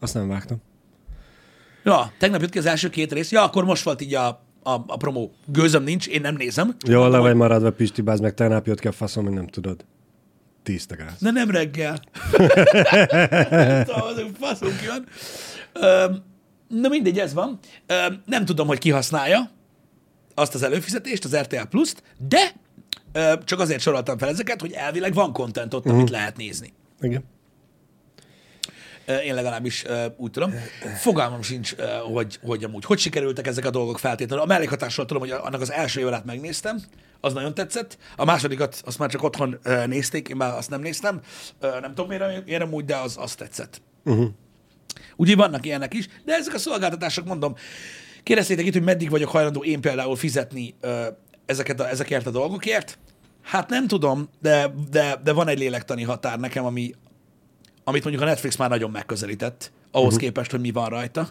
Azt 0.00 0.14
nem 0.14 0.28
vágtam. 0.28 0.56
Ja, 1.84 2.12
tegnap 2.18 2.40
jött 2.40 2.50
ki 2.50 2.58
az 2.58 2.66
első 2.66 2.90
két 2.90 3.12
rész. 3.12 3.32
Ja, 3.32 3.42
akkor 3.42 3.64
most 3.64 3.82
volt 3.82 4.00
így 4.00 4.14
a, 4.14 4.26
a, 4.62 4.72
a 4.86 4.96
promó. 4.96 5.32
Gőzöm 5.46 5.82
nincs, 5.82 6.06
én 6.06 6.20
nem 6.20 6.34
nézem. 6.34 6.76
Jól 6.86 7.10
le 7.10 7.18
vagy 7.18 7.34
maradva, 7.34 7.72
Pisti, 7.72 8.02
bázd 8.02 8.22
meg, 8.22 8.34
tegnap 8.34 8.66
jött 8.66 8.80
ki 8.80 8.88
a 8.88 8.92
faszom, 8.92 9.24
hogy 9.24 9.34
nem 9.34 9.46
tudod. 9.46 9.84
Tízte 10.62 10.94
gáz. 10.94 11.20
De 11.20 11.30
nem 11.30 11.50
reggel. 11.50 11.98
tudom, 13.84 14.34
faszom 14.40 14.70
ki 14.80 14.86
van. 14.86 15.06
Öm, 15.72 16.22
Na 16.68 16.88
mindegy, 16.88 17.18
ez 17.18 17.32
van. 17.32 17.58
Nem 18.24 18.44
tudom, 18.44 18.66
hogy 18.66 18.78
ki 18.78 18.90
használja 18.90 19.50
azt 20.34 20.54
az 20.54 20.62
előfizetést, 20.62 21.24
az 21.24 21.36
RTL 21.36 21.66
Plus-t, 21.70 22.02
de 22.18 22.52
csak 23.44 23.60
azért 23.60 23.80
soroltam 23.80 24.18
fel 24.18 24.28
ezeket, 24.28 24.60
hogy 24.60 24.72
elvileg 24.72 25.14
van 25.14 25.32
content 25.32 25.74
ott, 25.74 25.86
amit 25.86 26.10
lehet 26.10 26.36
nézni. 26.36 26.72
Igen. 27.00 27.24
Én 29.24 29.34
legalábbis 29.34 29.84
úgy 30.16 30.30
tudom. 30.30 30.52
Fogalmam 30.98 31.42
sincs, 31.42 31.74
hogy, 32.12 32.38
hogy 32.42 32.64
amúgy 32.64 32.84
hogy 32.84 32.98
sikerültek 32.98 33.46
ezek 33.46 33.64
a 33.64 33.70
dolgok 33.70 33.98
feltétlenül. 33.98 34.44
A 34.44 34.46
mellékhatásról 34.46 35.06
tudom, 35.06 35.22
hogy 35.22 35.30
annak 35.30 35.60
az 35.60 35.72
első 35.72 36.06
órát 36.06 36.24
megnéztem, 36.24 36.82
az 37.20 37.32
nagyon 37.32 37.54
tetszett. 37.54 37.98
A 38.16 38.24
másodikat 38.24 38.82
azt 38.84 38.98
már 38.98 39.10
csak 39.10 39.22
otthon 39.22 39.58
nézték, 39.86 40.28
én 40.28 40.36
már 40.36 40.56
azt 40.56 40.70
nem 40.70 40.80
néztem. 40.80 41.20
Nem 41.60 41.94
tudom, 41.94 42.08
miért, 42.08 42.44
miért 42.44 42.62
amúgy, 42.62 42.84
de 42.84 42.96
az, 42.96 43.16
az 43.18 43.34
tetszett. 43.34 43.82
Uh-huh. 44.04 44.28
Úgyhogy 45.16 45.36
vannak 45.36 45.66
ilyenek 45.66 45.94
is, 45.94 46.08
de 46.24 46.34
ezek 46.34 46.54
a 46.54 46.58
szolgáltatások, 46.58 47.26
mondom, 47.26 47.54
kérdeztétek 48.22 48.66
itt, 48.66 48.72
hogy 48.72 48.82
meddig 48.82 49.10
vagyok 49.10 49.30
hajlandó 49.30 49.64
én 49.64 49.80
például 49.80 50.16
fizetni 50.16 50.74
ö, 50.80 51.06
ezeket 51.46 51.80
a, 51.80 51.88
ezekért 51.88 52.26
a 52.26 52.30
dolgokért. 52.30 52.98
Hát 53.42 53.68
nem 53.68 53.86
tudom, 53.86 54.28
de, 54.40 54.74
de, 54.90 55.20
de 55.24 55.32
van 55.32 55.48
egy 55.48 55.58
lélektani 55.58 56.02
határ 56.02 56.38
nekem, 56.38 56.64
ami, 56.64 56.94
amit 57.84 58.02
mondjuk 58.02 58.24
a 58.24 58.26
Netflix 58.26 58.56
már 58.56 58.68
nagyon 58.68 58.90
megközelített, 58.90 59.72
ahhoz 59.90 60.06
uh-huh. 60.06 60.22
képest, 60.22 60.50
hogy 60.50 60.60
mi 60.60 60.70
van 60.70 60.88
rajta. 60.88 61.28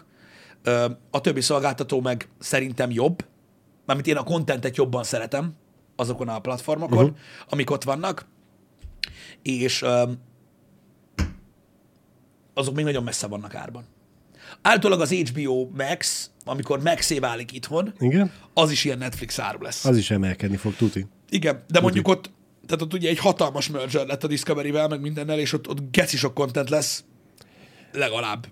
Ö, 0.62 0.86
A 1.10 1.20
többi 1.20 1.40
szolgáltató 1.40 2.00
meg 2.00 2.28
szerintem 2.38 2.90
jobb, 2.90 3.24
mármint 3.86 4.08
én 4.08 4.16
a 4.16 4.22
contentet 4.22 4.76
jobban 4.76 5.04
szeretem 5.04 5.54
azokon 5.96 6.28
a 6.28 6.40
platformokon, 6.40 7.04
uh-huh. 7.04 7.16
amik 7.48 7.70
ott 7.70 7.84
vannak, 7.84 8.26
és 9.42 9.82
ö, 9.82 10.02
azok 12.56 12.74
még 12.74 12.84
nagyon 12.84 13.02
messze 13.04 13.26
vannak 13.26 13.54
árban. 13.54 13.84
Általában 14.62 15.04
az 15.04 15.12
HBO 15.12 15.68
Max, 15.76 16.30
amikor 16.44 16.82
Maxé 16.82 17.18
válik 17.18 17.52
itthon, 17.52 17.92
Igen? 17.98 18.32
az 18.54 18.70
is 18.70 18.84
ilyen 18.84 18.98
Netflix 18.98 19.38
áru 19.38 19.62
lesz. 19.62 19.84
Az 19.84 19.96
is 19.96 20.10
emelkedni 20.10 20.56
fog, 20.56 20.74
tuti. 20.76 21.06
Igen, 21.28 21.64
de 21.68 21.80
mondjuk 21.80 22.08
ott, 22.08 22.30
tehát 22.66 22.82
ott 22.82 22.92
ugye 22.94 23.08
egy 23.08 23.18
hatalmas 23.18 23.68
merger 23.68 24.06
lett 24.06 24.24
a 24.24 24.26
Discovery-vel, 24.26 24.88
meg 24.88 25.00
mindennel, 25.00 25.38
és 25.38 25.52
ott, 25.52 25.68
ott 25.68 25.90
geci 25.90 26.16
sok 26.16 26.34
content 26.34 26.70
lesz. 26.70 27.04
Legalább. 27.92 28.46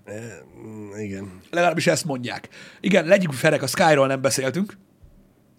Mm, 0.66 0.94
Igen. 0.98 1.40
Legalábbis 1.50 1.86
ezt 1.86 2.04
mondják. 2.04 2.48
Igen, 2.80 3.06
legyünk 3.06 3.32
ferek, 3.32 3.62
a 3.62 3.66
Sky-ról 3.66 4.06
nem 4.06 4.20
beszéltünk. 4.20 4.76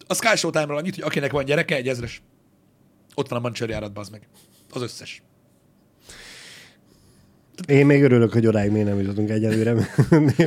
A 0.06 0.14
Sky 0.14 0.36
Showtime-ról 0.36 0.76
annyit, 0.76 0.94
hogy 0.94 1.04
akinek 1.04 1.32
van 1.32 1.44
gyereke, 1.44 1.76
egy 1.76 1.88
ezres. 1.88 2.22
Ott 3.14 3.28
van 3.28 3.38
a 3.38 3.42
mancsőrjárat, 3.42 3.98
az 3.98 4.08
meg. 4.08 4.28
Az 4.70 4.82
összes. 4.82 5.22
Én 7.66 7.86
még 7.86 8.02
örülök, 8.02 8.32
hogy 8.32 8.46
odáig 8.46 8.70
még 8.70 8.84
nem 8.84 9.00
jutottunk 9.00 9.30
egyelőre. 9.30 9.74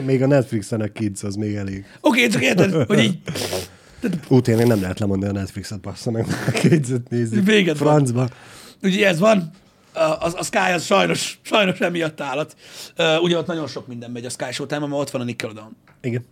még 0.05 0.23
a 0.23 0.27
Netflixen 0.27 0.81
a 0.81 0.87
Kids 0.87 1.23
az 1.23 1.35
még 1.35 1.55
elég. 1.55 1.85
Oké, 2.01 2.25
okay, 2.25 2.27
csak 2.27 2.41
érted, 2.41 2.85
hogy 2.87 2.99
így 2.99 3.19
Ú, 4.27 4.41
tényleg 4.41 4.67
nem 4.67 4.81
lehet 4.81 4.99
lemondani 4.99 5.37
a 5.37 5.39
Netflixet, 5.39 5.81
bassza 5.81 6.11
meg. 6.11 6.25
A 6.47 6.51
Kids-et 6.51 7.09
nézzük. 7.09 7.45
Véged 7.45 7.77
van. 7.77 7.87
Francba. 7.87 8.29
Úgyhogy 8.83 9.03
ez 9.03 9.19
van. 9.19 9.51
az, 10.19 10.33
a 10.37 10.43
Sky 10.43 10.57
az 10.73 10.85
sajnos, 10.85 11.39
sajnos 11.41 11.79
emiatt 11.79 12.21
állat. 12.21 12.55
Uh, 12.97 13.23
ugye 13.23 13.37
ott 13.37 13.47
nagyon 13.47 13.67
sok 13.67 13.87
minden 13.87 14.11
megy 14.11 14.25
a 14.25 14.29
Sky 14.29 14.51
Showtime, 14.51 14.79
mert 14.79 15.01
ott 15.01 15.09
van 15.09 15.21
a 15.21 15.23
Nickelodeon. 15.23 15.77
Igen. 16.01 16.25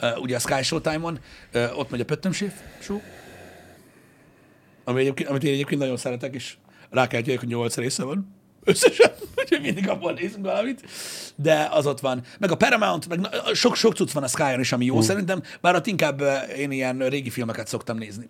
Uh, 0.00 0.22
ugye 0.22 0.36
a 0.36 0.38
Sky 0.38 0.62
Showtime-on, 0.62 1.18
uh, 1.54 1.78
ott 1.78 1.90
megy 1.90 2.00
a 2.00 2.04
Pöttömsév 2.04 2.52
show, 2.80 3.00
ami 4.84 5.00
egyébként, 5.00 5.28
amit 5.28 5.44
én 5.44 5.52
egyébként 5.52 5.80
nagyon 5.80 5.96
szeretek, 5.96 6.34
és 6.34 6.56
rá 6.90 7.06
kell 7.06 7.22
hogy 7.22 7.48
nyolc 7.48 7.76
része 7.76 8.04
van 8.04 8.39
összesen, 8.64 9.10
úgyhogy 9.38 9.60
mindig 9.60 9.88
abban 9.88 10.14
nézünk 10.14 10.44
valamit, 10.44 10.82
de 11.36 11.68
az 11.70 11.86
ott 11.86 12.00
van. 12.00 12.22
Meg 12.38 12.50
a 12.50 12.56
Paramount, 12.56 13.08
meg 13.08 13.20
na- 13.20 13.54
sok, 13.54 13.76
sok 13.76 13.94
cucc 13.94 14.10
van 14.10 14.22
a 14.22 14.28
Sky-on 14.28 14.60
is, 14.60 14.72
ami 14.72 14.84
jó 14.84 14.96
mm. 14.96 15.00
szerintem, 15.00 15.42
bár 15.60 15.74
ott 15.74 15.86
inkább 15.86 16.20
uh, 16.20 16.58
én 16.58 16.70
ilyen 16.70 16.98
régi 16.98 17.30
filmeket 17.30 17.66
szoktam 17.66 17.98
nézni. 17.98 18.28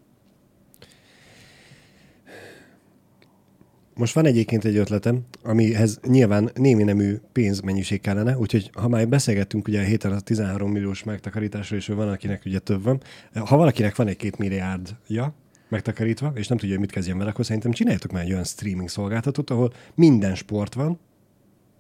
Most 3.95 4.15
van 4.15 4.27
egyébként 4.27 4.65
egy 4.65 4.77
ötletem, 4.77 5.21
amihez 5.43 6.01
nyilván 6.07 6.51
némi 6.55 6.83
nemű 6.83 7.17
pénzmennyiség 7.33 8.01
kellene, 8.01 8.39
úgyhogy 8.39 8.71
ha 8.73 8.89
már 8.89 9.09
beszélgettünk 9.09 9.69
ugye 9.69 9.81
a 9.81 9.85
héten 9.85 10.13
a 10.13 10.21
13 10.21 10.71
milliós 10.71 11.03
megtakarításról, 11.03 11.79
és 11.79 11.87
van, 11.87 12.09
akinek 12.09 12.43
ugye 12.45 12.59
több 12.59 12.83
van. 12.83 13.03
Ha 13.35 13.57
valakinek 13.57 13.97
van 13.97 14.07
egy 14.07 14.17
két 14.17 14.39
milliárdja 14.39 15.35
megtakarítva, 15.71 16.33
és 16.35 16.49
nem 16.49 16.59
tudja, 16.59 16.75
hogy 16.75 16.85
mit 16.85 16.95
kezdjen 16.95 17.19
vele, 17.19 17.31
akkor 17.31 17.45
szerintem 17.45 17.73
csináljátok 17.73 18.11
már 18.11 18.23
egy 18.23 18.33
olyan 18.33 18.45
streaming 18.45 18.89
szolgáltatót, 18.89 19.51
ahol 19.51 19.73
minden 19.95 20.35
sport 20.35 20.75
van, 20.75 21.01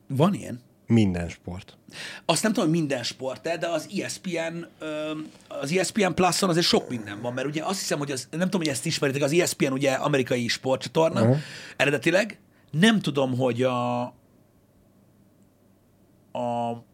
Van 0.06 0.34
ilyen? 0.34 0.60
minden 0.86 1.28
sport. 1.28 1.76
Azt 2.24 2.42
nem 2.42 2.52
tudom, 2.52 2.68
hogy 2.68 2.78
minden 2.78 3.02
sport 3.02 3.58
de 3.58 3.66
az 3.66 3.88
ESPN, 4.02 4.66
az 5.48 5.72
ESPN 5.72 6.12
Plus-on 6.14 6.48
azért 6.48 6.66
sok 6.66 6.88
minden 6.88 7.20
van, 7.20 7.32
mert 7.32 7.46
ugye 7.46 7.64
azt 7.64 7.78
hiszem, 7.78 7.98
hogy 7.98 8.10
az, 8.10 8.28
nem 8.30 8.40
tudom, 8.40 8.60
hogy 8.60 8.70
ezt 8.70 8.86
ismeritek, 8.86 9.22
az 9.22 9.32
ESPN 9.32 9.72
ugye 9.72 9.92
amerikai 9.92 10.48
sportcsatorna 10.48 11.20
uh-huh. 11.20 11.36
eredetileg. 11.76 12.38
Nem 12.70 13.00
tudom, 13.00 13.36
hogy 13.36 13.62
a, 13.62 14.00
a 16.32 16.84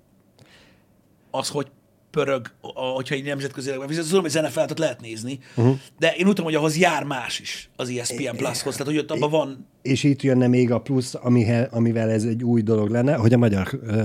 az, 1.30 1.48
hogy 1.48 1.70
pörög, 2.16 2.50
hogyha 2.94 3.14
egy 3.14 3.24
nemzetközileg 3.24 3.78
megfizetsz, 3.78 4.08
tudom, 4.08 4.22
hogy 4.22 4.42
NFL-t 4.42 4.78
lehet 4.78 5.00
nézni, 5.00 5.38
uh-huh. 5.56 5.78
de 5.98 6.14
én 6.14 6.26
úgy 6.26 6.34
tudom, 6.34 6.44
hogy 6.44 6.54
ahhoz 6.54 6.78
jár 6.78 7.04
más 7.04 7.40
is 7.40 7.70
az 7.76 7.88
ESPN 7.88 8.36
Plus-hoz, 8.36 8.76
tehát 8.76 8.92
hogy 8.92 8.98
ott 8.98 9.10
abban 9.10 9.30
van 9.30 9.66
És 9.82 10.04
itt 10.04 10.22
jönne 10.22 10.46
még 10.46 10.70
a 10.70 10.80
plusz, 10.80 11.14
amivel, 11.14 11.68
amivel 11.70 12.10
ez 12.10 12.24
egy 12.24 12.44
új 12.44 12.62
dolog 12.62 12.90
lenne, 12.90 13.14
hogy 13.14 13.32
a 13.32 13.38
magyar 13.38 13.80
uh, 13.82 14.04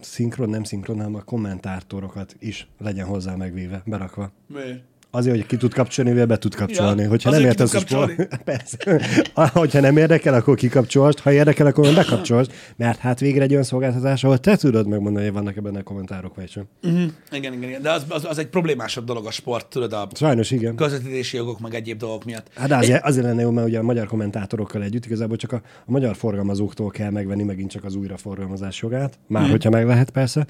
szinkron, 0.00 0.48
nem 0.48 0.64
szinkron, 0.64 0.96
hanem 0.96 1.14
a 1.14 1.22
kommentátorokat 1.22 2.36
is 2.38 2.68
legyen 2.78 3.06
hozzá 3.06 3.34
megvéve, 3.34 3.82
berakva. 3.86 4.32
Miért? 4.46 4.91
Azért, 5.14 5.36
hogy 5.36 5.46
ki 5.46 5.56
tud 5.56 5.74
kapcsolni, 5.74 6.10
mivel 6.10 6.26
be 6.26 6.38
tud 6.38 6.54
kapcsolni. 6.54 7.02
Ja, 7.02 7.08
hogyha 7.08 7.30
nem 7.30 7.44
értesz 7.44 7.74
a 7.74 7.78
sport... 7.78 8.28
Persze. 8.44 9.00
Hogyha 9.52 9.80
nem 9.80 9.96
érdekel, 9.96 10.34
akkor 10.34 10.56
kikapcsolst. 10.56 11.18
Ha 11.18 11.32
érdekel, 11.32 11.66
akkor 11.66 11.94
bekapcsolst. 11.94 12.52
Mert 12.76 12.98
hát 12.98 13.20
végre 13.20 13.42
egy 13.42 13.50
olyan 13.50 13.62
szolgáltatás, 13.62 14.24
ahol 14.24 14.38
te 14.38 14.56
tudod 14.56 14.88
megmondani, 14.88 15.24
hogy 15.24 15.34
vannak-e 15.34 15.60
benne 15.60 15.82
kommentárok, 15.82 16.34
vagy 16.34 16.50
sem. 16.50 16.64
Uh-huh. 16.82 17.02
Igen, 17.30 17.52
igen, 17.52 17.68
igen. 17.68 17.82
De 17.82 17.90
az, 17.90 18.04
az, 18.08 18.24
az, 18.24 18.38
egy 18.38 18.46
problémásabb 18.46 19.04
dolog 19.04 19.26
a 19.26 19.30
sport, 19.30 19.66
tudod, 19.66 19.92
a 19.92 20.08
Sajnos 20.14 20.50
igen. 20.50 20.74
közvetítési 20.74 21.36
jogok, 21.36 21.60
meg 21.60 21.74
egyéb 21.74 21.98
dolgok 21.98 22.24
miatt. 22.24 22.46
Hát 22.54 22.68
de 22.68 22.76
azért, 22.76 23.04
azért 23.04 23.26
lenne 23.26 23.42
jó, 23.42 23.50
mert 23.50 23.66
ugye 23.66 23.78
a 23.78 23.82
magyar 23.82 24.06
kommentátorokkal 24.06 24.82
együtt 24.82 25.04
igazából 25.04 25.36
csak 25.36 25.52
a, 25.52 25.62
a 25.64 25.90
magyar 25.90 26.16
forgalmazóktól 26.16 26.90
kell 26.90 27.10
megvenni 27.10 27.42
megint 27.42 27.70
csak 27.70 27.84
az 27.84 27.94
újraforgalmazás 27.94 28.80
jogát. 28.80 29.18
Már, 29.26 29.50
hogyha 29.50 29.70
meg 29.70 29.86
lehet 29.86 30.10
persze. 30.10 30.46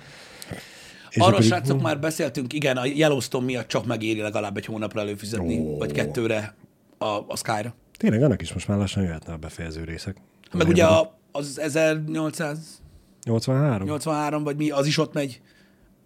És 1.12 1.18
Arról, 1.22 1.40
így- 1.40 1.46
srácok, 1.46 1.80
már 1.80 2.00
beszéltünk, 2.00 2.52
igen, 2.52 2.76
a 2.76 2.84
Yellowstone 2.84 3.44
miatt 3.44 3.68
csak 3.68 3.86
megéri 3.86 4.20
legalább 4.20 4.56
egy 4.56 4.64
hónapra 4.66 5.00
előfizetni, 5.00 5.58
Ó. 5.58 5.78
vagy 5.78 5.92
kettőre 5.92 6.54
a, 6.98 7.04
a 7.06 7.36
Sky-ra. 7.36 7.74
Tényleg 7.98 8.22
annak 8.22 8.42
is 8.42 8.52
most 8.52 8.68
már 8.68 8.78
lassan 8.78 9.02
jöhetne 9.02 9.32
a 9.32 9.36
befejező 9.36 9.84
részek. 9.84 10.16
Meg 10.52 10.68
ugye 10.68 10.84
a, 10.84 11.18
az 11.32 11.58
1883, 11.58 13.86
83? 13.86 14.44
vagy 14.44 14.56
mi, 14.56 14.70
az 14.70 14.86
is 14.86 14.98
ott 14.98 15.12
megy. 15.12 15.40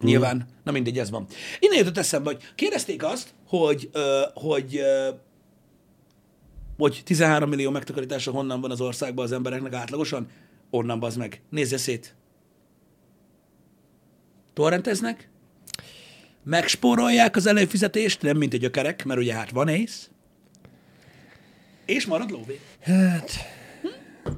Nyilván, 0.01 0.45
na 0.63 0.71
mindegy, 0.71 0.99
ez 0.99 1.09
van. 1.09 1.25
Innen 1.59 1.77
jutott 1.77 1.97
eszembe, 1.97 2.29
hogy 2.29 2.41
kérdezték 2.55 3.03
azt, 3.03 3.33
hogy, 3.47 3.89
ö, 3.91 4.21
hogy, 4.33 4.75
ö, 4.77 5.09
hogy 6.77 7.01
13 7.05 7.49
millió 7.49 7.71
megtakarítása 7.71 8.31
honnan 8.31 8.61
van 8.61 8.71
az 8.71 8.81
országban 8.81 9.25
az 9.25 9.31
embereknek 9.31 9.73
átlagosan? 9.73 10.27
Onnan 10.69 10.99
bazd 10.99 11.17
meg. 11.17 11.41
Nézze 11.49 11.77
szét. 11.77 12.15
Torrenteznek, 14.57 15.29
megspórolják 16.43 17.35
az 17.35 17.45
előfizetést, 17.45 18.21
nem 18.21 18.37
mint 18.37 18.53
egy 18.53 18.59
gyökerek, 18.59 19.05
mert 19.05 19.19
ugye 19.19 19.33
hát 19.33 19.49
van 19.49 19.67
ész, 19.67 20.09
és 21.85 22.05
marad 22.05 22.31
lóvé. 22.31 22.59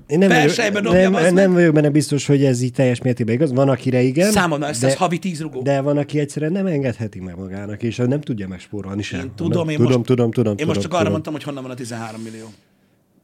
Én 0.08 0.18
nem, 0.18 0.30
vagyok, 0.72 0.92
nem, 0.92 1.34
nem 1.34 1.54
vagyok 1.54 1.74
benne 1.74 1.90
biztos, 1.90 2.26
hogy 2.26 2.44
ez 2.44 2.62
így 2.62 2.72
teljes 2.72 3.02
mértékben 3.02 3.36
igaz. 3.36 3.52
Van, 3.52 3.70
akire 3.70 4.02
igen. 4.02 4.32
Számomra 4.32 4.72
de, 4.80 4.88
az 4.88 4.96
havi 4.96 5.20
10 5.20 5.42
rugó. 5.42 5.62
de 5.62 5.82
van, 5.82 5.98
aki 5.98 6.20
egyszerűen 6.20 6.52
nem 6.52 6.66
engedheti 6.66 7.20
meg 7.20 7.38
magának, 7.38 7.84
és 7.84 7.96
nem 7.96 8.22
tudja 8.22 8.48
megspórolni 8.48 9.02
sem. 9.02 9.20
Én 9.20 9.32
tudom, 9.36 9.70
én 9.70 9.78
tudom, 9.78 9.92
most, 9.92 10.06
tudom, 10.06 10.32
tudom, 10.32 10.52
Én 10.52 10.58
tudom, 10.58 10.74
most 10.74 10.82
csak 10.82 10.92
arra 10.92 11.00
tudom. 11.00 11.12
mondtam, 11.12 11.34
hogy 11.34 11.44
honnan 11.44 11.64
van 11.64 11.72
a 11.72 11.76
13 11.76 12.22
millió. 12.22 12.48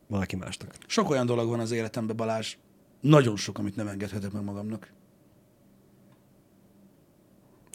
Valaki 0.08 0.36
másnak. 0.36 0.76
Sok 0.88 1.10
olyan 1.10 1.26
dolog 1.26 1.50
van 1.50 1.60
az 1.60 1.72
életemben, 1.72 2.16
Balázs. 2.16 2.56
Nagyon 3.02 3.36
sok, 3.36 3.58
amit 3.58 3.76
nem 3.76 3.88
engedhetek 3.88 4.32
meg 4.32 4.44
magamnak. 4.44 4.90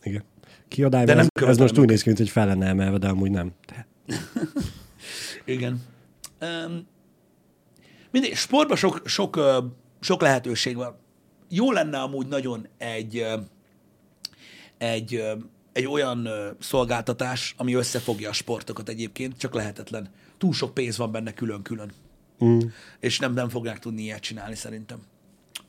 Igen. 0.03 0.23
Kiadálva, 0.69 1.07
De 1.07 1.15
nem 1.15 1.27
ez, 1.33 1.49
ez 1.49 1.59
most 1.59 1.79
úgy 1.79 1.89
néz 1.89 2.03
ki, 2.03 2.09
mint 2.09 2.21
hogy 2.21 2.31
fel 2.31 2.47
lenne 2.47 2.67
emelve, 2.67 2.99
de 2.99 3.09
amúgy 3.09 3.31
nem. 3.31 3.53
De 3.67 3.87
Igen. 5.45 5.83
Um, 6.41 6.87
mindegy, 8.11 8.35
sportban 8.35 8.77
sok, 8.77 9.03
sok, 9.05 9.41
sok 10.01 10.21
lehetőség 10.21 10.77
van. 10.77 10.97
Jó 11.49 11.73
lenne 11.73 11.99
amúgy 11.99 12.27
nagyon 12.27 12.67
egy, 12.79 13.27
egy, 14.79 15.23
egy 15.73 15.87
olyan 15.87 16.29
szolgáltatás, 16.59 17.55
ami 17.57 17.75
összefogja 17.75 18.29
a 18.29 18.33
sportokat 18.33 18.89
egyébként, 18.89 19.39
csak 19.39 19.55
lehetetlen. 19.55 20.09
Túl 20.39 20.53
sok 20.53 20.75
pénz 20.75 20.97
van 20.97 21.13
benne 21.13 21.33
külön-külön. 21.35 21.93
Mm. 22.45 22.59
És 23.01 23.19
nem, 23.19 23.33
nem 23.33 23.49
fogják 23.49 23.79
tudni 23.79 24.03
ilyet 24.03 24.21
csinálni 24.21 24.55
szerintem. 24.55 24.99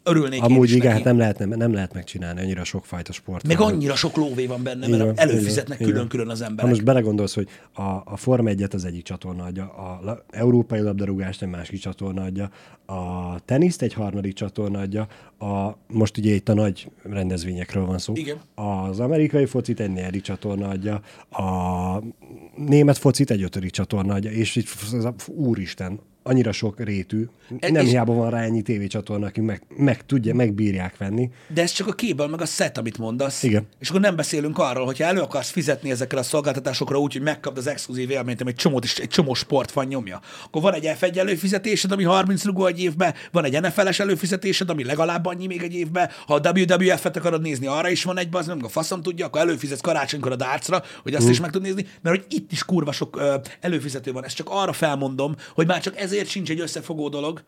Örülnék 0.03 0.39
én 0.39 0.43
Amúgy 0.43 0.69
is 0.69 0.75
igen, 0.75 0.91
hát 0.91 1.03
nem 1.03 1.17
lehet, 1.17 1.39
nem, 1.39 1.49
nem 1.49 1.73
lehet 1.73 1.93
megcsinálni 1.93 2.41
annyira 2.41 2.63
sokfajta 2.63 3.11
sport. 3.11 3.47
Meg 3.47 3.57
van, 3.57 3.73
annyira 3.73 3.95
sok 3.95 4.15
lóvé 4.15 4.45
van 4.45 4.63
benne, 4.63 4.87
mert 4.87 5.03
van, 5.03 5.13
előfizetnek 5.15 5.77
külön-külön 5.77 6.29
az 6.29 6.39
Ha 6.39 6.45
emberek. 6.45 6.71
most 6.71 6.83
belegondolsz, 6.83 7.33
hogy 7.33 7.47
a, 7.73 7.81
a 7.81 8.17
Forma 8.17 8.49
1-et 8.53 8.73
az 8.73 8.85
egyik 8.85 9.03
csatorna 9.03 9.43
adja, 9.43 9.63
a 9.63 10.23
európai 10.29 10.79
labdarúgást 10.79 11.41
egy 11.41 11.49
másik 11.49 11.79
csatorna 11.79 12.23
adja, 12.23 12.49
a 12.85 13.39
teniszt 13.45 13.81
egy 13.81 13.93
harmadik 13.93 14.33
csatorna 14.33 14.79
adja, 14.79 15.07
a, 15.39 15.77
most 15.87 16.17
ugye 16.17 16.33
itt 16.33 16.49
a 16.49 16.53
nagy 16.53 16.91
rendezvényekről 17.03 17.85
van 17.85 17.97
szó. 17.97 18.13
Igen. 18.15 18.37
Az 18.55 18.99
amerikai 18.99 19.45
focit 19.45 19.79
egy 19.79 19.91
negyedik 19.91 20.21
csatorna 20.21 20.67
adja, 20.67 21.01
a 21.29 22.03
német 22.55 22.97
focit 22.97 23.31
egy 23.31 23.43
ötödik 23.43 23.71
csatorna 23.71 24.13
adja, 24.13 24.31
és 24.31 24.55
így, 24.55 24.67
úristen, 25.27 25.99
annyira 26.23 26.51
sok 26.51 26.79
rétű. 26.79 27.25
E- 27.59 27.71
Nem 27.71 27.83
és- 27.83 27.89
hiába 27.89 28.13
van 28.13 28.29
rá 28.29 28.41
ennyi 28.41 28.61
tévécsatorna, 28.61 29.25
aki 29.25 29.41
meg, 29.41 29.61
meg 29.77 30.05
tudja, 30.05 30.33
megbírják 30.35 30.97
venni. 30.97 31.29
De 31.47 31.61
ez 31.61 31.71
csak 31.71 31.87
a 31.87 31.93
kébel, 31.93 32.27
meg 32.27 32.41
a 32.41 32.45
set, 32.45 32.77
amit 32.77 32.97
mondasz. 32.97 33.43
Igen. 33.43 33.67
És 33.79 33.89
akkor 33.89 34.01
nem 34.01 34.15
beszélünk 34.15 34.57
arról, 34.57 34.85
hogyha 34.85 35.03
elő 35.03 35.19
akarsz 35.19 35.49
fizetni 35.49 35.91
ezekkel 35.91 36.19
a 36.19 36.23
szolgáltatásokra 36.23 36.99
úgy, 36.99 37.13
hogy 37.13 37.21
megkapd 37.21 37.57
az 37.57 37.67
exkluzív 37.67 38.09
élményt, 38.09 38.41
amit 38.41 38.53
egy 38.53 38.59
csomó, 38.59 38.79
egy 39.01 39.07
csomó 39.09 39.33
sportfan 39.33 39.85
nyomja. 39.85 40.21
Akkor 40.45 40.61
van 40.61 40.73
egy 40.73 40.91
F1 40.99 41.17
előfizetésed, 41.17 41.91
ami 41.91 42.03
30 42.03 42.45
rugó 42.45 42.65
egy 42.65 42.81
évben, 42.81 43.13
van 43.31 43.45
egy 43.45 43.61
NFL-es 43.61 43.99
előfizetésed, 43.99 44.69
ami 44.69 44.83
legalább 44.83 45.25
annyi 45.25 45.47
még 45.47 45.61
egy 45.61 45.73
évben. 45.75 46.09
Ha 46.27 46.33
a 46.33 46.51
WWF-et 46.59 47.17
akarod 47.17 47.41
nézni, 47.41 47.65
arra 47.65 47.89
is 47.89 48.03
van 48.03 48.17
egy 48.17 48.27
az 48.31 48.45
nem 48.45 48.59
a 48.63 48.67
faszom 48.69 49.01
tudja, 49.01 49.25
akkor 49.25 49.41
előfizetsz 49.41 49.81
karácsonykor 49.81 50.31
a 50.31 50.35
dárcra, 50.35 50.83
hogy 51.03 51.13
azt 51.13 51.29
is 51.29 51.39
meg 51.39 51.51
tud 51.51 51.61
nézni, 51.61 51.85
mert 52.01 52.15
hogy 52.15 52.25
itt 52.29 52.51
is 52.51 52.65
kurva 52.65 52.91
sok 52.91 53.21
előfizető 53.59 54.11
van. 54.11 54.25
Ezt 54.25 54.35
csak 54.35 54.47
arra 54.49 54.73
felmondom, 54.73 55.35
hogy 55.53 55.67
már 55.67 55.81
csak 55.81 55.97
ezért 56.11 56.27
sincs 56.27 56.49
egy 56.49 56.59
összefogó 56.59 57.09
dolog, 57.09 57.43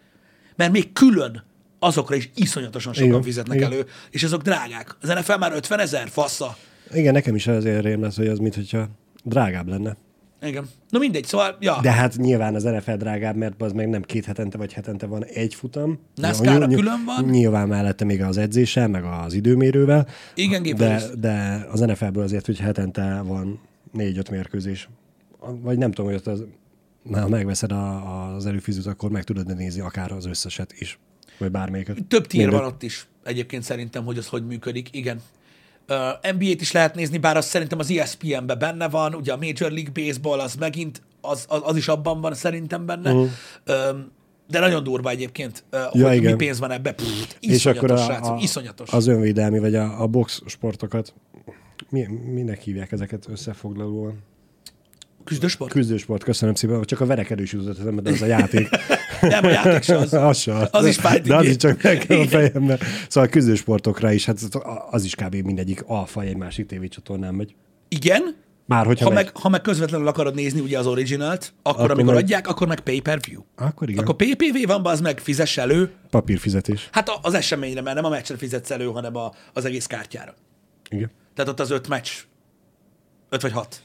mert 0.55 0.72
még 0.72 0.93
külön 0.93 1.43
azokra 1.80 2.16
is 2.16 2.30
iszonyatosan 2.36 2.93
sokan 2.93 3.09
Igen, 3.09 3.22
fizetnek 3.22 3.57
igen. 3.57 3.72
elő, 3.72 3.86
és 4.09 4.24
azok 4.24 4.41
drágák. 4.41 4.95
Az 5.01 5.09
NFL 5.09 5.38
már 5.38 5.51
50 5.53 5.80
ezer, 5.80 6.09
fassa. 6.09 6.57
Igen, 6.93 7.14
nekem 7.14 7.36
is 7.36 7.47
azért 7.47 7.84
rém 7.84 8.01
lesz, 8.01 8.16
hogy 8.16 8.28
az, 8.28 8.39
mintha 8.39 8.88
drágább 9.24 9.68
lenne. 9.68 9.97
Igen. 10.41 10.70
Na 10.89 10.99
mindegy, 10.99 11.26
szóval, 11.26 11.57
ja. 11.59 11.80
De 11.82 11.91
hát 11.91 12.18
nyilván 12.18 12.55
az 12.55 12.64
NFL 12.64 12.91
drágább, 12.91 13.36
mert 13.36 13.61
az 13.61 13.72
meg 13.72 13.89
nem 13.89 14.01
két 14.01 14.26
hetente 14.26 14.57
vagy 14.57 14.74
hetente 14.74 15.05
van 15.05 15.26
egy 15.26 15.55
futam. 15.55 15.99
NASCAR-ra 16.16 16.66
Ny- 16.66 16.76
külön 16.76 17.03
van? 17.05 17.24
Nyilván 17.30 17.68
mellette 17.68 18.05
még 18.05 18.22
az 18.22 18.38
edzéssel, 18.38 18.88
meg 18.88 19.03
az 19.03 19.34
időmérővel. 19.34 20.07
Igen, 20.36 20.64
de, 20.64 20.70
gépelés. 20.70 21.03
de 21.20 21.66
az 21.72 21.80
NFL-ből 21.80 22.24
azért, 22.24 22.45
hogy 22.45 22.59
hetente 22.59 23.22
van 23.26 23.59
négy-öt 23.91 24.30
mérkőzés. 24.30 24.89
Vagy 25.39 25.78
nem 25.78 25.91
tudom, 25.91 26.11
hogy 26.11 26.20
ott 26.20 26.28
az, 26.28 26.43
ha 27.12 27.28
megveszed 27.28 27.72
a, 27.72 28.36
az 28.36 28.45
előfizetőt, 28.45 28.91
akkor 28.93 29.10
meg 29.12 29.24
tudod 29.24 29.56
nézni 29.56 29.82
akár 29.82 30.12
az 30.12 30.26
összeset 30.26 30.74
is. 30.78 30.99
Vagy 31.38 31.51
bármelyiket. 31.51 32.06
Több 32.08 32.28
tier 32.28 32.43
Mindegy. 32.45 32.64
van 32.64 32.74
ott 32.74 32.84
is 32.84 33.08
egyébként 33.24 33.64
szerintem, 33.64 34.06
hogy 34.06 34.18
az 34.18 34.28
hogy 34.28 34.45
működik. 34.45 34.89
Igen. 34.91 35.22
Uh, 35.89 36.32
NBA-t 36.34 36.62
is 36.62 36.72
lehet 36.72 36.95
nézni, 36.95 37.18
bár 37.18 37.38
az 37.38 37.45
szerintem 37.45 37.80
az 37.80 37.91
ESPN-ben 37.91 38.60
benne 38.60 38.89
van, 38.89 39.16
ugye 39.16 39.34
a 39.34 39.38
Major 39.38 39.72
League 39.72 39.91
Baseball 39.93 40.39
az 40.39 40.56
megint, 40.56 41.01
az, 41.22 41.45
az, 41.49 41.62
az 41.64 41.76
is 41.76 41.88
abban 41.88 42.22
van 42.22 42.34
szerintem 42.34 42.86
benne. 42.86 43.12
Mhm. 43.14 43.22
Uh. 43.22 43.30
Um, 43.91 44.12
De 44.47 44.60
nagyon 44.60 44.84
durva 44.84 45.10
egyébként, 45.10 45.64
Ja, 45.72 45.89
hogy 46.08 46.16
igen. 46.16 46.32
mi 46.32 46.38
pénz 46.38 46.60
van 46.60 46.72
ebbe. 46.72 46.93
Pff, 46.93 47.36
És 47.39 47.66
akkor 47.66 47.91
a, 47.91 47.97
srácok, 47.97 48.38
a, 48.38 48.39
iszonyatos. 48.41 48.91
az 48.91 49.08
önvédelmi, 49.08 49.60
vagy 49.60 49.76
a, 49.76 50.01
a 50.01 50.08
box 50.08 50.41
sportokat, 50.45 51.14
mi, 51.89 52.08
minek 52.34 52.62
hívják 52.62 52.91
ezeket 52.91 53.28
összefoglalóan? 53.30 54.24
Küzdősport? 55.24 55.71
Küzdősport, 55.71 56.24
köszönöm 56.24 56.55
szépen, 56.55 56.82
csak 56.84 56.99
a 56.99 57.05
verekedős 57.05 57.51
jutott 57.51 57.80
eszembe, 57.80 58.01
de 58.01 58.09
az 58.09 58.21
a 58.21 58.26
játék. 58.26 58.69
Nem, 59.21 59.45
a 59.45 59.49
játék 59.49 59.84
se 59.84 59.97
az. 59.97 60.13
az 60.30 60.38
se 60.38 60.55
az. 60.55 60.67
Az 60.71 60.86
is 60.86 60.95
fighting 60.95 61.26
De 61.28 61.36
az 61.36 61.45
is 61.45 61.55
csak 61.55 61.82
nekem 61.82 62.17
a 62.17 62.21
Igen. 62.24 62.28
fejemben. 62.51 62.80
Szóval 63.07 63.30
a 63.30 63.32
küzdősportokra 63.32 64.11
is, 64.11 64.26
hát 64.26 64.38
az 64.89 65.03
is 65.03 65.15
kb. 65.15 65.36
mindegyik 65.36 65.84
alfa 65.86 66.21
egy 66.21 66.36
másik 66.38 66.65
tévécsatornán 66.65 67.34
megy. 67.34 67.55
Igen, 67.88 68.36
Már 68.65 68.86
hogyha 68.86 69.05
ha 69.05 69.11
meg, 69.11 69.38
ha 69.38 69.49
meg 69.49 69.61
közvetlenül 69.61 70.07
akarod 70.07 70.36
nézni 70.36 70.59
ugye 70.59 70.80
az 70.80 70.88
originalt, 70.88 71.53
akkor, 71.61 71.80
Akkor 71.84 71.91
amikor 71.91 72.13
meg- 72.13 72.24
adják, 72.24 72.47
akkor 72.47 72.67
meg 72.67 72.80
pay-per-view. 72.80 73.41
Akkor 73.55 73.89
igen. 73.89 74.03
Akkor 74.03 74.15
PPV 74.15 74.67
van, 74.67 74.86
az 74.86 75.01
meg 75.01 75.19
fizess 75.19 75.57
elő. 75.57 75.91
Papírfizetés. 76.09 76.89
Hát 76.91 77.19
az 77.21 77.34
eseményre, 77.34 77.82
mert 77.82 77.95
nem 77.95 78.05
a 78.05 78.09
meccsre 78.09 78.38
fizetsz 78.38 78.71
elő, 78.71 78.86
hanem 78.86 79.15
a, 79.15 79.32
az 79.53 79.65
egész 79.65 79.86
kártyára. 79.86 80.34
Igen. 80.89 81.11
Tehát 81.36 81.51
ott 81.51 81.59
az 81.59 81.71
öt 81.71 81.88
meccs. 81.88 82.09
Öt 83.30 83.41
vagy 83.41 83.51
hat. 83.51 83.82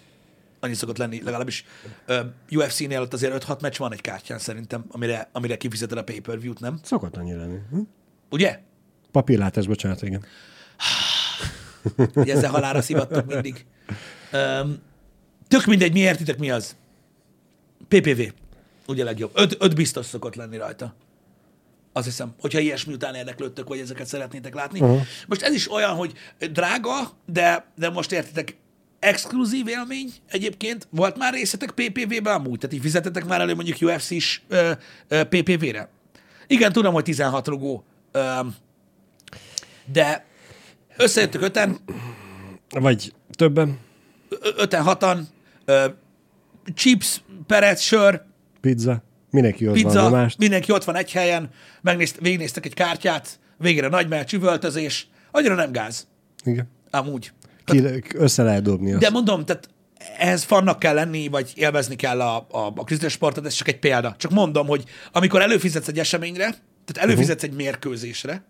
Annyi 0.60 0.74
szokott 0.74 0.98
lenni, 0.98 1.22
legalábbis 1.22 1.64
uh, 2.08 2.16
UFC-nél 2.50 3.00
ott 3.00 3.12
azért 3.12 3.44
5-6 3.46 3.60
meccs 3.60 3.76
van 3.76 3.92
egy 3.92 4.00
kártyán 4.00 4.38
szerintem, 4.38 4.84
amire, 4.88 5.28
amire 5.32 5.56
kifizeted 5.56 5.98
a 5.98 6.04
pay-per-view-t, 6.04 6.60
nem? 6.60 6.78
Szokott 6.82 7.16
annyi 7.16 7.34
lenni. 7.34 7.58
Hm? 7.70 7.80
Ugye? 8.30 8.60
Papírlátás, 9.12 9.66
bocsánat, 9.66 10.02
igen. 10.02 10.24
Hogy 12.14 12.30
ezzel 12.30 12.50
halára 12.50 12.82
szivattok 12.82 13.26
mindig. 13.26 13.66
Um, 14.32 14.78
tök 15.48 15.64
mindegy, 15.64 15.92
mi 15.92 15.98
értitek, 15.98 16.38
mi 16.38 16.50
az. 16.50 16.76
PPV. 17.88 18.20
Ugye 18.86 19.04
legjobb. 19.04 19.30
Öt, 19.34 19.56
öt 19.58 19.74
biztos 19.74 20.06
szokott 20.06 20.34
lenni 20.34 20.56
rajta. 20.56 20.94
Azt 21.92 22.06
hiszem, 22.06 22.34
hogyha 22.40 22.58
ilyesmi 22.58 22.92
után 22.92 23.14
érdeklődtök, 23.14 23.68
vagy 23.68 23.78
ezeket 23.78 24.06
szeretnétek 24.06 24.54
látni. 24.54 24.80
Uh-huh. 24.80 25.00
Most 25.26 25.42
ez 25.42 25.54
is 25.54 25.72
olyan, 25.72 25.94
hogy 25.94 26.12
drága, 26.52 27.12
de, 27.26 27.66
de 27.76 27.90
most 27.90 28.12
értitek, 28.12 28.56
exkluzív 28.98 29.68
élmény 29.68 30.12
egyébként. 30.28 30.86
Volt 30.90 31.16
már 31.16 31.32
részletek 31.32 31.70
PPV-ben 31.70 32.34
amúgy? 32.34 32.58
Tehát 32.58 32.76
így 32.76 32.82
fizetetek 32.82 33.24
már 33.26 33.40
elő 33.40 33.54
mondjuk 33.54 33.76
UFC-s 33.80 34.40
ö, 34.48 34.70
ö, 35.08 35.24
PPV-re? 35.24 35.88
Igen, 36.46 36.72
tudom, 36.72 36.92
hogy 36.92 37.04
16 37.04 37.46
rugó, 37.48 37.84
ö, 38.12 38.40
de 39.92 40.24
összejöttök 40.96 41.42
öten, 41.42 41.78
Vagy 42.70 43.12
többen, 43.30 43.78
öten, 44.56 44.82
hatan, 44.82 45.28
ö, 45.64 45.86
chips, 46.74 47.22
perec, 47.46 47.80
sör, 47.80 48.22
pizza, 48.60 49.02
mindenki 49.30 49.68
ott 49.68 49.74
van 49.80 49.92
pizza, 49.92 50.10
mást. 50.10 50.38
mindenki 50.38 50.72
ott 50.72 50.84
van 50.84 50.96
egy 50.96 51.12
helyen, 51.12 51.50
megnézt, 51.80 52.18
végignéztek 52.20 52.66
egy 52.66 52.74
kártyát, 52.74 53.40
végére 53.56 53.88
nagy 53.88 54.08
meccs, 54.08 54.34
üvöltözés, 54.34 55.08
annyira 55.30 55.54
nem 55.54 55.72
gáz, 55.72 56.08
Igen. 56.44 56.68
amúgy. 56.90 57.32
Ki, 57.70 58.02
össze 58.14 58.42
lehet 58.42 58.62
dobni 58.62 58.92
azt. 58.92 59.02
De 59.02 59.10
mondom, 59.10 59.44
tehát 59.44 59.68
ehhez 60.18 60.42
fannak 60.42 60.78
kell 60.78 60.94
lenni, 60.94 61.28
vagy 61.28 61.52
élvezni 61.54 61.96
kell 61.96 62.20
a, 62.20 62.46
a, 62.50 62.72
a 63.00 63.08
sportot, 63.08 63.46
ez 63.46 63.54
csak 63.54 63.68
egy 63.68 63.78
példa. 63.78 64.14
Csak 64.18 64.30
mondom, 64.30 64.66
hogy 64.66 64.84
amikor 65.12 65.40
előfizetsz 65.40 65.88
egy 65.88 65.98
eseményre, 65.98 66.50
tehát 66.84 67.08
előfizetsz 67.08 67.42
egy 67.42 67.52
mérkőzésre, 67.52 68.44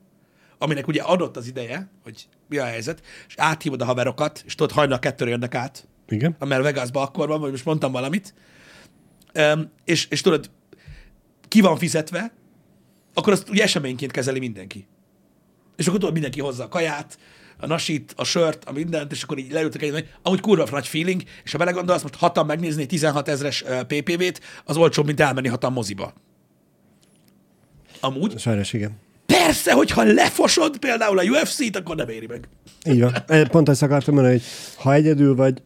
aminek 0.58 0.86
ugye 0.86 1.02
adott 1.02 1.36
az 1.36 1.46
ideje, 1.46 1.90
hogy 2.02 2.28
mi 2.48 2.58
a 2.58 2.64
helyzet, 2.64 3.02
és 3.28 3.34
áthívod 3.36 3.80
a 3.80 3.84
haverokat, 3.84 4.42
és 4.46 4.54
tudod, 4.54 4.72
hajnal 4.72 4.98
kettőre 4.98 5.30
jönnek 5.30 5.54
át, 5.54 5.88
Igen. 6.08 6.36
amely 6.38 6.62
Vegasban 6.62 7.02
akkor 7.02 7.28
van, 7.28 7.40
vagy 7.40 7.50
most 7.50 7.64
mondtam 7.64 7.92
valamit, 7.92 8.34
Öm, 9.32 9.70
és, 9.84 10.06
és 10.10 10.20
tudod, 10.20 10.50
ki 11.48 11.60
van 11.60 11.76
fizetve, 11.76 12.32
akkor 13.14 13.32
azt 13.32 13.48
ugye 13.48 13.62
eseményként 13.62 14.12
kezeli 14.12 14.38
mindenki. 14.38 14.86
És 15.76 15.86
akkor 15.86 15.98
tudod, 15.98 16.14
mindenki 16.14 16.40
hozza 16.40 16.64
a 16.64 16.68
kaját, 16.68 17.18
a 17.60 17.66
nasit, 17.66 18.14
a 18.16 18.24
sört, 18.24 18.64
a 18.64 18.72
mindent, 18.72 19.12
és 19.12 19.22
akkor 19.22 19.38
így 19.38 19.52
leültek 19.52 19.82
egy, 19.82 20.08
amúgy 20.22 20.40
kurva 20.40 20.66
nagy 20.70 20.86
feeling, 20.86 21.22
és 21.44 21.52
ha 21.52 21.58
belegondolsz, 21.58 22.02
most 22.02 22.14
hatan 22.14 22.46
megnézni 22.46 22.82
egy 22.82 22.88
16 22.88 23.28
ezres 23.28 23.64
PPV-t, 23.86 24.40
az 24.64 24.76
olcsóbb, 24.76 25.06
mint 25.06 25.20
elmenni 25.20 25.48
hatan 25.48 25.72
moziba. 25.72 26.12
Amúgy. 28.00 28.38
Sajnos 28.38 28.72
igen. 28.72 28.98
Persze, 29.26 29.72
hogyha 29.72 30.02
lefosod 30.02 30.78
például 30.78 31.18
a 31.18 31.22
UFC-t, 31.22 31.76
akkor 31.76 31.96
nem 31.96 32.08
éri 32.08 32.26
meg. 32.26 32.48
Így 32.86 33.00
van. 33.00 33.12
Pont 33.50 33.68
ezt 33.68 33.82
akartam 33.82 34.14
mondani, 34.14 34.34
hogy 34.34 34.44
ha 34.76 34.92
egyedül 34.92 35.34
vagy, 35.34 35.62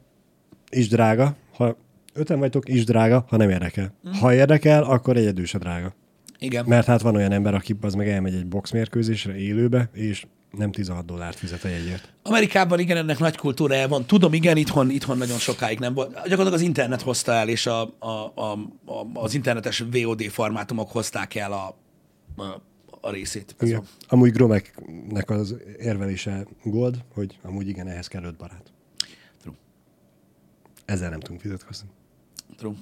is 0.71 0.89
drága. 0.89 1.37
Ha 1.57 1.77
öten 2.15 2.39
vagytok, 2.39 2.69
is 2.69 2.85
drága, 2.85 3.25
ha 3.29 3.37
nem 3.37 3.51
érdekel. 3.51 3.95
Ha 4.21 4.35
érdekel, 4.35 4.83
akkor 4.83 5.17
egyedül 5.17 5.47
se 5.47 5.59
drága. 5.59 5.95
Igen. 6.39 6.65
Mert 6.69 6.87
hát 6.87 7.03
van 7.03 7.17
olyan 7.17 7.33
ember, 7.33 7.55
aki 7.55 7.77
az 7.81 7.95
meg 7.95 8.09
elmegy 8.09 8.35
egy 8.35 8.47
boxmérkőzésre 8.47 9.37
élőbe, 9.37 9.91
és 9.93 10.27
nem 10.53 10.71
16 10.71 11.05
dollárt 11.05 11.39
fizet 11.39 11.65
a 11.65 11.69
jegyért. 11.69 12.13
Amerikában 12.23 12.79
igen, 12.79 12.97
ennek 12.97 13.19
nagy 13.19 13.37
kultúrája 13.37 13.89
van. 13.89 14.07
Tudom, 14.07 14.33
igen, 14.33 14.57
itthon, 14.57 14.91
itthon 14.91 15.19
nagyon 15.19 15.39
sokáig 15.39 15.79
nem 15.79 15.95
volt. 15.95 16.13
Gyakorlatilag 16.13 16.53
az 16.53 16.61
internet 16.61 17.03
hozta 17.03 17.33
el, 17.33 17.49
és 17.49 17.67
a, 17.67 17.83
a, 17.99 18.33
a, 18.35 18.53
a, 18.85 19.07
az 19.15 19.35
internetes 19.35 19.85
VOD 19.91 20.23
formátumok 20.23 20.91
hozták 20.91 21.35
el 21.35 21.53
a, 21.53 21.77
a, 22.37 22.63
a 23.01 23.11
részét. 23.11 23.55
Igen. 23.61 23.77
van. 23.77 23.87
Amúgy 24.09 24.33
Gromeknek 24.33 25.31
az 25.31 25.57
érvelése 25.79 26.47
gold, 26.65 27.05
hogy 27.15 27.39
amúgy 27.43 27.69
igen, 27.69 27.89
ehhez 27.89 28.07
kell 28.07 28.25
öt 28.25 28.37
barát. 28.37 28.73
True. 29.43 29.55
Ezzel 30.85 31.11
nem 31.11 31.21
tudunk 31.21 31.43
vitatkozni. 31.43 31.89
True. 32.57 32.75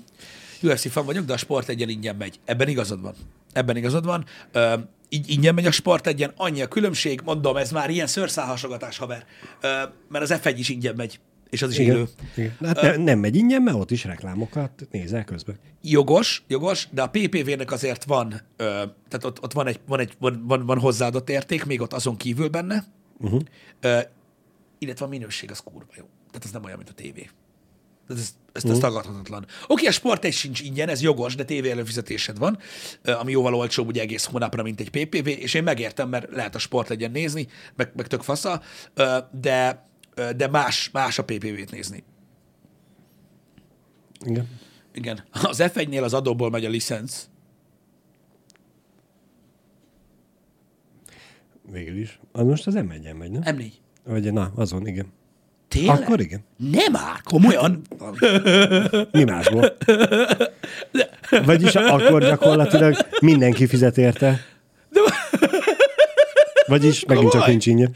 UFC 0.62 0.90
fan 0.90 1.04
vagyok, 1.04 1.24
de 1.24 1.32
a 1.32 1.36
sport 1.36 1.68
egyen 1.68 1.88
ingyen 1.88 2.16
megy. 2.16 2.40
Ebben 2.44 2.68
igazad 2.68 3.00
van. 3.00 3.14
Ebben 3.52 3.76
igazad 3.76 4.04
van. 4.04 4.24
Ö, 4.52 4.74
így 5.12 5.30
ingyen 5.30 5.54
megy 5.54 5.66
a 5.66 5.70
sport 5.70 6.06
egyen, 6.06 6.32
annyi 6.36 6.62
a 6.62 6.68
különbség, 6.68 7.20
mondom, 7.24 7.56
ez 7.56 7.70
már 7.70 7.90
ilyen 7.90 8.06
szőrszálhasogatás, 8.06 8.98
haver. 8.98 9.24
Mert 10.08 10.30
az 10.30 10.40
F1 10.42 10.54
is 10.56 10.68
ingyen 10.68 10.94
megy, 10.96 11.20
és 11.50 11.62
az 11.62 11.70
is 11.70 11.78
élő. 11.78 12.08
Igen. 12.36 12.56
Hát 12.60 12.80
ne, 12.80 12.96
nem 12.96 13.18
megy 13.18 13.36
ingyen, 13.36 13.62
mert 13.62 13.76
ott 13.76 13.90
is 13.90 14.04
reklámokat 14.04 14.88
nézel 14.90 15.24
közben. 15.24 15.58
Jogos, 15.82 16.42
jogos, 16.48 16.88
de 16.90 17.02
a 17.02 17.06
PPV-nek 17.08 17.72
azért 17.72 18.04
van, 18.04 18.40
tehát 18.56 19.24
ott, 19.24 19.42
ott 19.42 19.52
van, 19.52 19.66
egy, 19.66 19.80
van, 19.86 20.00
egy, 20.00 20.12
van, 20.18 20.44
van, 20.46 20.66
van 20.66 20.78
hozzáadott 20.78 21.30
érték, 21.30 21.64
még 21.64 21.80
ott 21.80 21.92
azon 21.92 22.16
kívül 22.16 22.48
benne, 22.48 22.84
uh-huh. 23.18 23.40
illetve 24.78 25.04
a 25.04 25.08
minőség 25.08 25.50
az 25.50 25.60
kurva 25.60 25.92
jó. 25.96 26.04
Tehát 26.26 26.44
ez 26.44 26.50
nem 26.50 26.64
olyan, 26.64 26.76
mint 26.76 26.90
a 26.90 26.94
tévé. 26.94 27.30
Ez, 28.10 28.34
ez, 28.52 28.64
ez 28.64 28.78
tagadhatatlan. 28.78 29.46
Oké, 29.66 29.86
a 29.86 29.90
sport 29.90 30.24
egy 30.24 30.32
sincs 30.32 30.60
ingyen, 30.60 30.88
ez 30.88 31.02
jogos, 31.02 31.34
de 31.34 31.44
tévé 31.44 31.70
előfizetésed 31.70 32.38
van, 32.38 32.58
ami 33.04 33.30
jóval 33.30 33.54
olcsóbb 33.54 33.86
ugye 33.86 34.00
egész 34.00 34.24
hónapra, 34.24 34.62
mint 34.62 34.80
egy 34.80 34.90
PPV, 34.90 35.26
és 35.26 35.54
én 35.54 35.62
megértem, 35.62 36.08
mert 36.08 36.30
lehet 36.30 36.54
a 36.54 36.58
sport 36.58 36.88
legyen 36.88 37.10
nézni, 37.10 37.46
meg, 37.76 37.92
meg 37.96 38.06
tök 38.06 38.22
fasza, 38.22 38.62
de, 39.30 39.88
de 40.36 40.48
más, 40.48 40.90
más 40.90 41.18
a 41.18 41.24
PPV-t 41.24 41.70
nézni. 41.70 42.04
Igen. 44.24 44.48
Igen. 44.94 45.24
Az 45.32 45.62
F1-nél 45.62 46.02
az 46.02 46.14
adóból 46.14 46.50
megy 46.50 46.64
a 46.64 46.68
licenc, 46.68 47.28
Végül 51.70 51.96
is. 51.96 52.20
Az 52.32 52.44
most 52.44 52.66
az 52.66 52.74
m 52.74 52.90
1 52.90 53.14
megy, 53.14 53.30
nem? 53.30 53.56
M4. 53.56 53.72
Vagy 54.04 54.32
na, 54.32 54.52
azon, 54.54 54.86
igen. 54.86 55.12
Tényleg? 55.70 56.00
Akkor 56.02 56.20
igen. 56.20 56.44
Nem 56.56 56.92
már, 56.92 57.20
komolyan. 57.24 57.82
Mi 59.12 59.24
másból? 59.24 59.76
Vagyis 61.44 61.74
akkor 61.74 62.20
gyakorlatilag 62.20 62.96
mindenki 63.20 63.66
fizet 63.66 63.98
érte. 63.98 64.40
Vagyis 66.66 67.04
megint 67.04 67.30
csak 67.30 67.46
nincs 67.46 67.66
ingyen. 67.66 67.94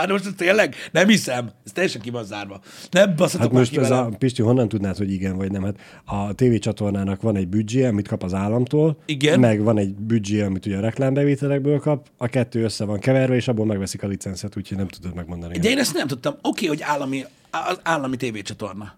Már, 0.00 0.10
most 0.10 0.36
tényleg, 0.36 0.74
nem 0.92 1.08
hiszem. 1.08 1.50
Ez 1.64 1.72
teljesen 1.72 2.00
ki 2.00 2.10
van 2.10 2.24
zárva. 2.24 2.60
Nem 2.90 3.14
baszatok 3.16 3.40
Hát 3.46 3.52
most 3.52 3.76
ez 3.76 3.88
velem. 3.88 4.06
a, 4.12 4.16
Pisti, 4.16 4.42
honnan 4.42 4.68
tudnád, 4.68 4.96
hogy 4.96 5.12
igen 5.12 5.36
vagy 5.36 5.50
nem? 5.50 5.64
Hát 5.64 5.76
a 6.04 6.32
tévécsatornának 6.32 7.22
van 7.22 7.36
egy 7.36 7.48
büdzsé, 7.48 7.84
amit 7.84 8.08
kap 8.08 8.22
az 8.22 8.34
államtól, 8.34 8.98
Igen. 9.06 9.40
meg 9.40 9.62
van 9.62 9.78
egy 9.78 9.94
büdzsé, 9.94 10.40
amit 10.42 10.66
ugye 10.66 10.76
a 10.76 10.80
reklámbevételekből 10.80 11.78
kap, 11.78 12.08
a 12.16 12.26
kettő 12.26 12.62
össze 12.64 12.84
van 12.84 12.98
keverve, 12.98 13.34
és 13.34 13.48
abból 13.48 13.66
megveszik 13.66 14.02
a 14.02 14.06
licenszet, 14.06 14.56
úgyhogy 14.56 14.76
nem 14.76 14.88
tudod 14.88 15.14
megmondani. 15.14 15.58
De 15.58 15.68
én 15.68 15.78
ezt 15.78 15.94
nem 15.94 16.06
tudtam. 16.06 16.34
Oké, 16.42 16.66
hogy 16.66 16.82
állami, 16.82 17.24
az 17.50 17.80
állami 17.82 18.16
tévécsatorna. 18.16 18.94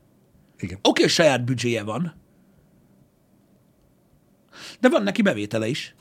Igen. 0.61 0.78
Oké, 0.82 1.03
hogy 1.03 1.11
saját 1.11 1.44
büdzséje 1.44 1.82
van. 1.82 2.14
De 4.80 4.88
van 4.88 5.03
neki 5.03 5.22
bevétele 5.22 5.66
is. 5.68 5.94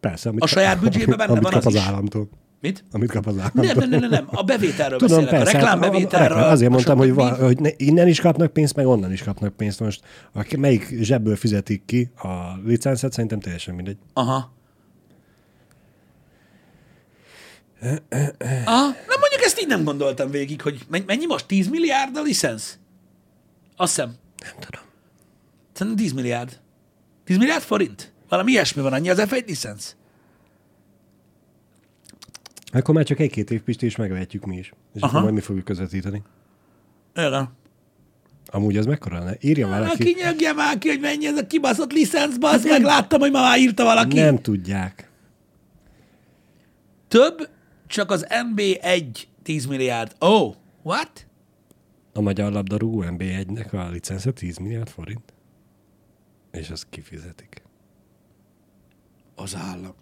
Persze, 0.00 0.28
amit 0.28 0.42
A 0.42 0.46
saját 0.46 0.80
büdzsébe 0.80 1.16
benne 1.16 1.30
amit 1.30 1.42
van 1.42 1.52
kap 1.52 1.60
az 1.60 1.66
az, 1.66 1.74
is. 1.74 1.80
államtól. 1.80 2.28
Mit? 2.60 2.84
Amit 2.92 3.10
kap 3.10 3.26
az 3.26 3.38
államtól. 3.38 3.64
Nem, 3.64 3.88
nem, 3.88 4.00
nem, 4.00 4.10
nem. 4.10 4.24
A 4.30 4.42
bevételről 4.42 4.98
Tudom, 4.98 5.24
beszélek. 5.24 5.42
persze. 5.42 5.58
a 5.58 5.66
hát 5.66 5.78
reklámbevételről. 5.78 6.38
a- 6.38 6.46
a- 6.46 6.50
Azért 6.50 6.70
mondtam, 6.70 6.98
hogy, 6.98 7.14
van, 7.14 7.34
hogy 7.36 7.58
ne, 7.60 7.68
innen 7.76 8.08
is 8.08 8.20
kapnak 8.20 8.52
pénzt, 8.52 8.76
meg 8.76 8.86
onnan 8.86 9.12
is 9.12 9.22
kapnak 9.22 9.56
pénzt. 9.56 9.80
Most 9.80 10.00
a, 10.32 10.56
melyik 10.58 10.96
zsebből 11.00 11.36
fizetik 11.36 11.82
ki 11.84 12.10
a 12.22 12.28
licenszet, 12.64 13.12
szerintem 13.12 13.40
teljesen 13.40 13.74
mindegy. 13.74 13.96
Aha. 14.12 14.52
Aha. 18.64 18.86
Na 18.86 19.16
mondjuk 19.20 19.42
ezt 19.44 19.60
így 19.60 19.66
nem 19.66 19.84
gondoltam 19.84 20.30
végig, 20.30 20.62
hogy 20.62 20.80
men- 20.88 21.02
mennyi 21.06 21.26
most? 21.26 21.46
10 21.46 21.68
milliárd 21.68 22.16
a 22.16 22.22
licensz? 22.22 22.78
Azt 23.76 23.94
hiszem. 23.94 24.14
Nem 24.42 24.54
tudom. 24.60 24.82
Szerintem 25.72 26.04
10 26.04 26.12
milliárd. 26.12 26.58
10 27.24 27.36
milliárd 27.36 27.62
forint? 27.62 28.12
Valami 28.28 28.50
ilyesmi 28.50 28.82
van, 28.82 28.92
annyi 28.92 29.10
az 29.10 29.22
F1 29.28 29.46
licenc? 29.46 29.94
Akkor 32.72 32.94
már 32.94 33.04
csak 33.04 33.18
egy-két 33.20 33.50
év 33.50 33.62
Pisti, 33.62 33.86
és 33.86 33.96
megvehetjük 33.96 34.44
mi 34.44 34.56
is. 34.56 34.72
És 34.94 35.00
Aha. 35.00 35.06
akkor 35.06 35.22
majd 35.22 35.34
mi 35.34 35.40
fogjuk 35.40 35.64
közvetíteni. 35.64 36.22
Igen. 37.14 37.58
Amúgy 38.46 38.76
az 38.76 38.86
mekkora 38.86 39.18
lenne? 39.18 39.36
Írja 39.40 39.68
valaki. 39.68 40.04
kinyögje 40.04 40.52
már 40.52 40.78
ki, 40.78 40.88
hogy 40.88 41.00
mennyi 41.00 41.26
ez 41.26 41.36
a 41.36 41.46
kibaszott 41.46 41.92
licenc, 41.92 42.36
bazd 42.36 42.68
meg, 42.68 42.82
láttam, 42.82 43.20
hogy 43.20 43.30
ma 43.30 43.40
már 43.40 43.58
írta 43.58 43.84
valaki. 43.84 44.16
Nem 44.16 44.38
tudják. 44.38 45.10
Több, 47.08 47.48
csak 47.86 48.10
az 48.10 48.26
NB1 48.28 49.04
10 49.42 49.66
milliárd. 49.66 50.14
Oh, 50.18 50.54
what? 50.82 51.26
A 52.12 52.20
magyar 52.20 52.52
labdarúgó 52.52 53.04
NB1-nek 53.06 53.70
a 53.72 53.90
licence 53.90 54.32
10 54.32 54.56
milliárd 54.56 54.88
forint. 54.88 55.32
És 56.52 56.70
azt 56.70 56.86
kifizetik. 56.90 57.62
Az 59.34 59.56
állam. 59.56 59.94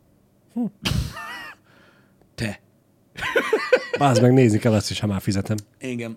Te. 2.38 2.60
Bázd 3.98 4.22
meg, 4.22 4.32
nézni 4.32 4.58
kell 4.58 4.72
azt 4.72 4.90
is, 4.90 5.00
ha 5.00 5.06
már 5.06 5.20
fizetem. 5.20 5.56
Igen. 5.80 6.14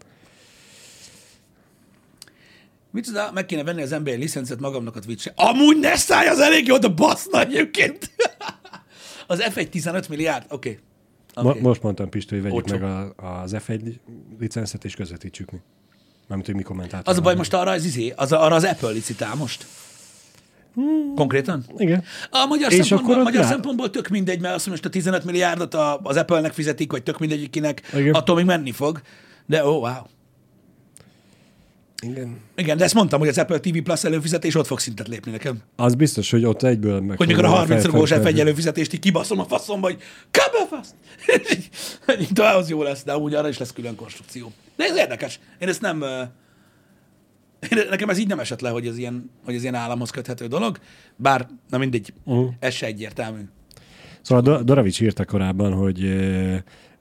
Micsoda, 2.92 3.32
meg 3.34 3.46
kéne 3.46 3.64
venni 3.64 3.82
az 3.82 3.90
NBA 3.90 4.12
licencet 4.12 4.60
magamnak 4.60 4.96
a 4.96 5.00
twitch 5.00 5.32
Amúgy 5.36 5.80
ne 5.80 5.96
szállj, 5.96 6.28
az 6.28 6.40
elég 6.40 6.68
jó, 6.68 6.78
de 6.78 6.88
baszna 6.88 7.40
egyébként. 7.40 8.12
az 9.28 9.44
F1 9.54 9.70
15 9.70 10.10
milliárd? 10.10 10.46
Oké. 10.50 10.70
Okay. 10.70 10.82
Ma, 11.44 11.50
Okay. 11.50 11.62
most 11.62 11.82
mondtam 11.82 12.10
Pisti, 12.10 12.34
hogy 12.34 12.44
vegyük 12.44 12.58
Olcsó. 12.58 12.78
meg 12.78 12.84
a, 12.84 13.14
az 13.42 13.56
F1 13.68 13.94
licencet, 14.40 14.86
és 14.86 14.96
közvetítsük 14.96 15.52
mi. 15.52 15.58
Mármint, 16.28 16.46
hogy 16.46 16.56
mi 16.56 16.64
kommentátor. 16.64 17.14
Az 17.14 17.18
a 17.18 17.22
baj, 17.22 17.36
most 17.36 17.54
arra 17.54 17.72
az 17.72 17.86
izé, 17.86 18.14
az, 18.16 18.32
arra 18.32 18.56
az 18.56 18.64
Apple 18.64 18.90
licitál 18.90 19.36
most. 19.36 19.66
Konkrétan? 21.16 21.66
Igen. 21.78 22.04
A 22.30 22.46
magyar, 22.46 22.72
És 22.72 22.78
szempontból, 22.78 23.12
akkor 23.14 23.24
magyar 23.24 23.42
rá- 23.42 23.50
szempontból 23.52 23.90
tök 23.90 24.08
mindegy, 24.08 24.40
mert 24.40 24.56
azt 24.56 24.68
mondja, 24.68 24.84
most 24.90 24.96
a 24.96 25.00
15 25.00 25.24
milliárdot 25.26 25.74
a, 25.74 26.00
az 26.04 26.18
Apple-nek 26.18 26.54
fizetik, 26.54 26.92
vagy 26.92 27.04
tök 27.04 27.20
mindegy, 27.20 27.50
kinek, 27.50 27.82
Igen. 27.94 28.14
attól 28.14 28.36
még 28.36 28.46
menni 28.46 28.72
fog. 28.72 29.02
De 29.46 29.66
ó, 29.66 29.70
oh, 29.76 29.82
wow. 29.82 30.04
Igen. 32.04 32.38
Igen, 32.56 32.78
de 32.78 32.84
ezt 32.84 32.94
mondtam, 32.94 33.20
hogy 33.20 33.28
az 33.28 33.38
Apple 33.38 33.60
TV 33.60 33.78
Plus 33.78 34.04
előfizetés 34.04 34.56
ott 34.56 34.66
fog 34.68 34.80
szintet 34.80 35.08
lépni 35.08 35.32
nekem. 35.32 35.58
Az 35.76 35.96
biztos, 35.96 36.32
hogy 36.32 36.46
ott 36.46 36.64
egyből 36.64 37.02
meg... 37.02 37.18
Hogy 37.18 37.28
mikor 37.28 37.44
a 37.44 37.48
fogom 37.48 37.62
30 37.62 37.82
fel- 37.82 37.92
rugós 37.92 38.10
fel- 38.10 38.22
F1 38.24 38.40
előfizetést 38.40 38.94
így 38.94 39.00
kibaszom 39.00 39.40
a 39.40 39.46
faszomba, 39.46 39.88
hogy 39.88 40.02
kábelfasz! 40.32 40.94
Talán 42.34 42.56
az 42.56 42.70
jó 42.70 42.84
lesz, 42.84 43.04
de 43.04 43.18
úgy 43.18 43.34
arra 43.34 43.48
is 43.48 43.58
lesz 43.58 43.74
külön 43.74 43.96
konstrukció. 43.96 44.52
De 44.76 44.84
ez 44.84 44.96
érdekes. 44.98 45.40
Én 45.60 45.68
ezt 45.68 45.82
nem... 45.82 46.04
Én, 47.70 47.80
nekem 47.90 48.10
ez 48.10 48.18
így 48.18 48.28
nem 48.28 48.40
esett 48.40 48.62
le, 48.62 48.70
hogy 48.70 48.88
ez 48.88 48.98
ilyen, 48.98 49.32
hogy 49.46 49.56
ez 49.56 49.62
ilyen 49.62 49.76
államhoz 49.76 50.10
köthető 50.10 50.48
dolog, 50.48 50.80
bár, 51.16 51.48
na 51.70 51.78
mindegy, 51.78 52.14
Uh-huh. 52.26 52.54
ez 52.60 52.74
se 52.74 52.86
egyértelmű. 52.86 53.42
Szóval 54.22 54.44
Do- 54.44 54.64
Doravics 54.66 55.02
írta 55.02 55.26
korábban, 55.26 55.74
hogy 55.74 56.04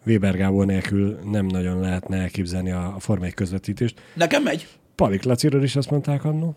Weber 0.07 0.37
Gábor 0.37 0.67
nélkül 0.67 1.19
nem 1.31 1.47
nagyon 1.47 1.81
lehetne 1.81 2.17
elképzelni 2.17 2.71
a, 2.71 2.95
a 2.95 2.99
Forma 3.01 3.25
1 3.25 3.35
közvetítést. 3.35 4.01
Nekem 4.15 4.43
megy. 4.43 4.69
Palik 4.95 5.23
Laciról 5.23 5.63
is 5.63 5.77
azt 5.77 5.91
mondták 5.91 6.25
annó. 6.25 6.57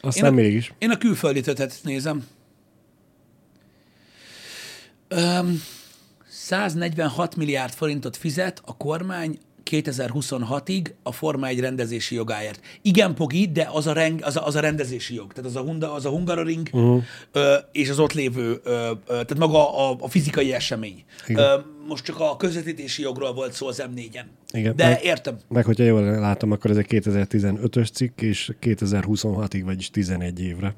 Aztán 0.00 0.32
Én 0.32 0.38
a- 0.38 0.42
mégis. 0.42 0.72
Én 0.78 0.90
a 0.90 0.98
külföldi 0.98 1.40
tötet 1.40 1.80
nézem. 1.82 2.26
Öm, 5.08 5.60
146 6.28 7.36
milliárd 7.36 7.72
forintot 7.72 8.16
fizet 8.16 8.60
a 8.64 8.76
kormány 8.76 9.38
2026-ig 9.70 10.86
a 11.02 11.12
Forma 11.12 11.46
1 11.46 11.60
rendezési 11.60 12.14
jogáért. 12.14 12.60
Igen, 12.82 13.14
Pogi, 13.14 13.46
de 13.52 13.68
az 13.72 13.86
a, 13.86 13.92
reng, 13.92 14.20
az 14.22 14.36
a, 14.36 14.46
az 14.46 14.54
a 14.54 14.60
rendezési 14.60 15.14
jog. 15.14 15.32
Tehát 15.32 15.50
az 15.50 15.56
a, 15.56 15.60
Hunda, 15.60 15.92
az 15.92 16.04
a 16.04 16.10
Hungaroring 16.10 16.68
uh-huh. 16.72 17.02
ö, 17.32 17.54
és 17.72 17.88
az 17.88 17.98
ott 17.98 18.12
lévő, 18.12 18.60
ö, 18.64 18.70
ö, 18.70 18.90
tehát 19.06 19.38
maga 19.38 19.90
a, 19.90 19.96
a 20.00 20.08
fizikai 20.08 20.52
esemény. 20.52 21.04
Igen. 21.26 21.42
Ö, 21.42 21.58
most 21.88 22.04
csak 22.04 22.20
a 22.20 22.36
közvetítési 22.36 23.02
jogról 23.02 23.32
volt 23.32 23.52
szó 23.52 23.66
az 23.66 23.82
M4-en. 23.94 24.24
Igen, 24.52 24.76
De 24.76 24.88
meg- 24.88 25.04
értem. 25.04 25.36
Meg 25.48 25.64
hogyha 25.64 25.84
jól 25.84 26.02
látom, 26.02 26.50
akkor 26.50 26.70
ez 26.70 26.76
egy 26.76 26.86
2015-ös 26.88 27.92
cikk, 27.92 28.20
és 28.20 28.52
2026-ig, 28.60 29.62
vagyis 29.64 29.90
11 29.90 30.40
évre. 30.40 30.74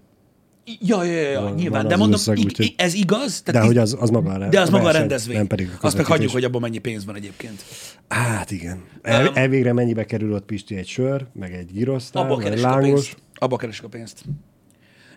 Ja, 0.80 1.04
ja, 1.04 1.12
ja, 1.12 1.30
ja 1.30 1.40
Van- 1.40 1.54
nyilván. 1.54 1.80
van 1.80 1.88
De 1.90 1.96
mondom, 1.96 2.18
összeg, 2.18 2.38
ig- 2.38 2.44
úgyhogy- 2.44 2.74
ez 2.76 2.94
igaz. 2.94 3.42
De 3.44 3.52
Tehát 3.52 3.66
hogy 3.66 3.76
az, 3.78 3.96
az 4.00 4.10
maga 4.10 4.30
a 4.32 4.48
De 4.48 4.60
az 4.60 4.70
maga 4.70 4.88
a 4.88 4.90
rendezvény. 4.90 5.36
Nem 5.36 5.46
pedig 5.46 5.68
a 5.80 5.86
Azt 5.86 5.96
meg 5.96 6.06
hagyjuk, 6.06 6.30
hogy 6.30 6.44
abban 6.44 6.60
mennyi 6.60 6.78
pénz 6.78 7.04
van 7.04 7.16
egyébként. 7.16 7.64
Hát 8.08 8.50
igen. 8.50 8.82
El, 9.02 9.26
Um, 9.26 9.32
elvégre 9.34 9.72
mennyibe 9.72 10.04
kerül 10.04 10.32
ott 10.32 10.44
Pisti 10.44 10.76
egy 10.76 10.86
sör, 10.86 11.26
meg 11.32 11.52
egy 11.52 11.72
girosztál, 11.72 12.26
vagy 12.28 12.42
keresik 12.42 12.64
a 12.64 12.68
lángos. 12.70 12.90
pénzt. 12.90 13.16
Abból 13.34 13.58
keresik 13.58 13.84
a 13.84 13.88
pénzt. 13.88 14.24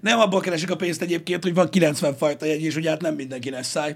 Nem 0.01 0.19
abból 0.19 0.39
keresik 0.39 0.71
a 0.71 0.75
pénzt 0.75 1.01
egyébként, 1.01 1.43
hogy 1.43 1.53
van 1.53 1.69
90 1.69 2.15
fajta 2.15 2.45
jegy, 2.45 2.61
és 2.63 2.73
hogy 2.73 2.87
hát 2.87 3.01
nem 3.01 3.15
mindenki 3.15 3.53
száj. 3.61 3.95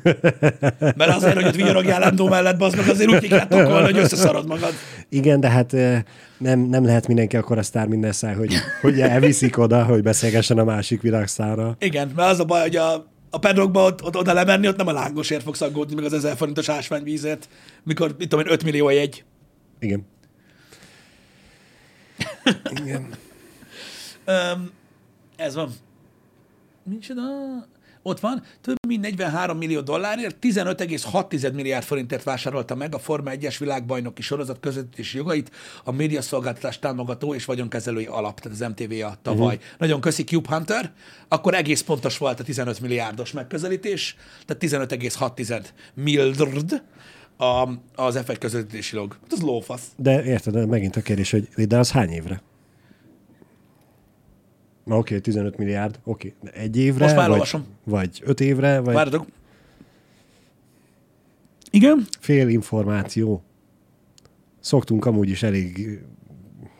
Mert 0.96 1.14
azért, 1.14 1.34
hogy 1.34 1.44
ott 1.44 1.54
vigyorogjál 1.54 2.00
Lendó 2.00 2.28
mellett, 2.28 2.58
bazd 2.58 2.76
meg, 2.76 2.88
azért 2.88 3.10
úgy 3.10 3.18
ki 3.18 3.28
kell 3.28 3.46
tokolni, 3.46 3.84
hogy 3.84 3.98
összeszarod 3.98 4.46
magad. 4.46 4.72
Igen, 5.08 5.40
de 5.40 5.48
hát 5.48 5.72
nem, 6.38 6.60
nem 6.60 6.84
lehet 6.84 7.06
mindenki 7.06 7.36
akkor 7.36 7.58
a 7.58 7.62
sztár 7.62 7.86
minden 7.86 8.12
száj, 8.12 8.34
hogy, 8.34 8.54
hogy 8.80 9.00
elviszik 9.00 9.58
oda, 9.58 9.84
hogy 9.84 10.02
beszélgessen 10.02 10.58
a 10.58 10.64
másik 10.64 11.00
világsztárral. 11.00 11.76
Igen, 11.78 12.12
mert 12.16 12.30
az 12.30 12.40
a 12.40 12.44
baj, 12.44 12.60
hogy 12.60 12.76
a, 12.76 13.06
a 13.30 13.38
pedokba 13.38 13.84
ott, 13.84 14.04
ott, 14.04 14.16
oda 14.16 14.32
lemenni, 14.32 14.68
ott 14.68 14.76
nem 14.76 14.86
a 14.86 14.92
lángosért 14.92 15.42
fogsz 15.42 15.60
aggódni, 15.60 15.94
meg 15.94 16.04
az 16.04 16.12
1000 16.12 16.36
forintos 16.36 16.68
ásványvízért, 16.68 17.48
mikor, 17.82 18.14
mit 18.18 18.28
tudom 18.28 18.46
én, 18.46 18.52
5 18.52 18.64
millió 18.64 18.86
a 18.86 18.90
jegy. 18.90 19.24
Igen. 19.78 20.06
Igen. 22.84 23.08
Öm, 24.24 24.70
ez 25.36 25.54
van. 25.54 25.70
Micsoda? 26.84 27.22
Ott 28.02 28.20
van, 28.20 28.42
több 28.60 28.76
mint 28.88 29.00
43 29.00 29.58
millió 29.58 29.80
dollárért 29.80 30.36
15,6 30.40 31.52
milliárd 31.52 31.84
forintért 31.84 32.22
vásárolta 32.22 32.74
meg 32.74 32.94
a 32.94 32.98
Forma 32.98 33.30
1-es 33.34 33.56
világbajnoki 33.58 34.22
sorozat 34.22 34.60
közvetítési 34.60 35.16
jogait 35.16 35.50
a 35.84 35.92
médiaszolgáltatás 35.92 36.78
támogató 36.78 37.34
és 37.34 37.44
vagyonkezelői 37.44 38.06
alap, 38.06 38.40
tehát 38.40 38.60
az 38.60 38.68
MTV-a 38.68 39.14
tavaly. 39.22 39.54
Uh-huh. 39.54 39.70
Nagyon 39.78 40.00
köszi 40.00 40.24
Cube 40.24 40.54
Hunter, 40.54 40.92
akkor 41.28 41.54
egész 41.54 41.82
pontos 41.82 42.18
volt 42.18 42.40
a 42.40 42.44
15 42.44 42.80
milliárdos 42.80 43.32
megközelítés, 43.32 44.16
tehát 44.46 44.88
15,6 44.88 45.64
milliárd 45.94 46.82
a, 47.36 47.68
az 47.94 48.20
F1 48.26 48.36
közvetítési 48.38 48.96
log. 48.96 49.16
Hát 49.22 49.32
Az 49.32 49.40
lófasz. 49.40 49.86
De 49.96 50.24
érted, 50.24 50.54
de 50.54 50.66
megint 50.66 50.96
a 50.96 51.00
kérdés, 51.00 51.30
hogy 51.30 51.66
de 51.66 51.78
az 51.78 51.90
hány 51.90 52.10
évre? 52.10 52.42
Oké, 54.84 55.18
15 55.20 55.56
milliárd, 55.56 56.00
oké. 56.04 56.34
De 56.42 56.50
egy 56.50 56.76
évre? 56.76 57.04
Most 57.04 57.16
már 57.16 57.24
vagy, 57.26 57.34
olvasom. 57.34 57.64
vagy 57.84 58.22
öt 58.24 58.40
évre, 58.40 58.80
vagy 58.80 58.94
Várjatok. 58.94 59.26
Igen? 61.70 62.06
fél 62.20 62.48
információ. 62.48 63.42
Szoktunk 64.60 65.04
amúgy 65.04 65.28
is 65.28 65.42
elég 65.42 65.98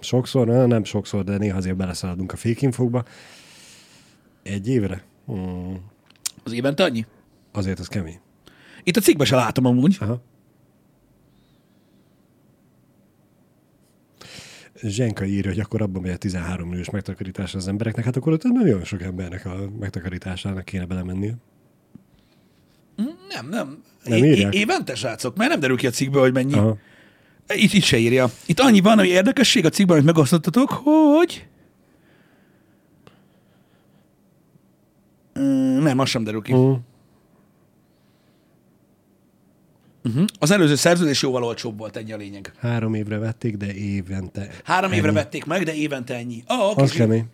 sokszor, 0.00 0.46
nem 0.46 0.84
sokszor, 0.84 1.24
de 1.24 1.36
néha 1.36 1.56
azért 1.56 1.76
beleszaladunk 1.76 2.32
a 2.32 2.36
fékinfokba. 2.36 3.04
Egy 4.42 4.68
évre? 4.68 5.04
Hmm, 5.26 5.80
Az 6.44 6.52
évente 6.52 6.84
annyi? 6.84 7.06
azért 7.52 7.78
az 7.78 7.86
kemény. 7.88 8.20
Itt 8.84 8.96
a 8.96 9.00
cikkben 9.00 9.26
se 9.26 9.36
látom 9.36 9.64
amúgy. 9.64 9.96
Aha. 10.00 10.20
Zsenka 14.82 15.24
írja, 15.24 15.50
hogy 15.50 15.60
akkor 15.60 15.82
abban 15.82 16.02
megy 16.02 16.10
a 16.10 16.16
13 16.16 16.68
milliós 16.68 16.90
megtakarítás 16.90 17.54
az 17.54 17.68
embereknek, 17.68 18.04
hát 18.04 18.16
akkor 18.16 18.32
ott 18.32 18.42
nagyon 18.42 18.84
sok 18.84 19.02
embernek 19.02 19.46
a 19.46 19.70
megtakarításának 19.80 20.64
kéne 20.64 20.84
belemennie. 20.84 21.34
Nem, 23.28 23.48
nem. 23.48 23.82
Nem 24.04 24.24
írják? 24.24 24.54
évente, 24.54 24.94
srácok, 24.94 25.36
mert 25.36 25.50
nem 25.50 25.60
derül 25.60 25.76
ki 25.76 25.86
a 25.86 25.90
cikkből, 25.90 26.22
hogy 26.22 26.32
mennyi. 26.32 26.52
Aha. 26.52 26.76
Itt, 27.48 27.72
itt 27.72 27.82
se 27.82 27.98
írja. 27.98 28.30
Itt 28.46 28.60
annyi 28.60 28.80
van, 28.80 28.98
hogy 28.98 29.06
érdekesség 29.06 29.64
a 29.64 29.68
cikkben, 29.68 29.96
amit 29.96 30.06
megosztottatok, 30.06 30.70
hogy... 30.70 31.46
Nem, 35.80 35.98
az 35.98 36.08
sem 36.08 36.24
derül 36.24 36.42
ki. 36.42 36.54
Mm. 36.54 36.72
Uh-huh. 40.04 40.24
Az 40.38 40.50
előző 40.50 40.74
szerződés 40.74 41.22
jóval 41.22 41.44
olcsóbb 41.44 41.78
volt, 41.78 41.96
ennyi 41.96 42.12
a 42.12 42.16
lényeg. 42.16 42.52
Három 42.60 42.94
évre 42.94 43.18
vették, 43.18 43.56
de 43.56 43.74
évente. 43.74 44.50
Három 44.64 44.92
évre 44.92 45.06
Ennyi. 45.06 45.16
vették 45.16 45.44
meg, 45.44 45.64
de 45.64 45.74
évente 45.74 46.14
ennyi. 46.14 46.42
Ah, 46.46 46.70
oké. 46.70 46.82
Az 46.82 46.90
kemény. 46.90 47.24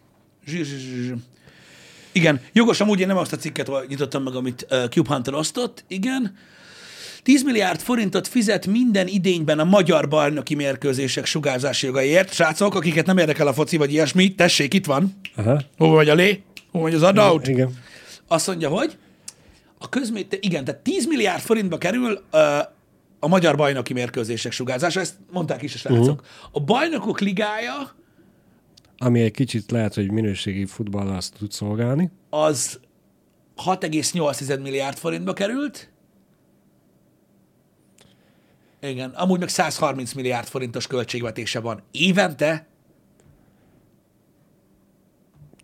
Igen, 2.12 2.40
jogos, 2.52 2.80
amúgy 2.80 3.00
én 3.00 3.06
nem 3.06 3.16
azt 3.16 3.32
a 3.32 3.36
cikket 3.36 3.70
nyitottam 3.88 4.22
meg, 4.22 4.34
amit 4.34 4.66
uh, 4.70 4.88
Cube 4.88 5.14
Hunter 5.14 5.34
osztott, 5.34 5.84
igen. 5.88 6.36
10 7.22 7.42
milliárd 7.44 7.80
forintot 7.80 8.28
fizet 8.28 8.66
minden 8.66 9.06
idényben 9.06 9.58
a 9.58 9.64
magyar 9.64 10.08
bajnoki 10.08 10.54
mérkőzések 10.54 11.26
sugárzási 11.26 11.86
jogaiért. 11.86 12.32
Srácok, 12.32 12.74
akiket 12.74 13.06
nem 13.06 13.18
érdekel 13.18 13.46
a 13.46 13.52
foci 13.52 13.76
vagy 13.76 13.92
ilyesmi, 13.92 14.34
tessék, 14.34 14.74
itt 14.74 14.86
van. 14.86 15.20
Aha. 15.36 15.60
Hova 15.76 15.94
vagy 15.94 16.08
a 16.08 16.14
lé? 16.14 16.42
Hova 16.70 16.84
vagy 16.84 16.94
az 16.94 17.02
adout? 17.02 17.48
Igen. 17.48 17.78
Azt 18.28 18.46
mondja, 18.46 18.68
hogy 18.68 18.96
a 19.79 19.89
közmét, 19.89 20.39
igen, 20.41 20.64
tehát 20.64 20.81
10 20.81 21.07
milliárd 21.07 21.41
forintba 21.41 21.79
kerül 21.79 22.24
uh, 22.33 22.41
a 23.18 23.29
magyar 23.29 23.57
bajnoki 23.57 23.93
mérkőzések 23.93 24.53
sugárzása, 24.53 25.01
ezt 25.01 25.16
mondták 25.31 25.62
is 25.62 25.74
a 25.74 25.79
srácok. 25.79 26.20
Uh-huh. 26.20 26.26
A 26.53 26.61
bajnokok 26.61 27.20
ligája 27.20 27.95
Ami 28.99 29.20
egy 29.20 29.33
kicsit 29.33 29.70
lehet, 29.70 29.95
hogy 29.95 30.11
minőségi 30.11 30.66
futballal 30.66 31.16
azt 31.16 31.35
tud 31.39 31.53
szolgálni. 31.53 32.11
az 32.31 32.81
6,8 33.64 34.61
milliárd 34.61 34.97
forintba 34.97 35.33
került. 35.33 35.91
Igen, 38.81 39.11
amúgy 39.11 39.39
meg 39.39 39.49
130 39.49 40.12
milliárd 40.12 40.47
forintos 40.47 40.87
költségvetése 40.87 41.61
van 41.61 41.83
évente. 41.91 42.66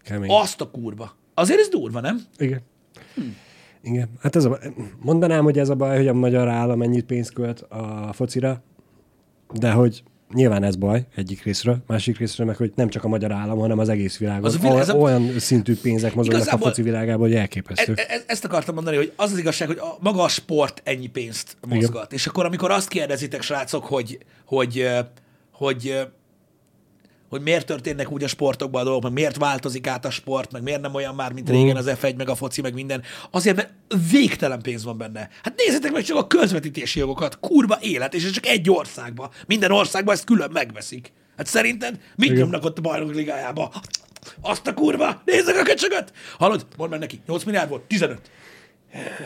Kemény. 0.03 0.31
Azt 0.31 0.61
a 0.61 0.71
kurva. 0.71 1.17
Azért 1.35 1.61
ez 1.61 1.69
durva, 1.69 2.01
nem? 2.01 2.23
Igen. 2.37 2.61
Igen. 3.85 4.09
Hát 4.21 4.37
ez 4.37 4.45
a, 4.45 4.59
mondanám, 5.03 5.45
hogy 5.45 5.59
ez 5.59 5.69
a 5.69 5.75
baj, 5.75 5.97
hogy 5.97 6.09
a 6.09 6.13
magyar 6.15 6.49
állam 6.49 6.83
ennyit 6.83 7.05
pénzt 7.05 7.33
költ 7.33 7.61
a 7.61 8.11
focira, 8.13 8.63
de 9.55 9.71
hogy 9.71 10.03
nyilván 10.33 10.63
ez 10.63 10.77
baj 10.77 11.07
egyik 11.15 11.43
részről, 11.43 11.79
másik 11.87 12.19
részről 12.19 12.47
meg, 12.47 12.57
hogy 12.57 12.73
nem 12.75 12.89
csak 12.89 13.05
a 13.05 13.09
magyar 13.09 13.33
állam, 13.33 13.59
hanem 13.59 13.79
az 13.79 13.89
egész 13.89 14.19
világon. 14.19 14.45
Az 14.45 14.61
vil- 14.61 14.77
ez 14.79 14.89
a- 14.89 14.95
Olyan 14.95 15.39
szintű 15.39 15.77
pénzek 15.83 16.15
mozognak 16.15 16.53
a 16.53 16.59
foci 16.59 16.83
világában, 16.83 17.21
hogy 17.27 17.35
elképesztő. 17.35 17.93
E- 17.97 18.05
e- 18.09 18.23
ezt 18.27 18.45
akartam 18.45 18.75
mondani, 18.75 18.97
hogy 18.97 19.13
az 19.17 19.33
az 19.33 19.39
igazság, 19.39 19.69
hogy 19.69 19.79
a, 19.79 19.97
maga 20.01 20.23
a 20.23 20.29
sport 20.29 20.81
ennyi 20.85 21.07
pénzt 21.07 21.57
mozgat. 21.69 22.13
És 22.13 22.27
akkor, 22.27 22.45
amikor 22.45 22.71
azt 22.71 22.89
kérdezitek, 22.89 23.43
srácok, 23.43 23.85
hogy, 23.85 24.19
hogy, 24.45 24.89
hogy, 25.53 25.89
ö, 25.89 26.01
hogy 27.29 27.43
miért 27.43 27.67
történnek 27.67 28.11
úgy 28.11 28.25
a 28.25 28.29
sportokban 28.29 28.81
a 28.81 28.85
dolgok, 28.85 29.03
meg 29.03 29.13
miért 29.13 29.37
változik 29.37 29.87
át 29.87 30.05
a 30.05 30.11
sport, 30.11 30.53
meg 30.53 30.63
miért 30.63 30.81
nem 30.81 30.95
olyan 30.95 31.15
már, 31.15 31.33
mint 31.33 31.49
régen 31.49 31.77
az 31.77 31.91
F1, 32.01 32.17
meg 32.17 32.29
a 32.29 32.35
foci, 32.35 32.61
meg 32.61 32.75
minden. 32.75 33.03
Azért, 33.31 33.57
mert 33.57 33.71
végtelen 34.11 34.63
pénz 34.63 34.85
van 34.85 34.99
benne. 34.99 35.29
Hát 35.43 35.55
nézzétek 35.57 35.93
meg 35.93 36.03
csak 36.03 36.17
a 36.17 36.27
közvetítési 36.27 36.99
jogokat. 36.99 37.39
Kurva 37.41 37.79
élet, 37.81 38.15
és 38.15 38.25
ez 38.25 38.31
csak 38.31 38.47
egy 38.47 38.71
országban. 38.71 39.31
Minden 39.47 39.71
országban 39.71 40.15
ezt 40.15 40.25
külön 40.25 40.51
megveszik. 40.53 41.13
Hát 41.37 41.47
szerinted 41.47 42.01
mit 42.17 42.31
Igen. 42.31 42.41
nyomnak 42.41 42.65
ott 42.65 42.79
a 42.79 42.81
bajnok 42.81 43.15
ligájába? 43.15 43.73
Azt 44.41 44.67
a 44.67 44.75
kurva! 44.75 45.23
Nézzek 45.25 45.57
a 45.59 45.63
köcsögöt! 45.63 46.13
Hallod? 46.39 46.67
Mondd 46.77 46.91
meg 46.91 46.99
neki. 46.99 47.21
8 47.27 47.45
milliárd 47.45 47.69
volt? 47.69 47.83
15. 47.83 48.21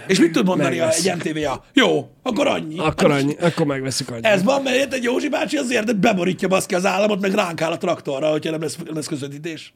És 0.07 0.19
mit 0.19 0.33
tud 0.33 0.47
mondani 0.47 0.77
Megvesz. 0.77 1.07
egy 1.07 1.17
MTV-a? 1.17 1.65
Jó, 1.73 2.11
akkor 2.23 2.47
annyi. 2.47 2.79
Akkor 2.79 3.11
annyi, 3.11 3.35
akkor 3.35 3.67
megveszik 3.67 4.11
annyi. 4.11 4.25
Ez 4.25 4.43
van, 4.43 4.63
mert 4.63 4.77
érted, 4.77 5.03
Józsi 5.03 5.29
bácsi 5.29 5.57
azért 5.57 5.97
beborítja 5.97 6.49
baszki 6.49 6.75
az 6.75 6.87
államot, 6.87 7.21
meg 7.21 7.33
ránk 7.35 7.61
áll 7.61 7.73
a 7.73 7.79
traktorra, 7.79 8.31
hogyha 8.31 8.51
nem 8.51 8.61
lesz, 8.61 8.77
nem 8.77 8.95
lesz 8.95 9.07
közvetítés. 9.07 9.75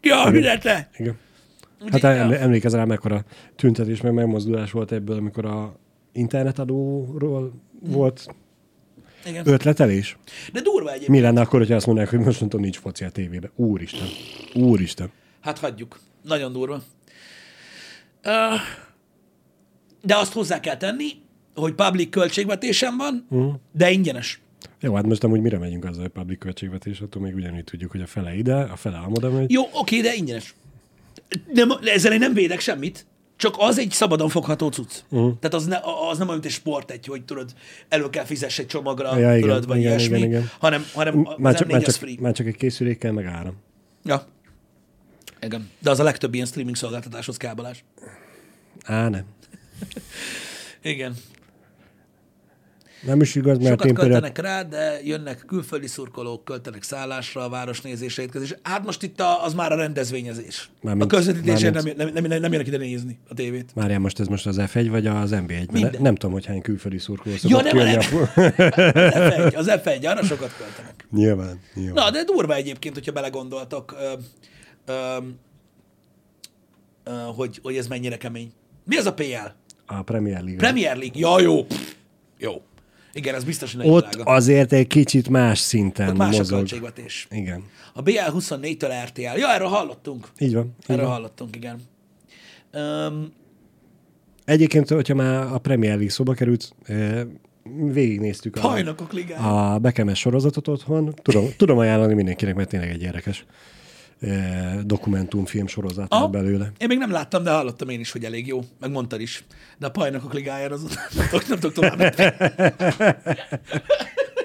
Ja, 0.00 0.30
hülye 0.30 0.58
te! 0.58 0.90
Igen. 0.96 1.18
Hát 1.90 2.02
ja. 2.02 2.38
emlékezel 2.38 2.78
rá, 2.78 2.84
mekkora 2.84 3.24
tüntetés, 3.56 4.00
meg 4.00 4.12
megmozdulás 4.12 4.70
volt 4.70 4.92
ebből, 4.92 5.16
amikor 5.16 5.44
a 5.44 5.76
internetadóról 6.12 7.52
volt 7.80 8.26
Igen. 9.26 9.48
ötletelés. 9.48 10.16
De 10.52 10.60
durva 10.60 10.88
egyébként. 10.88 11.10
Mi 11.10 11.20
lenne 11.20 11.40
akkor, 11.40 11.58
hogyha 11.58 11.74
azt 11.74 11.86
mondanák, 11.86 12.10
hogy 12.10 12.18
mostantól 12.18 12.60
nincs 12.60 12.78
foci 12.78 13.04
a 13.04 13.10
tévébe? 13.10 13.50
Úristen. 13.56 14.08
Úristen. 14.54 15.10
Hát 15.40 15.58
hagyjuk. 15.58 15.98
Nagyon 16.22 16.52
durva. 16.52 16.82
Uh, 18.24 18.32
de 20.02 20.16
azt 20.16 20.32
hozzá 20.32 20.60
kell 20.60 20.76
tenni, 20.76 21.08
hogy 21.54 21.72
public 21.72 22.10
költségvetésem 22.10 22.96
van, 22.96 23.26
uh. 23.30 23.54
de 23.72 23.90
ingyenes. 23.90 24.40
Jó, 24.80 24.94
hát 24.94 25.06
most 25.06 25.24
amúgy 25.24 25.40
mire 25.40 25.58
megyünk 25.58 25.84
azzal, 25.84 26.02
hogy 26.02 26.10
public 26.10 26.38
költségvetés, 26.38 27.00
attól 27.00 27.22
még 27.22 27.34
ugyanúgy 27.34 27.64
tudjuk, 27.64 27.90
hogy 27.90 28.00
a 28.00 28.06
fele 28.06 28.34
ide, 28.34 28.54
a 28.54 28.76
fele 28.76 28.98
amoda 28.98 29.30
megy. 29.30 29.50
Jó, 29.50 29.62
oké, 29.72 30.00
de 30.00 30.14
ingyenes. 30.14 30.54
Nem, 31.52 31.70
ezzel 31.84 32.12
én 32.12 32.18
nem 32.18 32.32
védek 32.32 32.60
semmit, 32.60 33.06
csak 33.36 33.54
az 33.58 33.78
egy 33.78 33.90
szabadon 33.90 34.28
fogható 34.28 34.68
cucc. 34.68 34.92
Uh-huh. 35.08 35.38
Tehát 35.38 35.54
az, 35.54 35.66
ne, 35.66 35.76
az 36.10 36.18
nem 36.18 36.28
olyan, 36.28 36.40
mint 36.40 36.44
egy 36.44 36.50
sport 36.50 36.90
egy, 36.90 37.06
hogy 37.06 37.24
tudod, 37.24 37.54
elő 37.88 38.10
kell 38.10 38.24
fizess 38.24 38.58
egy 38.58 38.66
csomagra, 38.66 39.18
Ja, 39.18 39.36
igen, 39.36 39.48
tudod, 39.48 39.66
vagy 39.66 39.78
igen, 39.78 39.90
ilyesmi, 39.90 40.16
igen, 40.16 40.28
igen. 40.28 40.50
hanem, 40.58 40.84
hanem 40.94 41.26
az 41.26 41.34
Már 41.38 41.54
csak, 41.54 41.68
M4 41.68 41.70
már, 41.70 41.82
csak, 41.82 41.94
free. 41.94 42.14
már 42.20 42.32
csak 42.32 42.46
egy 42.46 42.56
készülékkel, 42.56 43.12
meg 43.12 43.26
áram. 43.26 43.54
Ja. 44.04 44.26
Igen. 45.40 45.68
De 45.78 45.90
az 45.90 46.00
a 46.00 46.02
legtöbb 46.02 46.34
ilyen 46.34 46.46
streaming 46.46 46.76
szolgáltatáshoz 46.76 47.36
kábelás. 47.36 47.84
Á, 48.84 49.08
nem. 49.08 49.24
Igen. 50.82 51.14
Nem 53.06 53.20
is 53.20 53.34
igaz, 53.34 53.58
mert 53.58 53.68
Sokat 53.68 53.86
én 53.86 53.94
például... 53.94 54.20
költenek 54.20 54.38
rá, 54.38 54.62
de 54.62 55.00
jönnek 55.04 55.44
külföldi 55.46 55.86
szurkolók, 55.86 56.44
költenek 56.44 56.82
szállásra, 56.82 57.44
a 57.44 57.48
városnézésre, 57.48 58.22
étkezésre. 58.22 58.58
Hát 58.62 58.84
most 58.84 59.02
itt 59.02 59.20
a, 59.20 59.44
az 59.44 59.54
már 59.54 59.72
a 59.72 59.74
rendezvényezés. 59.74 60.70
Mármint- 60.80 61.12
a 61.12 61.16
közvetítésért 61.16 61.74
nem, 61.74 61.84
mármint- 61.84 62.12
nem, 62.12 62.24
nem, 62.24 62.40
nem 62.40 62.52
jönnek 62.52 62.66
ide 62.66 62.76
nézni 62.76 63.18
a 63.28 63.34
tévét. 63.34 63.70
Márián, 63.74 64.00
most 64.00 64.20
ez 64.20 64.26
most 64.26 64.46
az 64.46 64.56
F1 64.60 64.86
vagy 64.90 65.06
az 65.06 65.30
NB1? 65.32 65.46
Mert 65.46 65.70
Minden. 65.72 65.90
ne, 65.92 65.98
nem 65.98 66.14
tudom, 66.14 66.32
hogy 66.32 66.46
hány 66.46 66.60
külföldi 66.62 66.98
szurkoló 66.98 67.34
Ja, 67.34 67.38
szokott 67.40 67.62
nem, 67.64 67.72
kijönni 67.72 67.92
nem. 67.92 68.16
a... 68.16 68.28
Az 68.28 68.36
F1, 69.46 69.56
az 69.56 69.66
F1, 69.84 70.06
arra 70.08 70.24
sokat 70.24 70.56
költenek. 70.56 71.06
Nyilván, 71.12 71.60
nyilván. 71.74 72.04
Na, 72.04 72.10
de 72.10 72.24
durva 72.24 72.54
egyébként, 72.54 72.94
hogyha 72.94 73.12
belegondoltok, 73.12 73.94
ö, 73.98 74.12
ö, 74.92 75.16
ö, 77.04 77.10
hogy, 77.36 77.58
hogy 77.62 77.76
ez 77.76 77.86
mennyire 77.86 78.16
kemény. 78.16 78.52
Mi 78.84 78.96
az 78.96 79.06
a 79.06 79.14
PL? 79.14 79.24
A 79.98 80.02
Premier 80.02 80.40
League. 80.42 80.56
Premier 80.56 80.96
League. 80.96 81.18
Ja, 81.20 81.40
jó. 81.40 81.64
Pff, 81.64 81.92
jó. 82.38 82.62
Igen, 83.12 83.34
ez 83.34 83.44
biztos, 83.44 83.74
hogy 83.74 83.86
Ott 83.88 84.08
drága. 84.10 84.30
azért 84.30 84.72
egy 84.72 84.86
kicsit 84.86 85.28
más 85.28 85.58
szinten 85.58 86.08
Ott 86.08 86.16
más 86.16 86.34
a 86.34 86.38
mozog. 86.38 86.56
költségvetés. 86.58 87.26
Igen. 87.30 87.62
A 87.94 88.02
BL24-től 88.02 88.92
RTL. 89.04 89.20
Ja, 89.38 89.48
erről 89.52 89.68
hallottunk. 89.68 90.28
Így 90.38 90.54
van. 90.54 90.64
Így 90.64 90.84
Erről 90.86 91.04
van. 91.04 91.14
hallottunk, 91.14 91.56
igen. 91.56 91.80
Um, 92.72 93.32
Egyébként, 94.44 94.88
hogyha 94.88 95.14
már 95.14 95.52
a 95.52 95.58
Premier 95.58 95.92
League 95.92 96.10
szóba 96.10 96.32
került, 96.34 96.74
végignéztük 97.92 98.56
a, 98.56 99.74
a 99.74 99.78
Bekemes 99.78 100.18
sorozatot 100.18 100.68
otthon. 100.68 101.14
Tudom, 101.22 101.44
tudom 101.56 101.78
ajánlani 101.78 102.14
mindenkinek, 102.14 102.54
mert 102.54 102.68
tényleg 102.68 102.88
egy 102.90 103.02
érdekes 103.02 103.44
dokumentumfilm 104.84 105.66
sorozat 105.66 106.12
ah. 106.12 106.30
belőle. 106.30 106.72
Én 106.78 106.88
még 106.88 106.98
nem 106.98 107.10
láttam, 107.10 107.42
de 107.42 107.50
hallottam 107.50 107.88
én 107.88 108.00
is, 108.00 108.10
hogy 108.10 108.24
elég 108.24 108.46
jó. 108.46 108.60
Meg 108.80 108.90
mondtad 108.90 109.20
is. 109.20 109.44
De 109.78 109.86
a 109.86 109.90
pajnokok 109.90 110.32
ligájára 110.32 110.74
az 110.74 110.82
nem 111.16 111.28
tudok, 111.30 111.48
nem 111.48 111.58
tudok 111.58 111.72
tovább 111.72 112.14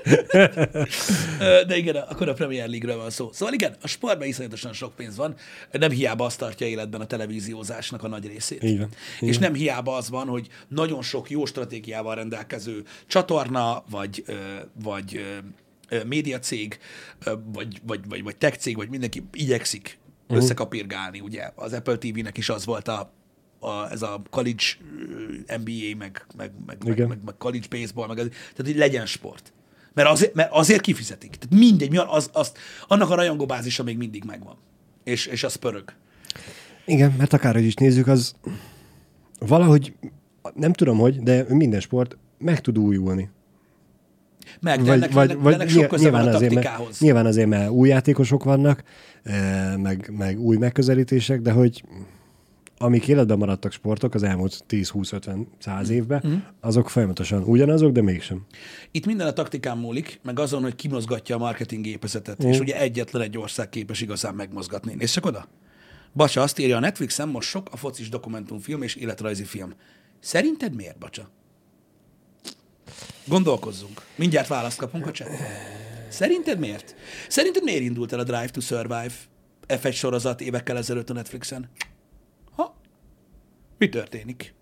De 1.67 1.77
igen, 1.77 1.95
akkor 1.95 2.29
a 2.29 2.33
Premier 2.33 2.67
League-ről 2.67 2.97
van 2.97 3.09
szó. 3.09 3.29
Szóval 3.33 3.53
igen, 3.53 3.75
a 3.81 3.87
sportban 3.87 4.27
iszonyatosan 4.27 4.73
sok 4.73 4.95
pénz 4.95 5.15
van. 5.15 5.35
Nem 5.71 5.91
hiába 5.91 6.25
azt 6.25 6.39
tartja 6.39 6.67
életben 6.67 7.01
a 7.01 7.05
televíziózásnak 7.05 8.03
a 8.03 8.07
nagy 8.07 8.27
részét. 8.27 8.63
Így 8.63 8.85
És 9.19 9.37
nem 9.37 9.53
hiába 9.53 9.95
az 9.95 10.09
van, 10.09 10.27
hogy 10.27 10.47
nagyon 10.67 11.01
sok 11.01 11.29
jó 11.29 11.45
stratégiával 11.45 12.15
rendelkező 12.15 12.83
csatorna, 13.07 13.83
vagy, 13.89 14.23
vagy 14.83 15.21
médiacég, 16.05 16.77
vagy, 17.53 17.81
vagy, 17.85 17.99
vagy, 18.09 18.23
vagy 18.23 18.37
tech 18.37 18.57
cég, 18.57 18.75
vagy 18.75 18.89
mindenki 18.89 19.23
igyekszik 19.33 19.99
uh-huh. 20.23 20.37
összekapirgálni, 20.37 21.19
ugye. 21.19 21.51
Az 21.55 21.73
Apple 21.73 21.97
TV-nek 21.97 22.37
is 22.37 22.49
az 22.49 22.65
volt 22.65 22.87
a, 22.87 23.13
a, 23.59 23.91
ez 23.91 24.01
a 24.01 24.21
college 24.29 24.63
NBA, 25.47 25.97
meg, 25.97 26.25
meg, 26.37 26.51
meg, 26.65 26.77
meg, 26.83 26.93
Igen. 26.93 27.07
meg, 27.07 27.19
meg 27.25 27.37
college 27.37 27.67
baseball, 27.69 28.07
meg 28.07 28.17
az, 28.17 28.27
tehát 28.27 28.71
hogy 28.71 28.75
legyen 28.75 29.05
sport. 29.05 29.53
Mert 29.93 30.09
azért, 30.09 30.33
mert 30.33 30.51
azért 30.51 30.81
kifizetik. 30.81 31.35
Tehát 31.35 31.55
mindegy, 31.63 31.89
mi 31.89 31.97
az, 31.97 32.29
az, 32.33 32.51
annak 32.87 33.09
a 33.09 33.15
rajongóbázisa 33.15 33.83
még 33.83 33.97
mindig 33.97 34.23
megvan. 34.23 34.57
És, 35.03 35.25
és 35.25 35.43
az 35.43 35.55
pörög. 35.55 35.93
Igen, 36.85 37.11
mert 37.17 37.33
akárhogy 37.33 37.63
is 37.63 37.73
nézzük, 37.73 38.07
az 38.07 38.35
valahogy, 39.39 39.93
nem 40.53 40.73
tudom 40.73 40.97
hogy, 40.97 41.19
de 41.19 41.45
minden 41.49 41.79
sport 41.79 42.17
meg 42.37 42.61
tud 42.61 42.77
újulni. 42.77 43.29
Meg, 44.61 44.81
de 44.81 44.91
ennek, 44.91 45.15
ennek, 45.15 45.37
de 45.37 45.53
ennek 45.53 45.69
sok 45.69 45.87
köze 45.87 46.11
van 46.11 46.27
a 46.27 46.33
azért, 46.33 46.53
taktikához. 46.53 46.99
nyilván 46.99 47.25
azért, 47.25 47.47
mert 47.47 47.69
új 47.69 47.87
játékosok 47.89 48.43
vannak, 48.43 48.83
eh, 49.23 49.77
meg, 49.77 50.11
meg 50.17 50.39
új 50.39 50.57
megközelítések, 50.57 51.41
de 51.41 51.51
hogy 51.51 51.83
amik 52.77 53.07
életben 53.07 53.37
maradtak 53.37 53.71
sportok 53.71 54.13
az 54.13 54.23
elmúlt 54.23 54.63
10-20-50-100 54.67 55.89
évben, 55.89 56.21
Mhm. 56.23 56.33
azok 56.59 56.89
folyamatosan 56.89 57.43
ugyanazok, 57.43 57.91
de 57.91 58.01
mégsem. 58.01 58.45
Itt 58.91 59.05
minden 59.05 59.27
a 59.27 59.31
taktikán 59.33 59.77
múlik, 59.77 60.19
meg 60.23 60.39
azon, 60.39 60.61
hogy 60.61 60.75
kimozgatja 60.75 61.35
a 61.35 61.39
marketing 61.39 61.83
gépezetet, 61.83 62.43
és 62.43 62.59
ugye 62.59 62.79
egyetlen 62.79 63.21
egy 63.21 63.37
ország 63.37 63.69
képes 63.69 64.01
igazán 64.01 64.35
megmozgatni. 64.35 64.93
Nézd 64.97 65.13
csak 65.13 65.25
oda! 65.25 65.47
Bacsa 66.13 66.41
azt 66.41 66.59
írja, 66.59 66.77
a 66.77 66.79
Netflixen 66.79 67.27
most 67.27 67.49
sok 67.49 67.67
a 67.71 67.77
focis 67.77 68.09
dokumentumfilm 68.09 68.81
és 68.81 68.95
életrajzi 68.95 69.43
film. 69.43 69.73
Szerinted 70.19 70.75
miért, 70.75 70.97
Bacsa? 70.97 71.29
Gondolkozzunk. 73.25 74.01
Mindjárt 74.15 74.47
választ 74.47 74.77
kapunk 74.77 75.07
a 75.07 75.11
chatben. 75.11 75.39
Szerinted 76.09 76.59
miért? 76.59 76.95
Szerinted 77.27 77.63
miért 77.63 77.81
indult 77.81 78.13
el 78.13 78.19
a 78.19 78.23
Drive 78.23 78.49
to 78.49 78.59
Survive 78.59 79.11
F1 79.67 79.93
sorozat 79.93 80.41
évekkel 80.41 80.77
ezelőtt 80.77 81.09
a 81.09 81.13
Netflixen? 81.13 81.69
Ha? 82.55 82.75
Mi 83.77 83.89
történik? 83.89 84.53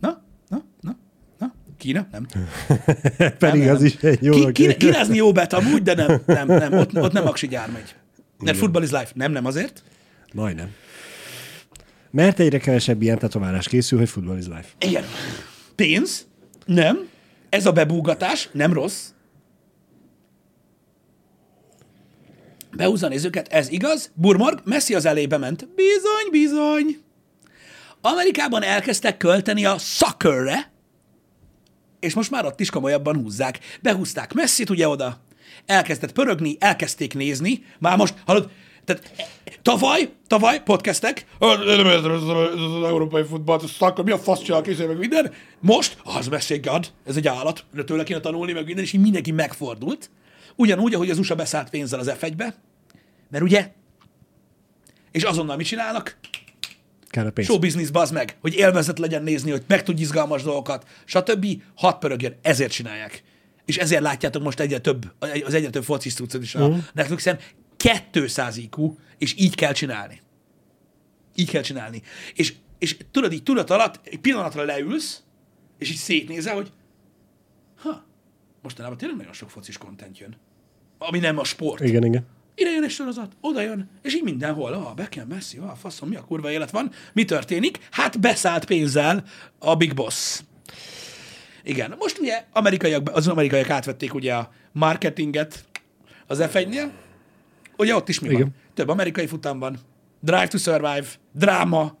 Na? 0.00 0.22
Na? 0.48 0.64
Na? 0.80 0.96
Na? 1.38 1.54
Kína? 1.76 2.06
Nem. 2.12 2.26
Pedig 3.38 3.62
nem, 3.62 3.74
az 3.74 3.78
nem. 3.78 3.86
is 3.86 3.94
egy 3.94 4.22
jó 4.22 4.32
Ki, 4.32 4.52
ki, 4.52 4.76
kínázni 4.76 5.16
jó 5.16 5.32
bet 5.32 5.52
amúgy, 5.52 5.82
de 5.82 5.94
nem, 5.94 6.22
nem, 6.26 6.46
nem 6.46 6.72
ott, 6.72 6.96
ott 6.96 7.12
nem 7.12 7.26
aksi 7.26 7.48
gyár 7.48 7.70
megy. 7.70 7.94
Mert 8.38 8.56
football 8.58 8.82
is 8.82 8.90
life. 8.90 9.10
Nem, 9.14 9.32
nem 9.32 9.44
azért. 9.44 9.82
Majdnem. 10.32 10.70
Mert 12.10 12.40
egyre 12.40 12.58
kevesebb 12.58 13.02
ilyen 13.02 13.18
tetoválás 13.18 13.68
készül, 13.68 13.98
hogy 13.98 14.08
football 14.08 14.38
is 14.38 14.46
life. 14.46 14.68
Igen. 14.78 15.04
Pénz? 15.74 16.26
Nem. 16.66 17.09
Ez 17.50 17.66
a 17.66 17.72
bebúgatás 17.72 18.48
nem 18.52 18.72
rossz. 18.72 19.08
Behúzza 22.76 23.08
nézőket, 23.08 23.48
ez 23.48 23.70
igaz. 23.70 24.10
Burmorg, 24.14 24.60
Messi 24.64 24.94
az 24.94 25.04
elébe 25.04 25.36
ment. 25.36 25.68
Bizony, 25.74 26.30
bizony. 26.30 27.02
Amerikában 28.00 28.62
elkezdtek 28.62 29.16
költeni 29.16 29.64
a 29.64 29.78
soccerre, 29.78 30.72
és 32.00 32.14
most 32.14 32.30
már 32.30 32.44
ott 32.44 32.60
is 32.60 32.70
komolyabban 32.70 33.16
húzzák. 33.16 33.58
Behúzták 33.82 34.32
Messit 34.32 34.70
ugye 34.70 34.88
oda, 34.88 35.20
elkezdett 35.66 36.12
pörögni, 36.12 36.56
elkezdték 36.60 37.14
nézni, 37.14 37.64
már 37.78 37.96
most, 37.96 38.14
hallod, 38.26 38.50
tehát 38.94 39.12
e, 39.16 39.52
tavaly, 39.62 40.10
tavaly 40.26 40.62
podcastek, 40.62 41.26
"Ö, 41.38 41.76
nem 41.76 41.86
értem 41.86 42.10
ez 42.10 42.22
az, 42.22 42.84
európai 42.84 43.22
futballt, 43.22 43.62
ez 43.62 43.70
szakkor, 43.70 44.04
mi 44.04 44.10
a 44.10 44.18
fasz 44.18 44.42
csinál, 44.42 44.60
készül 44.60 44.86
meg 44.86 44.98
minden. 44.98 45.32
Most, 45.60 45.96
az 46.04 46.28
beszél 46.28 46.60
God, 46.60 46.86
ez 47.06 47.16
egy 47.16 47.26
állat, 47.26 47.64
de 47.74 47.84
tőle 47.84 48.02
kéne 48.02 48.20
tanulni, 48.20 48.52
meg 48.52 48.64
minden, 48.64 48.84
és 48.84 48.92
így 48.92 49.00
mindenki 49.00 49.30
megfordult. 49.30 50.10
Ugyanúgy, 50.56 50.94
ahogy 50.94 51.10
az 51.10 51.18
USA 51.18 51.34
beszállt 51.34 51.70
pénzzel 51.70 51.98
az 51.98 52.12
f 52.18 52.26
mert 53.30 53.44
ugye, 53.44 53.72
és 55.12 55.22
azonnal 55.22 55.56
mit 55.56 55.66
csinálnak? 55.66 56.16
Kell 57.10 57.26
a 57.26 57.30
pénz. 57.30 57.48
Show 57.48 57.58
business, 57.58 57.90
bazd 57.90 58.12
meg, 58.12 58.36
hogy 58.40 58.54
élvezet 58.54 58.98
legyen 58.98 59.22
nézni, 59.22 59.50
hogy 59.50 59.62
meg 59.66 59.82
tudj 59.82 60.02
izgalmas 60.02 60.42
dolgokat, 60.42 60.84
stb. 61.04 61.46
Hat 61.74 61.98
pörögjön, 61.98 62.34
ezért 62.42 62.72
csinálják. 62.72 63.22
És 63.64 63.76
ezért 63.76 64.02
látjátok 64.02 64.42
most 64.42 64.60
egyre 64.60 64.78
több, 64.78 65.12
az 65.44 65.54
egyre 65.54 65.70
több 65.70 65.84
focisztúcot 65.84 66.42
is 66.42 66.54
a 66.54 66.68
Mhm. 66.68 66.78
Netflixen, 66.92 67.38
200 68.12 68.56
IQ, 68.56 68.96
és 69.18 69.34
így 69.38 69.54
kell 69.54 69.72
csinálni. 69.72 70.20
Így 71.34 71.50
kell 71.50 71.62
csinálni. 71.62 72.02
És, 72.34 72.54
és 72.78 72.96
tudod, 73.10 73.32
így 73.32 73.42
tudat 73.42 73.70
alatt 73.70 74.00
egy 74.02 74.18
pillanatra 74.18 74.64
leülsz, 74.64 75.22
és 75.78 75.90
így 75.90 75.96
szétnézel, 75.96 76.54
hogy 76.54 76.72
ha, 77.76 78.04
mostanában 78.62 78.96
tényleg 78.96 79.16
nagyon 79.18 79.32
sok 79.32 79.50
focis 79.50 79.78
content 79.78 80.18
jön. 80.18 80.36
Ami 80.98 81.18
nem 81.18 81.38
a 81.38 81.44
sport. 81.44 81.84
Igen, 81.84 82.04
igen. 82.04 82.26
Ide 82.54 82.70
jön 82.70 82.84
egy 82.84 82.90
sorozat, 82.90 83.32
oda 83.40 83.60
jön, 83.60 83.90
és 84.02 84.14
így 84.14 84.22
mindenhol, 84.22 84.72
ah, 84.72 84.94
Beckham, 84.94 85.28
Messi, 85.28 85.58
ah, 85.58 85.76
faszom, 85.76 86.08
mi 86.08 86.16
a 86.16 86.24
kurva 86.24 86.50
élet 86.50 86.70
van. 86.70 86.92
Mi 87.12 87.24
történik? 87.24 87.78
Hát 87.90 88.20
beszállt 88.20 88.64
pénzzel 88.64 89.24
a 89.58 89.74
Big 89.74 89.94
Boss. 89.94 90.40
Igen, 91.62 91.94
most 91.98 92.18
ugye 92.18 92.44
amerikaiak, 92.52 93.10
az 93.12 93.28
amerikaiak 93.28 93.70
átvették 93.70 94.14
ugye 94.14 94.34
a 94.34 94.52
marketinget 94.72 95.64
az 96.26 96.38
F1-nél. 96.42 96.90
Ugye 97.80 97.94
ott 97.94 98.08
is 98.08 98.20
mi 98.20 98.28
Igen. 98.28 98.40
van? 98.40 98.54
Több 98.74 98.88
amerikai 98.88 99.26
futam 99.26 99.58
van. 99.58 99.78
Drive 100.20 100.46
to 100.46 100.58
Survive, 100.58 101.06
dráma. 101.32 101.98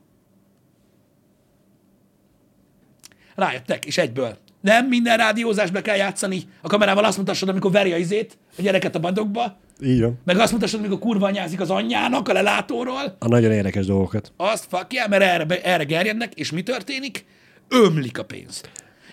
Rájöttek, 3.34 3.84
és 3.86 3.98
egyből. 3.98 4.36
Nem 4.60 4.86
minden 4.86 5.16
rádiózást 5.16 5.72
be 5.72 5.82
kell 5.82 5.96
játszani. 5.96 6.42
A 6.62 6.68
kamerával 6.68 7.04
azt 7.04 7.18
mutassad, 7.18 7.48
amikor 7.48 7.70
veri 7.70 7.92
a 7.92 7.96
izét, 7.96 8.38
a 8.58 8.62
gyereket 8.62 8.94
a 8.94 8.98
badokba, 8.98 9.56
Így 9.82 10.00
van. 10.00 10.18
meg 10.24 10.38
azt 10.38 10.52
mutassad, 10.52 10.78
amikor 10.80 10.98
kurva 10.98 11.26
anyázik 11.26 11.60
az 11.60 11.70
anyjának 11.70 12.28
a 12.28 12.32
lelátóról, 12.32 13.16
A 13.18 13.28
nagyon 13.28 13.52
érdekes 13.52 13.86
dolgokat. 13.86 14.32
azt 14.36 14.66
fuck 14.68 14.92
yeah, 14.92 15.08
mert 15.08 15.22
erre, 15.22 15.62
erre 15.62 15.84
gerjednek, 15.84 16.34
és 16.34 16.50
mi 16.52 16.62
történik? 16.62 17.24
Ömlik 17.68 18.18
a 18.18 18.24
pénz. 18.24 18.62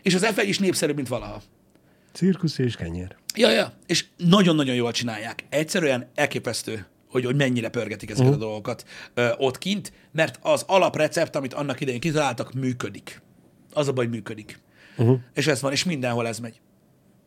És 0.02 0.16
az 0.16 0.28
F1 0.36 0.44
is 0.48 0.60
népszerűbb, 0.60 0.96
mint 0.96 1.08
valaha. 1.08 1.42
Cirkusz 2.18 2.58
és 2.58 2.76
kenyer. 2.76 3.16
Ja, 3.36 3.50
ja, 3.50 3.74
és 3.86 4.06
nagyon-nagyon 4.18 4.76
jól 4.76 4.92
csinálják. 4.92 5.46
Egyszerűen 5.50 6.10
elképesztő, 6.16 6.86
hogy, 7.10 7.26
hogy 7.26 7.36
mennyire 7.36 7.70
pörgetik 7.70 8.10
ezeket 8.10 8.30
uh-huh. 8.30 8.44
a 8.44 8.46
dolgokat 8.46 8.86
ö, 9.14 9.30
ott 9.38 9.58
kint, 9.58 9.92
mert 10.12 10.40
az 10.42 10.64
alaprecept, 10.68 11.36
amit 11.36 11.54
annak 11.54 11.82
idején 11.82 12.00
kitaláltak, 12.00 12.54
működik. 12.54 13.22
Az 13.74 13.88
a 13.88 13.94
baj, 13.94 14.06
működik. 14.06 14.60
Uh-huh. 14.98 15.20
És 15.34 15.48
ez 15.48 15.62
van, 15.62 15.72
és 15.72 15.84
mindenhol 15.84 16.28
ez 16.28 16.40
megy. 16.40 16.62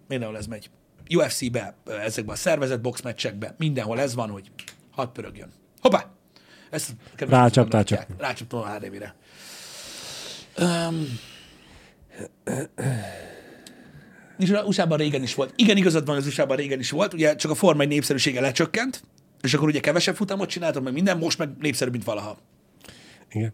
Mindenhol 0.09 0.37
ez 0.37 0.47
megy. 0.47 0.71
UFC-be, 1.11 1.75
ezekben 1.87 2.35
a 2.35 2.39
szervezett 2.39 2.81
boxmeccsekbe, 2.81 3.55
mindenhol 3.59 4.01
ez 4.01 4.15
van, 4.15 4.31
hogy 4.31 4.51
hadd 4.91 5.13
pörögjön. 5.13 5.53
Hoppá! 5.81 6.11
Ezt 6.71 6.91
Rácsaptál 7.17 7.85
csak. 7.85 8.07
Rácsaptam 8.19 8.61
a 8.61 8.69
HDV-re. 8.69 9.15
Um, 10.59 11.19
és 14.43 14.51
az 14.51 14.67
USA-ban 14.67 14.99
régen 14.99 15.23
is 15.23 15.35
volt. 15.35 15.53
Igen, 15.57 15.77
igazad 15.77 16.07
van, 16.07 16.17
az 16.17 16.27
USA-ban 16.27 16.57
régen 16.57 16.79
is 16.79 16.91
volt, 16.91 17.15
ugye 17.15 17.37
csak 17.37 17.51
a 17.51 17.55
Forma 17.55 17.83
1 17.83 17.89
népszerűsége 17.89 18.41
lecsökkent, 18.41 19.03
és 19.43 19.55
akkor 19.55 19.69
ugye 19.69 19.81
kevesebb 19.81 20.17
futamot 20.17 20.49
csináltak, 20.49 20.83
meg 20.83 20.93
minden, 20.93 21.19
most 21.19 21.39
meg 21.39 21.49
népszerűbb, 21.61 21.93
mint 21.93 22.05
valaha. 22.05 22.39
Igen. 23.33 23.53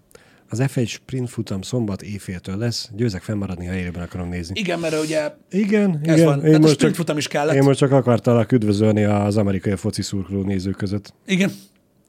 Az 0.48 0.62
F1 0.62 0.88
sprint 0.88 1.30
futam 1.30 1.62
szombat 1.62 2.02
éjféltől 2.02 2.56
lesz. 2.56 2.90
Győzek 2.96 3.22
fennmaradni, 3.22 3.66
ha 3.66 3.74
élőben 3.74 4.02
akarom 4.02 4.28
nézni. 4.28 4.60
Igen, 4.60 4.78
mert 4.78 5.02
ugye 5.02 5.32
Igen, 5.50 6.00
ez 6.02 6.16
igen. 6.16 6.26
van. 6.26 6.40
Tehát 6.40 6.64
a 6.64 6.68
sprint 6.68 6.96
futam 6.96 7.16
is 7.16 7.28
kellett. 7.28 7.54
én 7.54 7.62
most 7.62 7.78
csak 7.78 7.92
akartalak 7.92 8.52
üdvözölni 8.52 9.04
az 9.04 9.36
amerikai 9.36 9.74
foci 9.74 10.02
szurkoló 10.02 10.42
nézők 10.42 10.76
között. 10.76 11.14
Igen, 11.26 11.52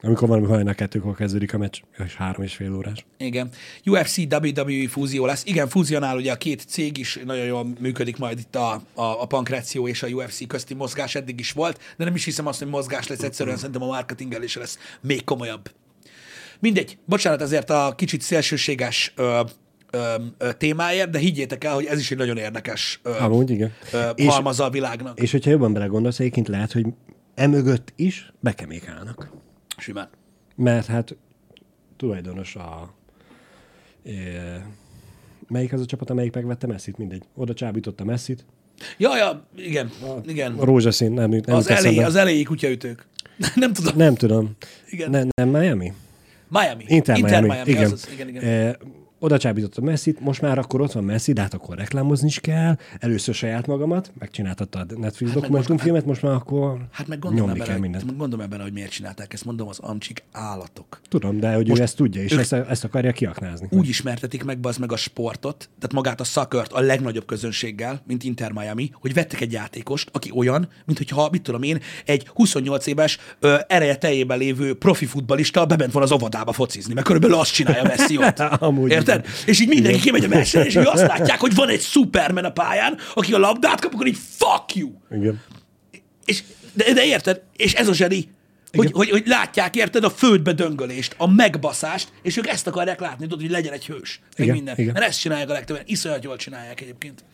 Amikor 0.02 0.28
valami 0.28 0.46
hajnal 0.46 0.74
kettőkor 0.74 1.16
kezdődik 1.16 1.54
a 1.54 1.58
meccs, 1.58 1.80
és 2.04 2.14
három 2.16 2.42
és 2.42 2.54
fél 2.54 2.74
órás. 2.74 3.06
igen. 3.18 3.48
UFC, 3.86 4.16
WWE 4.18 4.88
fúzió 4.88 5.26
lesz. 5.26 5.42
Igen, 5.46 5.68
fúzionál 5.68 6.16
ugye 6.16 6.32
a 6.32 6.36
két 6.36 6.64
cég 6.68 6.98
is, 6.98 7.18
nagyon 7.24 7.44
jól 7.44 7.66
működik 7.80 8.16
majd 8.16 8.38
itt 8.38 8.56
a, 8.56 8.72
a, 8.72 8.82
a 9.02 9.26
pankráció 9.26 9.88
és 9.88 10.02
a 10.02 10.06
UFC 10.06 10.46
közti 10.46 10.74
mozgás 10.74 11.14
eddig 11.14 11.40
is 11.40 11.52
volt, 11.52 11.78
de 11.96 12.04
nem 12.04 12.14
is 12.14 12.24
hiszem 12.24 12.46
azt, 12.46 12.58
hogy 12.58 12.68
mozgás 12.68 13.06
lesz, 13.06 13.22
egyszerűen 13.22 13.56
szerintem 13.56 13.82
a 13.82 13.86
marketingelése 13.86 14.58
lesz 14.58 14.78
még 15.00 15.24
komolyabb. 15.24 15.70
Mindegy, 16.60 16.98
bocsánat 17.04 17.42
ezért 17.42 17.70
a 17.70 17.92
kicsit 17.96 18.20
szélsőséges 18.22 19.12
ö, 19.16 19.40
ö, 19.90 20.14
ö, 20.38 20.52
témáért, 20.52 21.10
de 21.10 21.18
higgyétek 21.18 21.64
el, 21.64 21.74
hogy 21.74 21.84
ez 21.84 21.98
is 21.98 22.10
egy 22.10 22.18
nagyon 22.18 22.36
érdekes 22.36 23.00
ö, 23.02 23.10
Amúgy 23.18 23.50
igen. 23.50 23.72
ö, 23.92 24.08
És, 24.14 24.26
halmaza 24.26 24.64
a 24.64 24.70
világnak. 24.70 25.20
és 25.20 25.30
hogyha 25.30 25.50
jobban 25.50 25.72
belegondolsz, 25.72 26.18
egyébként 26.20 26.48
lehet, 26.48 26.72
hogy 26.72 26.86
emögött 27.34 27.92
is 27.96 28.32
bekemék 28.40 28.88
állnak. 28.88 29.30
Simán. 29.78 30.08
Mert 30.56 30.86
hát 30.86 31.16
tulajdonos 31.96 32.56
a... 32.56 32.94
E, 34.04 34.12
melyik 35.48 35.72
az 35.72 35.80
a 35.80 35.84
csapat, 35.84 36.10
amelyik 36.10 36.34
megvette 36.34 36.66
Messit? 36.66 36.98
Mindegy. 36.98 37.22
Oda 37.34 37.54
csábította 37.54 38.04
Messit. 38.04 38.44
Ja, 38.96 39.16
ja, 39.16 39.46
igen, 39.56 39.90
igen. 40.26 40.52
A 40.52 40.64
rózsaszín, 40.64 41.12
nem, 41.12 41.30
nem 41.30 41.56
Az 41.56 41.68
elejé, 41.68 42.02
az 42.02 42.16
elejé 42.16 42.42
kutyaütők. 42.42 43.06
Nem 43.54 43.72
tudom. 43.72 43.96
Nem 43.96 44.14
tudom. 44.14 44.56
Igen. 44.88 45.10
Ne, 45.10 45.22
nem 45.34 45.48
Miami? 45.48 45.92
Miami. 46.48 46.84
Inter, 46.86 47.18
Inter 47.18 47.42
Miami. 47.42 47.46
Miami. 47.46 47.70
igen. 47.70 47.84
azaz. 47.84 48.08
igen, 48.12 48.28
igen. 48.28 48.44
E, 48.44 48.78
oda 49.18 49.38
csábította 49.38 49.80
Messit, 49.80 50.20
most 50.20 50.40
már 50.40 50.58
akkor 50.58 50.80
ott 50.80 50.92
van 50.92 51.04
Messi, 51.04 51.32
de 51.32 51.40
hát 51.40 51.54
akkor 51.54 51.76
reklámozni 51.76 52.26
is 52.26 52.40
kell. 52.40 52.76
Először 52.98 53.34
saját 53.34 53.66
magamat, 53.66 54.12
megcsináltatta 54.18 54.78
a 54.78 54.84
Netflix 54.96 55.32
hát 55.32 55.40
dokumentumfilmet, 55.40 56.06
most 56.06 56.22
már 56.22 56.32
akkor 56.32 56.86
Hát 56.92 57.06
meg 57.06 57.18
gondolom 57.18 57.46
nyomni 57.46 57.60
ebben, 57.60 57.72
kell 57.72 57.82
mindent. 57.82 58.16
gondolom 58.16 58.44
ebben, 58.44 58.60
hogy 58.60 58.72
miért 58.72 58.90
csinálták 58.90 59.32
ezt. 59.32 59.44
Mondom, 59.44 59.68
az 59.68 59.78
amcsik 59.78 60.22
állatok. 60.32 61.00
Tudom, 61.08 61.40
de 61.40 61.54
hogy 61.54 61.68
most 61.68 61.80
ő 61.80 61.82
ezt 61.82 61.96
tudja, 61.96 62.22
és 62.22 62.32
ezt, 62.32 62.52
ezt 62.52 62.84
akarja 62.84 63.12
kiaknázni. 63.12 63.68
Úgy 63.70 63.88
ismertetik 63.88 64.44
meg 64.44 64.58
az 64.62 64.76
meg 64.76 64.92
a 64.92 64.96
sportot, 64.96 65.56
tehát 65.78 65.94
magát 65.94 66.20
a 66.20 66.24
szakört 66.24 66.72
a 66.72 66.80
legnagyobb 66.80 67.26
közönséggel, 67.26 68.02
mint 68.06 68.24
Inter 68.24 68.52
Miami, 68.52 68.90
hogy 68.92 69.14
vettek 69.14 69.40
egy 69.40 69.52
játékost, 69.52 70.08
aki 70.12 70.30
olyan, 70.34 70.68
mint 70.84 70.98
hogyha, 70.98 71.28
mit 71.30 71.42
tudom 71.42 71.62
én, 71.62 71.80
egy 72.04 72.26
28 72.34 72.86
éves 72.86 73.18
ö, 73.40 73.56
ereje 73.68 73.96
teljében 73.96 74.38
lévő 74.38 74.74
profi 74.74 75.06
futbalista 75.06 75.66
bement 75.66 75.92
volna 75.92 76.08
az 76.08 76.14
óvodába 76.14 76.52
focizni, 76.52 76.94
mert 76.94 77.06
körülbelül 77.06 77.36
azt 77.36 77.52
csinálja 77.52 77.82
Messi 77.82 78.16
ott. 78.18 78.38
Amúgy 78.68 78.90
Érted? 78.90 79.07
És 79.46 79.60
így 79.60 79.68
mindenki 79.68 79.98
kimegy 80.00 80.24
a 80.24 80.28
meccsen, 80.28 80.64
és 80.64 80.76
így 80.76 80.86
azt 80.86 81.06
látják, 81.06 81.40
hogy 81.40 81.54
van 81.54 81.68
egy 81.68 81.80
Superman 81.80 82.44
a 82.44 82.50
pályán, 82.50 82.98
aki 83.14 83.32
a 83.32 83.38
labdát 83.38 83.80
kap, 83.80 83.94
akkor 83.94 84.06
így 84.06 84.18
fuck 84.36 84.74
you! 84.74 84.90
Igen. 85.10 85.40
És, 86.24 86.42
de, 86.72 86.92
de 86.92 87.04
érted? 87.04 87.42
És 87.56 87.74
ez 87.74 87.88
a 87.88 87.94
zseni, 87.94 88.28
hogy, 88.72 88.90
hogy, 88.92 89.10
hogy 89.10 89.22
látják, 89.26 89.76
érted, 89.76 90.04
a 90.04 90.10
földbe 90.10 90.52
döngölést, 90.52 91.14
a 91.18 91.30
megbaszást, 91.30 92.08
és 92.22 92.36
ők 92.36 92.46
ezt 92.48 92.66
akarják 92.66 93.00
látni, 93.00 93.24
tudod, 93.24 93.40
hogy 93.40 93.50
legyen 93.50 93.72
egy 93.72 93.86
hős. 93.86 94.20
Meg 94.36 94.46
Igen, 94.46 94.56
minden. 94.56 94.74
igen. 94.78 94.92
Mert 94.92 95.06
ezt 95.06 95.20
csinálják 95.20 95.50
a 95.50 95.52
legtöbben. 95.52 95.82
Iszonyat 95.86 96.24
jól 96.24 96.36
csinálják 96.36 96.80
egyébként. 96.80 97.24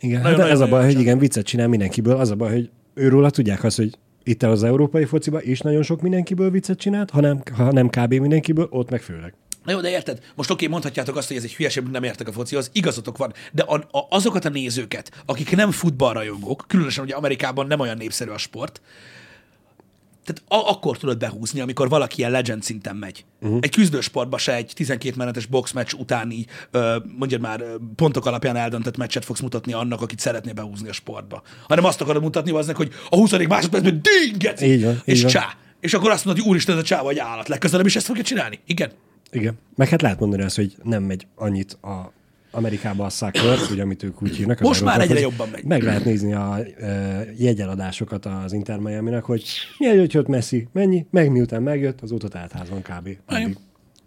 Igen, 0.00 0.20
Nagyon- 0.20 0.40
hát 0.40 0.50
ez 0.50 0.60
a 0.60 0.66
baj, 0.66 0.84
hogy 0.84 1.00
igen, 1.00 1.18
viccet 1.18 1.46
csinál 1.46 1.68
mindenkiből. 1.68 2.16
Az 2.16 2.30
a 2.30 2.34
baj, 2.34 2.52
hogy 2.52 2.70
őróla 2.94 3.30
tudják 3.30 3.64
azt, 3.64 3.76
hogy 3.76 3.98
itt 4.22 4.42
az 4.42 4.62
európai 4.62 5.04
fociba 5.04 5.42
is 5.42 5.60
nagyon 5.60 5.82
sok 5.82 6.00
mindenkiből 6.00 6.50
viccet 6.50 6.78
csinált, 6.78 7.10
ha 7.10 7.20
nem, 7.20 7.42
ha 7.56 7.72
nem 7.72 7.88
kb. 7.88 8.14
mindenkiből, 8.14 8.66
ott 8.70 8.90
meg 8.90 9.02
főleg. 9.02 9.34
Na 9.64 9.72
jó, 9.72 9.80
de 9.80 9.90
érted? 9.90 10.18
Most 10.34 10.50
oké, 10.50 10.66
mondhatjátok 10.66 11.16
azt, 11.16 11.28
hogy 11.28 11.36
ez 11.36 11.44
egy 11.44 11.54
hülyeség, 11.54 11.82
nem 11.82 12.02
értek 12.02 12.28
a 12.28 12.32
focihoz, 12.32 12.70
igazatok 12.72 13.16
van, 13.16 13.32
de 13.52 13.62
a, 13.62 13.74
a, 13.74 14.06
azokat 14.08 14.44
a 14.44 14.48
nézőket, 14.48 15.22
akik 15.26 15.56
nem 15.56 15.70
futballrajongók, 15.70 16.64
különösen 16.68 17.04
ugye 17.04 17.14
Amerikában 17.14 17.66
nem 17.66 17.80
olyan 17.80 17.96
népszerű 17.96 18.30
a 18.30 18.38
sport, 18.38 18.80
tehát 20.24 20.64
a, 20.64 20.70
akkor 20.70 20.98
tudod 20.98 21.18
behúzni, 21.18 21.60
amikor 21.60 21.88
valaki 21.88 22.18
ilyen 22.18 22.30
legend 22.30 22.62
szinten 22.62 22.96
megy. 22.96 23.24
Uh-huh. 23.40 23.58
Egy 23.60 23.70
küzdősportba 23.70 24.38
se 24.38 24.54
egy 24.54 24.72
12 24.74 25.14
menetes 25.16 25.46
boxmeccs 25.46 25.92
utáni, 25.92 26.46
ö, 26.70 26.96
mondjad 27.18 27.40
már, 27.40 27.64
pontok 27.96 28.26
alapján 28.26 28.56
eldöntött 28.56 28.96
meccset 28.96 29.24
fogsz 29.24 29.40
mutatni 29.40 29.72
annak, 29.72 30.00
akit 30.00 30.18
szeretné 30.18 30.52
behúzni 30.52 30.88
a 30.88 30.92
sportba. 30.92 31.42
Hanem 31.68 31.84
azt 31.84 32.00
akarod 32.00 32.22
mutatni 32.22 32.50
aznak, 32.50 32.76
hogy 32.76 32.92
a 33.10 33.16
20. 33.16 33.32
másodpercben 33.32 34.02
dinget! 34.02 34.60
Így 34.60 34.84
van, 34.84 35.02
és 35.04 35.16
így 35.16 35.22
van. 35.22 35.30
csá! 35.30 35.56
És 35.80 35.94
akkor 35.94 36.10
azt 36.10 36.24
mondod, 36.24 36.42
hogy 36.42 36.52
úristen, 36.52 36.74
ez 36.74 36.80
a 36.80 36.84
csá 36.84 37.02
vagy 37.02 37.18
állat. 37.18 37.48
Legközelebb 37.48 37.86
is 37.86 37.96
ezt 37.96 38.06
fogja 38.06 38.22
csinálni. 38.22 38.60
Igen. 38.66 38.92
Igen. 39.34 39.58
Meg 39.74 39.88
hát 39.88 40.02
lehet 40.02 40.20
mondani 40.20 40.42
azt, 40.42 40.56
hogy 40.56 40.76
nem 40.82 41.02
megy 41.02 41.26
annyit 41.34 41.72
a 41.72 42.12
Amerikában 42.50 43.06
a 43.06 43.10
soccer, 43.10 43.58
ugye, 43.70 43.82
amit 43.82 44.02
ők 44.02 44.22
úgy 44.22 44.36
hívnak. 44.36 44.60
az 44.60 44.66
Most 44.66 44.84
már 44.84 45.00
egyre 45.00 45.20
jobban 45.20 45.48
megy. 45.48 45.64
Meg 45.64 45.82
lehet 45.82 46.04
nézni 46.04 46.34
a 46.34 46.58
e, 46.78 46.88
jegyeladásokat 47.38 48.26
az 48.26 48.52
Inter 48.52 48.78
miami 48.78 49.10
hogy 49.14 49.44
mielőtt 49.78 50.12
jött 50.12 50.26
Messi, 50.26 50.68
mennyi, 50.72 51.06
meg 51.10 51.30
miután 51.30 51.62
megjött, 51.62 52.00
azóta 52.00 52.28
teltház 52.28 52.68
van 52.68 52.82
kb. 52.82 53.08
Igen. 53.30 53.56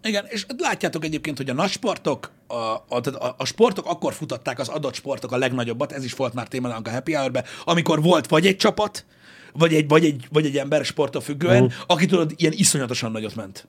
Igen, 0.02 0.24
és 0.28 0.46
látjátok 0.58 1.04
egyébként, 1.04 1.36
hogy 1.36 1.50
a 1.50 1.54
nagy 1.54 1.70
sportok, 1.70 2.30
a, 2.46 2.54
a, 2.54 3.34
a, 3.36 3.44
sportok 3.44 3.86
akkor 3.86 4.12
futatták 4.12 4.58
az 4.58 4.68
adott 4.68 4.94
sportok 4.94 5.32
a 5.32 5.36
legnagyobbat, 5.36 5.92
ez 5.92 6.04
is 6.04 6.14
volt 6.14 6.34
már 6.34 6.48
témának 6.48 6.86
a 6.86 6.90
Happy 6.90 7.12
hour 7.12 7.42
amikor 7.64 8.02
volt 8.02 8.26
vagy 8.26 8.46
egy 8.46 8.56
csapat, 8.56 9.04
vagy 9.52 9.74
egy, 9.74 9.88
vagy 9.88 10.04
egy, 10.04 10.26
vagy 10.32 10.46
egy 10.46 10.56
ember 10.56 10.84
sporttól 10.84 11.20
függően, 11.20 11.62
Mhm. 11.62 11.72
aki 11.86 12.06
tudod, 12.06 12.32
ilyen 12.36 12.52
iszonyatosan 12.56 13.12
nagyot 13.12 13.34
ment. 13.34 13.68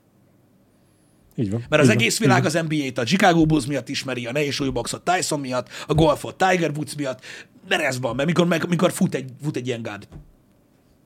Így 1.34 1.50
van. 1.50 1.64
Mert 1.68 1.82
az 1.82 1.88
így 1.88 1.94
egész 1.94 2.18
van, 2.18 2.28
világ 2.28 2.44
az 2.44 2.52
NBA-t 2.68 2.98
a 2.98 3.04
Chicago 3.04 3.46
Bulls 3.46 3.66
miatt 3.66 3.88
ismeri, 3.88 4.26
a 4.26 4.32
nehéz 4.32 4.54
súlyboxot 4.54 5.04
Tyson 5.04 5.40
miatt, 5.40 5.68
a 5.86 5.94
golfot 5.94 6.36
Tiger 6.36 6.70
Woods 6.70 6.94
miatt, 6.94 7.24
mert 7.68 7.82
ez 7.82 8.00
van, 8.00 8.14
mert 8.14 8.28
mikor, 8.28 8.46
meg, 8.46 8.68
mikor 8.68 8.92
fut, 8.92 9.14
egy, 9.14 9.30
fut 9.42 9.56
egy 9.56 9.66
ilyen 9.66 9.82
gád. 9.82 10.08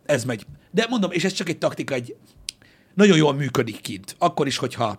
Ez 0.06 0.24
megy. 0.24 0.46
De 0.70 0.86
mondom, 0.88 1.10
és 1.10 1.24
ez 1.24 1.32
csak 1.32 1.48
egy 1.48 1.58
taktika, 1.58 1.94
egy 1.94 2.16
nagyon 2.94 3.16
jól 3.16 3.34
működik 3.34 3.80
kint. 3.80 4.14
Akkor 4.18 4.46
is, 4.46 4.56
hogyha 4.56 4.98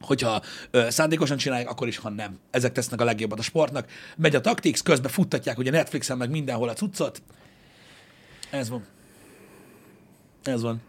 hogyha 0.00 0.42
ö, 0.70 0.86
szándékosan 0.90 1.36
csinálják, 1.36 1.70
akkor 1.70 1.88
is, 1.88 1.96
ha 1.96 2.10
nem. 2.10 2.38
Ezek 2.50 2.72
tesznek 2.72 3.00
a 3.00 3.04
legjobbat 3.04 3.38
a 3.38 3.42
sportnak. 3.42 3.90
Megy 4.16 4.34
a 4.34 4.40
taktiks, 4.40 4.82
közben 4.82 5.10
futtatják 5.10 5.58
ugye 5.58 5.70
Netflixen 5.70 6.16
meg 6.16 6.30
mindenhol 6.30 6.68
a 6.68 6.72
cuccot. 6.72 7.22
Ez 8.50 8.68
van. 8.68 8.84
Ez 10.42 10.62
van. 10.62 10.80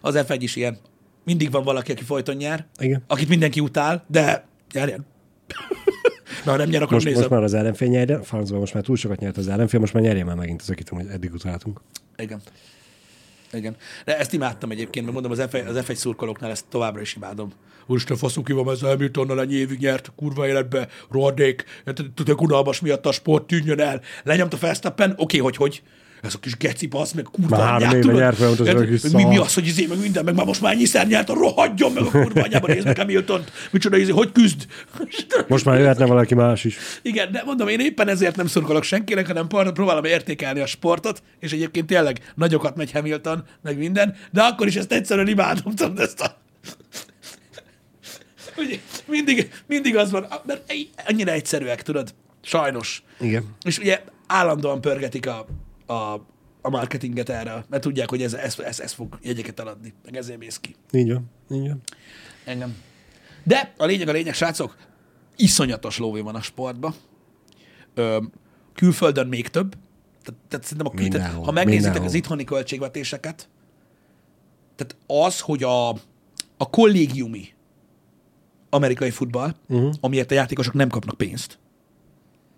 Az 0.00 0.14
F1 0.18 0.36
is 0.38 0.56
ilyen. 0.56 0.78
Mindig 1.24 1.50
van 1.50 1.62
valaki, 1.62 1.92
aki 1.92 2.02
folyton 2.04 2.36
nyer, 2.36 2.66
Igen. 2.78 3.02
akit 3.06 3.28
mindenki 3.28 3.60
utál, 3.60 4.04
de 4.08 4.44
nyerjen. 4.72 5.06
Na, 6.44 6.50
ha 6.50 6.56
nem 6.56 6.68
nyer, 6.68 6.82
akkor 6.82 6.92
Most, 6.92 7.04
nézem. 7.04 7.20
most 7.20 7.32
már 7.32 7.42
az 7.42 7.54
ellenfél 7.54 7.88
nyerje, 7.88 8.22
francban 8.22 8.58
most 8.58 8.74
már 8.74 8.82
túl 8.82 8.96
sokat 8.96 9.18
nyert 9.20 9.36
az 9.36 9.48
ellenfél, 9.48 9.80
most 9.80 9.92
már 9.92 10.02
nyerje 10.02 10.24
már 10.24 10.36
megint 10.36 10.60
az, 10.62 10.70
akit 10.70 10.92
eddig 11.10 11.32
utáltunk. 11.32 11.80
Igen. 12.16 12.40
Igen. 13.52 13.76
De 14.04 14.18
ezt 14.18 14.32
imádtam 14.32 14.70
egyébként, 14.70 15.04
mert 15.04 15.20
mondom, 15.20 15.32
az 15.40 15.48
F1, 15.52 15.68
az 15.68 15.84
F1 15.86 15.94
szurkolóknál 15.94 16.50
ezt 16.50 16.64
továbbra 16.68 17.00
is 17.00 17.14
imádom. 17.16 17.52
Úristen, 17.86 18.16
faszuk 18.16 18.44
ki 18.44 18.52
van, 18.52 18.70
ez 18.70 18.80
Hamiltonnal 18.80 19.40
ennyi 19.40 19.54
évig 19.54 19.78
nyert, 19.78 20.12
kurva 20.16 20.46
életbe, 20.46 20.88
rohadék, 21.10 21.64
tudják, 22.14 22.40
unalmas 22.40 22.80
miatt 22.80 23.06
a 23.06 23.12
sport 23.12 23.46
tűnjön 23.46 23.80
el. 23.80 24.00
Lenyomta 24.24 24.56
Verstappen, 24.56 25.14
oké, 25.16 25.38
hogy 25.38 25.56
hogy, 25.56 25.82
ez 26.22 26.34
a 26.34 26.38
kis 26.38 26.56
geci 26.56 26.86
basz, 26.86 27.12
meg 27.12 27.24
kurva 27.24 27.56
Már 27.56 27.74
anyját, 27.74 28.00
tudod? 28.00 28.16
nyert 28.16 28.36
folyamatosan 28.36 28.74
Érted? 28.74 28.88
a 28.88 28.90
kis 28.90 29.10
mi, 29.12 29.24
mi 29.24 29.38
az, 29.38 29.54
hogy 29.54 29.66
izé, 29.66 29.86
meg 29.86 29.98
minden, 29.98 30.24
meg 30.24 30.34
már 30.34 30.46
most 30.46 30.60
már 30.60 30.72
ennyiszer 30.72 31.06
nyert, 31.06 31.28
a 31.28 31.34
rohadjon 31.34 31.92
meg 31.92 32.02
a 32.02 32.10
kurva 32.10 32.42
anyába, 32.42 32.66
nézd 32.66 32.84
meg 32.86 32.98
Hamiltont, 32.98 33.52
micsoda 33.70 33.96
izé, 33.96 34.10
hogy 34.10 34.32
küzd. 34.32 34.66
Most 35.48 35.64
már 35.64 35.78
jöhetne 35.78 36.06
valaki 36.06 36.34
más 36.34 36.64
is. 36.64 36.76
Igen, 37.02 37.32
de 37.32 37.42
mondom, 37.44 37.68
én 37.68 37.80
éppen 37.80 38.08
ezért 38.08 38.36
nem 38.36 38.46
szurkolok 38.46 38.82
senkinek, 38.82 39.26
hanem 39.26 39.46
próbálom 39.48 40.04
értékelni 40.04 40.60
a 40.60 40.66
sportot, 40.66 41.22
és 41.40 41.52
egyébként 41.52 41.86
tényleg 41.86 42.32
nagyokat 42.34 42.76
megy 42.76 42.92
Hamilton, 42.92 43.44
meg 43.62 43.78
minden, 43.78 44.16
de 44.30 44.42
akkor 44.42 44.66
is 44.66 44.76
ezt 44.76 44.92
egyszerűen 44.92 45.28
imádom, 45.28 45.74
tudod, 45.74 45.98
ezt 45.98 46.20
a... 46.20 46.36
Ugye, 48.62 48.76
mindig, 49.06 49.50
mindig 49.66 49.96
az 49.96 50.10
van, 50.10 50.26
mert 50.46 50.72
annyira 51.06 51.32
egyszerűek, 51.32 51.82
tudod, 51.82 52.14
sajnos. 52.42 53.02
Igen. 53.20 53.44
És 53.62 53.78
ugye 53.78 54.02
állandóan 54.26 54.80
pörgetik 54.80 55.26
a, 55.26 55.46
a, 55.92 56.26
a 56.60 56.70
marketinget 56.70 57.28
erre, 57.28 57.64
mert 57.68 57.82
tudják, 57.82 58.10
hogy 58.10 58.22
ez, 58.22 58.34
ez, 58.34 58.58
ez, 58.58 58.80
ez 58.80 58.92
fog 58.92 59.18
jegyeket 59.22 59.60
eladni, 59.60 59.94
meg 60.04 60.16
ezért 60.16 60.38
mész 60.38 60.58
ki. 60.58 60.74
Így 60.92 61.12
van. 61.12 61.30
Így 61.50 61.68
van. 61.68 61.80
Engem. 62.44 62.76
De 63.44 63.72
a 63.76 63.84
lényeg 63.84 64.08
a 64.08 64.12
lényeg, 64.12 64.34
srácok, 64.34 64.76
iszonyatos 65.36 65.98
lóvé 65.98 66.20
van 66.20 66.34
a 66.34 66.42
sportban. 66.42 66.94
Ö, 67.94 68.22
külföldön 68.74 69.26
még 69.26 69.48
több. 69.48 69.74
Tehát, 70.22 70.40
tehát 70.48 70.64
szerintem 70.64 70.86
a 70.86 70.96
kül, 70.96 71.08
tehát, 71.08 71.32
ha 71.32 71.52
megnézitek 71.52 71.82
mindenhol. 71.82 72.08
az 72.08 72.14
itthoni 72.14 72.44
költségvetéseket, 72.44 73.48
tehát 74.76 74.96
az, 75.26 75.40
hogy 75.40 75.62
a, 75.62 75.88
a 76.56 76.70
kollégiumi 76.70 77.48
amerikai 78.70 79.10
futball, 79.10 79.54
uh-huh. 79.68 79.94
amiért 80.00 80.30
a 80.30 80.34
játékosok 80.34 80.74
nem 80.74 80.88
kapnak 80.88 81.16
pénzt, 81.16 81.58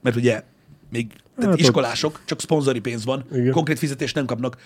mert 0.02 0.16
ugye 0.16 0.42
még 0.90 1.12
tehát 1.34 1.40
Hát 1.40 1.44
hát 1.44 1.52
ott- 1.52 1.58
iskolások, 1.60 2.22
csak 2.24 2.40
szponzori 2.40 2.80
pénz 2.80 3.04
van, 3.04 3.24
Igen. 3.32 3.52
konkrét 3.52 3.78
fizetést 3.78 4.14
nem 4.14 4.26
kapnak. 4.26 4.56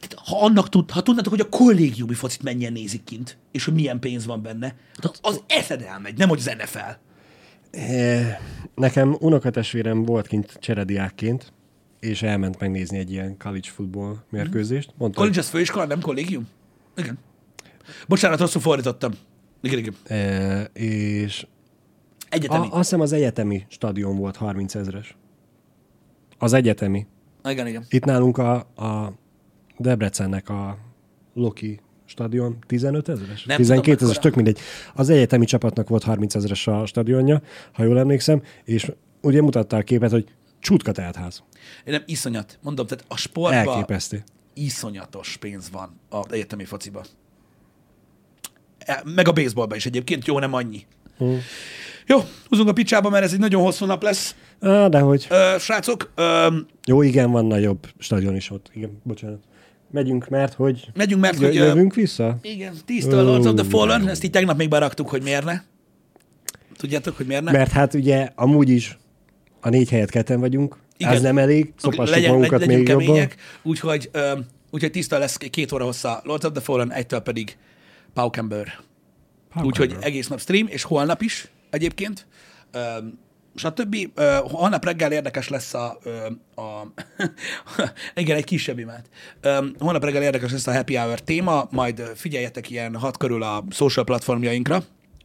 Tehát, 0.00 0.26
ha 0.28 0.44
annak 0.44 0.68
tud, 0.68 0.90
ha 0.90 1.02
tudnátok, 1.02 1.30
hogy 1.32 1.40
a 1.40 1.48
kollégiumi 1.48 2.14
focit 2.14 2.42
mennyien 2.42 2.72
nézik 2.72 3.04
kint, 3.04 3.38
és 3.52 3.64
hogy 3.64 3.74
milyen 3.74 3.98
pénz 4.00 4.26
van 4.26 4.42
benne, 4.42 4.74
tehát 4.96 5.18
az 5.22 5.42
eszed 5.46 5.82
elmegy, 5.82 6.18
nem 6.18 6.28
hogy 6.28 6.38
az 6.38 6.50
NFL. 6.58 6.78
Eh, 7.70 8.38
Nekem 8.74 9.16
unokatestvérem 9.20 10.04
volt 10.04 10.26
kint 10.26 10.56
cserediákként, 10.60 11.52
és 12.00 12.22
elment 12.22 12.58
megnézni 12.58 12.98
egy 12.98 13.10
ilyen 13.10 13.36
college 13.38 13.68
football 13.74 14.16
mérkőzést. 14.30 14.92
Mondta, 14.96 15.18
College 15.20 15.40
az 15.40 15.48
főiskola, 15.48 15.84
nem 15.86 16.00
kollégium? 16.00 16.48
Igen. 16.96 17.18
Bocsánat, 18.08 18.38
rosszul 18.40 18.60
fordítottam. 18.60 19.12
Igen, 19.62 19.78
igen. 19.78 19.94
eh, 20.04 20.64
és 20.72 21.46
Egyetemi. 22.28 22.66
a, 22.66 22.70
azt 22.70 22.76
hiszem 22.82 23.00
az 23.00 23.12
egyetemi 23.12 23.66
stadion 23.68 24.16
volt 24.16 24.36
30 24.36 24.74
ezres. 24.74 25.16
Az 26.42 26.52
egyetemi. 26.52 27.06
Igen, 27.44 27.66
igen. 27.66 27.84
Itt 27.88 28.04
nálunk 28.04 28.38
a, 28.38 28.54
a 28.56 29.12
Debrecennek 29.78 30.48
a 30.48 30.78
Loki 31.34 31.80
stadion 32.04 32.58
15 32.66 33.08
ezeres? 33.08 33.44
Nem 33.44 33.56
12 33.56 33.82
tudom, 33.90 34.04
ezeres, 34.10 34.22
tök 34.22 34.34
mindegy. 34.34 34.58
Az 34.94 35.08
egyetemi 35.08 35.44
csapatnak 35.44 35.88
volt 35.88 36.02
30 36.02 36.34
ezeres 36.34 36.66
a 36.66 36.86
stadionja, 36.86 37.42
ha 37.72 37.82
jól 37.84 37.98
emlékszem, 37.98 38.42
és 38.64 38.92
ugye 39.22 39.42
mutatta 39.42 39.76
a 39.76 39.82
képet, 39.82 40.10
hogy 40.10 40.28
csutka 40.58 40.92
teltház. 40.92 41.42
Én 41.84 41.92
nem 41.92 42.02
iszonyat. 42.06 42.58
Mondom, 42.62 42.86
tehát 42.86 43.04
a 43.08 43.16
sportban 43.16 43.66
Elképesztő. 43.68 44.22
iszonyatos 44.54 45.36
pénz 45.36 45.70
van 45.70 46.00
az 46.08 46.26
egyetemi 46.32 46.64
fociba. 46.64 47.04
E- 48.78 49.02
Meg 49.04 49.28
a 49.28 49.32
baseballban 49.32 49.76
is 49.76 49.86
egyébként, 49.86 50.26
jó, 50.26 50.38
nem 50.38 50.52
annyi. 50.52 50.86
Jó, 52.06 52.18
húzunk 52.48 52.68
a 52.68 52.72
picsába, 52.72 53.08
mert 53.10 53.24
ez 53.24 53.32
egy 53.32 53.38
nagyon 53.38 53.62
hosszú 53.62 53.86
nap 53.86 54.02
lesz. 54.02 54.34
Á, 54.60 54.88
de 54.88 54.98
hogy. 54.98 55.26
Ö, 55.30 55.54
srácok, 55.58 56.12
ö, 56.14 56.46
Jó, 56.86 57.02
igen, 57.02 57.30
van 57.30 57.46
nagyobb 57.46 57.86
stadion 57.98 58.36
is 58.36 58.50
ott. 58.50 58.70
Igen, 58.74 59.00
bocsánat. 59.02 59.38
Megyünk, 59.90 60.28
mert 60.28 60.54
hogy 60.54 60.88
megyünk, 60.94 61.20
mert 61.20 61.38
hogy... 61.38 61.54
jövünk 61.54 61.94
vissza? 61.94 62.38
Igen, 62.42 62.74
tisztől 62.86 63.24
Lords 63.24 63.46
of 63.46 63.54
the 63.54 63.64
Fallen, 63.64 64.08
ezt 64.08 64.24
így 64.24 64.30
tegnap 64.30 64.56
még 64.56 64.68
beraktuk, 64.68 65.08
hogy 65.08 65.22
miért 65.22 65.44
ne. 65.44 65.60
Tudjátok, 66.76 67.16
hogy 67.16 67.26
miért 67.26 67.42
ne? 67.42 67.52
Mert 67.52 67.70
hát 67.70 67.94
ugye 67.94 68.28
amúgy 68.34 68.68
is 68.68 68.98
a 69.60 69.68
négy 69.68 69.90
helyet 69.90 70.10
ketten 70.10 70.40
vagyunk, 70.40 70.76
Igen. 70.96 71.12
ez 71.12 71.22
nem 71.22 71.38
elég, 71.38 71.72
szopassuk 71.76 72.14
legyen, 72.14 72.32
magunkat 72.32 72.66
még 72.66 72.88
jobban. 72.88 73.28
úgyhogy, 73.62 74.08
ö, 74.12 74.38
úgyhogy 74.70 74.90
tiszta 74.90 75.18
lesz 75.18 75.36
két 75.36 75.72
óra 75.72 75.84
hossza 75.84 76.20
Lords 76.24 76.44
of 76.44 76.52
the 76.52 76.60
Fallen, 76.60 76.92
egytől 76.92 77.20
pedig 77.20 77.56
Paukenbőr. 78.14 78.72
Úgyhogy 79.62 79.96
egész 80.00 80.28
nap 80.28 80.40
stream, 80.40 80.66
és 80.66 80.82
holnap 80.82 81.22
is 81.22 81.50
egyébként. 81.70 82.26
Ö, 82.72 82.98
stb. 83.54 83.96
Ö, 84.14 84.38
holnap 84.42 84.84
reggel 84.84 85.12
érdekes 85.12 85.48
lesz 85.48 85.74
a, 85.74 85.98
a 86.54 86.92
igen, 88.14 88.36
egy 88.36 88.44
kisebb 88.44 88.78
imád. 88.78 89.08
Holnap 89.78 90.04
reggel 90.04 90.22
érdekes 90.22 90.50
lesz 90.52 90.66
a 90.66 90.72
happy 90.72 90.94
hour 90.96 91.20
téma, 91.20 91.68
majd 91.70 92.00
figyeljetek 92.14 92.70
ilyen 92.70 92.96
hat 92.96 93.16
körül 93.16 93.42
a 93.42 93.64
social 93.70 94.04
platformjainkra, 94.04 94.82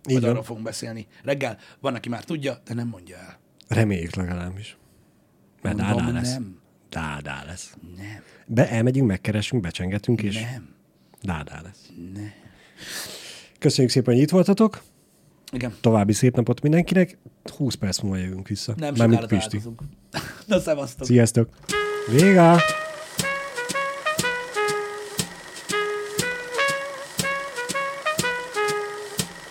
majd 0.10 0.24
arról 0.24 0.44
fogunk 0.44 0.66
beszélni. 0.66 1.08
Reggel 1.24 1.58
van, 1.80 1.96
aki 1.96 2.10
már 2.10 2.24
tudja, 2.24 2.62
de 2.66 2.74
nem 2.74 2.88
mondja 2.88 3.18
el. 3.18 3.40
Reméljük 3.68 4.16
legalábbis. 4.16 4.78
Mert 5.62 5.78
Mondom, 5.78 5.98
dádá 5.98 6.12
lesz. 6.12 6.32
nem. 6.32 6.60
Dádá 6.90 7.44
lesz. 7.46 7.74
Nem, 7.98 8.24
Be, 8.48 8.70
elmegyünk, 8.70 9.08
megkeresünk, 9.08 9.62
becsengetünk, 9.62 10.22
és 10.22 10.36
nem, 10.42 10.76
dádá 11.22 11.62
lesz. 11.62 11.90
nem. 12.14 12.32
Köszönjük 13.66 13.92
szépen, 13.94 14.14
hogy 14.14 14.24
itt 14.24 14.30
voltatok. 14.30 14.82
Igen, 15.52 15.74
További 15.82 16.14
szép 16.14 16.36
napot 16.36 16.62
mindenkinek. 16.62 17.18
20 17.56 17.74
perc 17.76 18.00
múlva 18.00 18.18
jövünk 18.18 18.48
vissza. 18.48 18.74
nem 18.78 18.94
Mármint 18.98 19.22
sokára 19.22 19.40
Pisti. 19.40 19.58
találkozunk. 19.58 19.82
Na, 20.48 20.60
szevasztok! 20.60 21.06
Sziasztok! 21.06 21.50
Vége! 22.12 22.56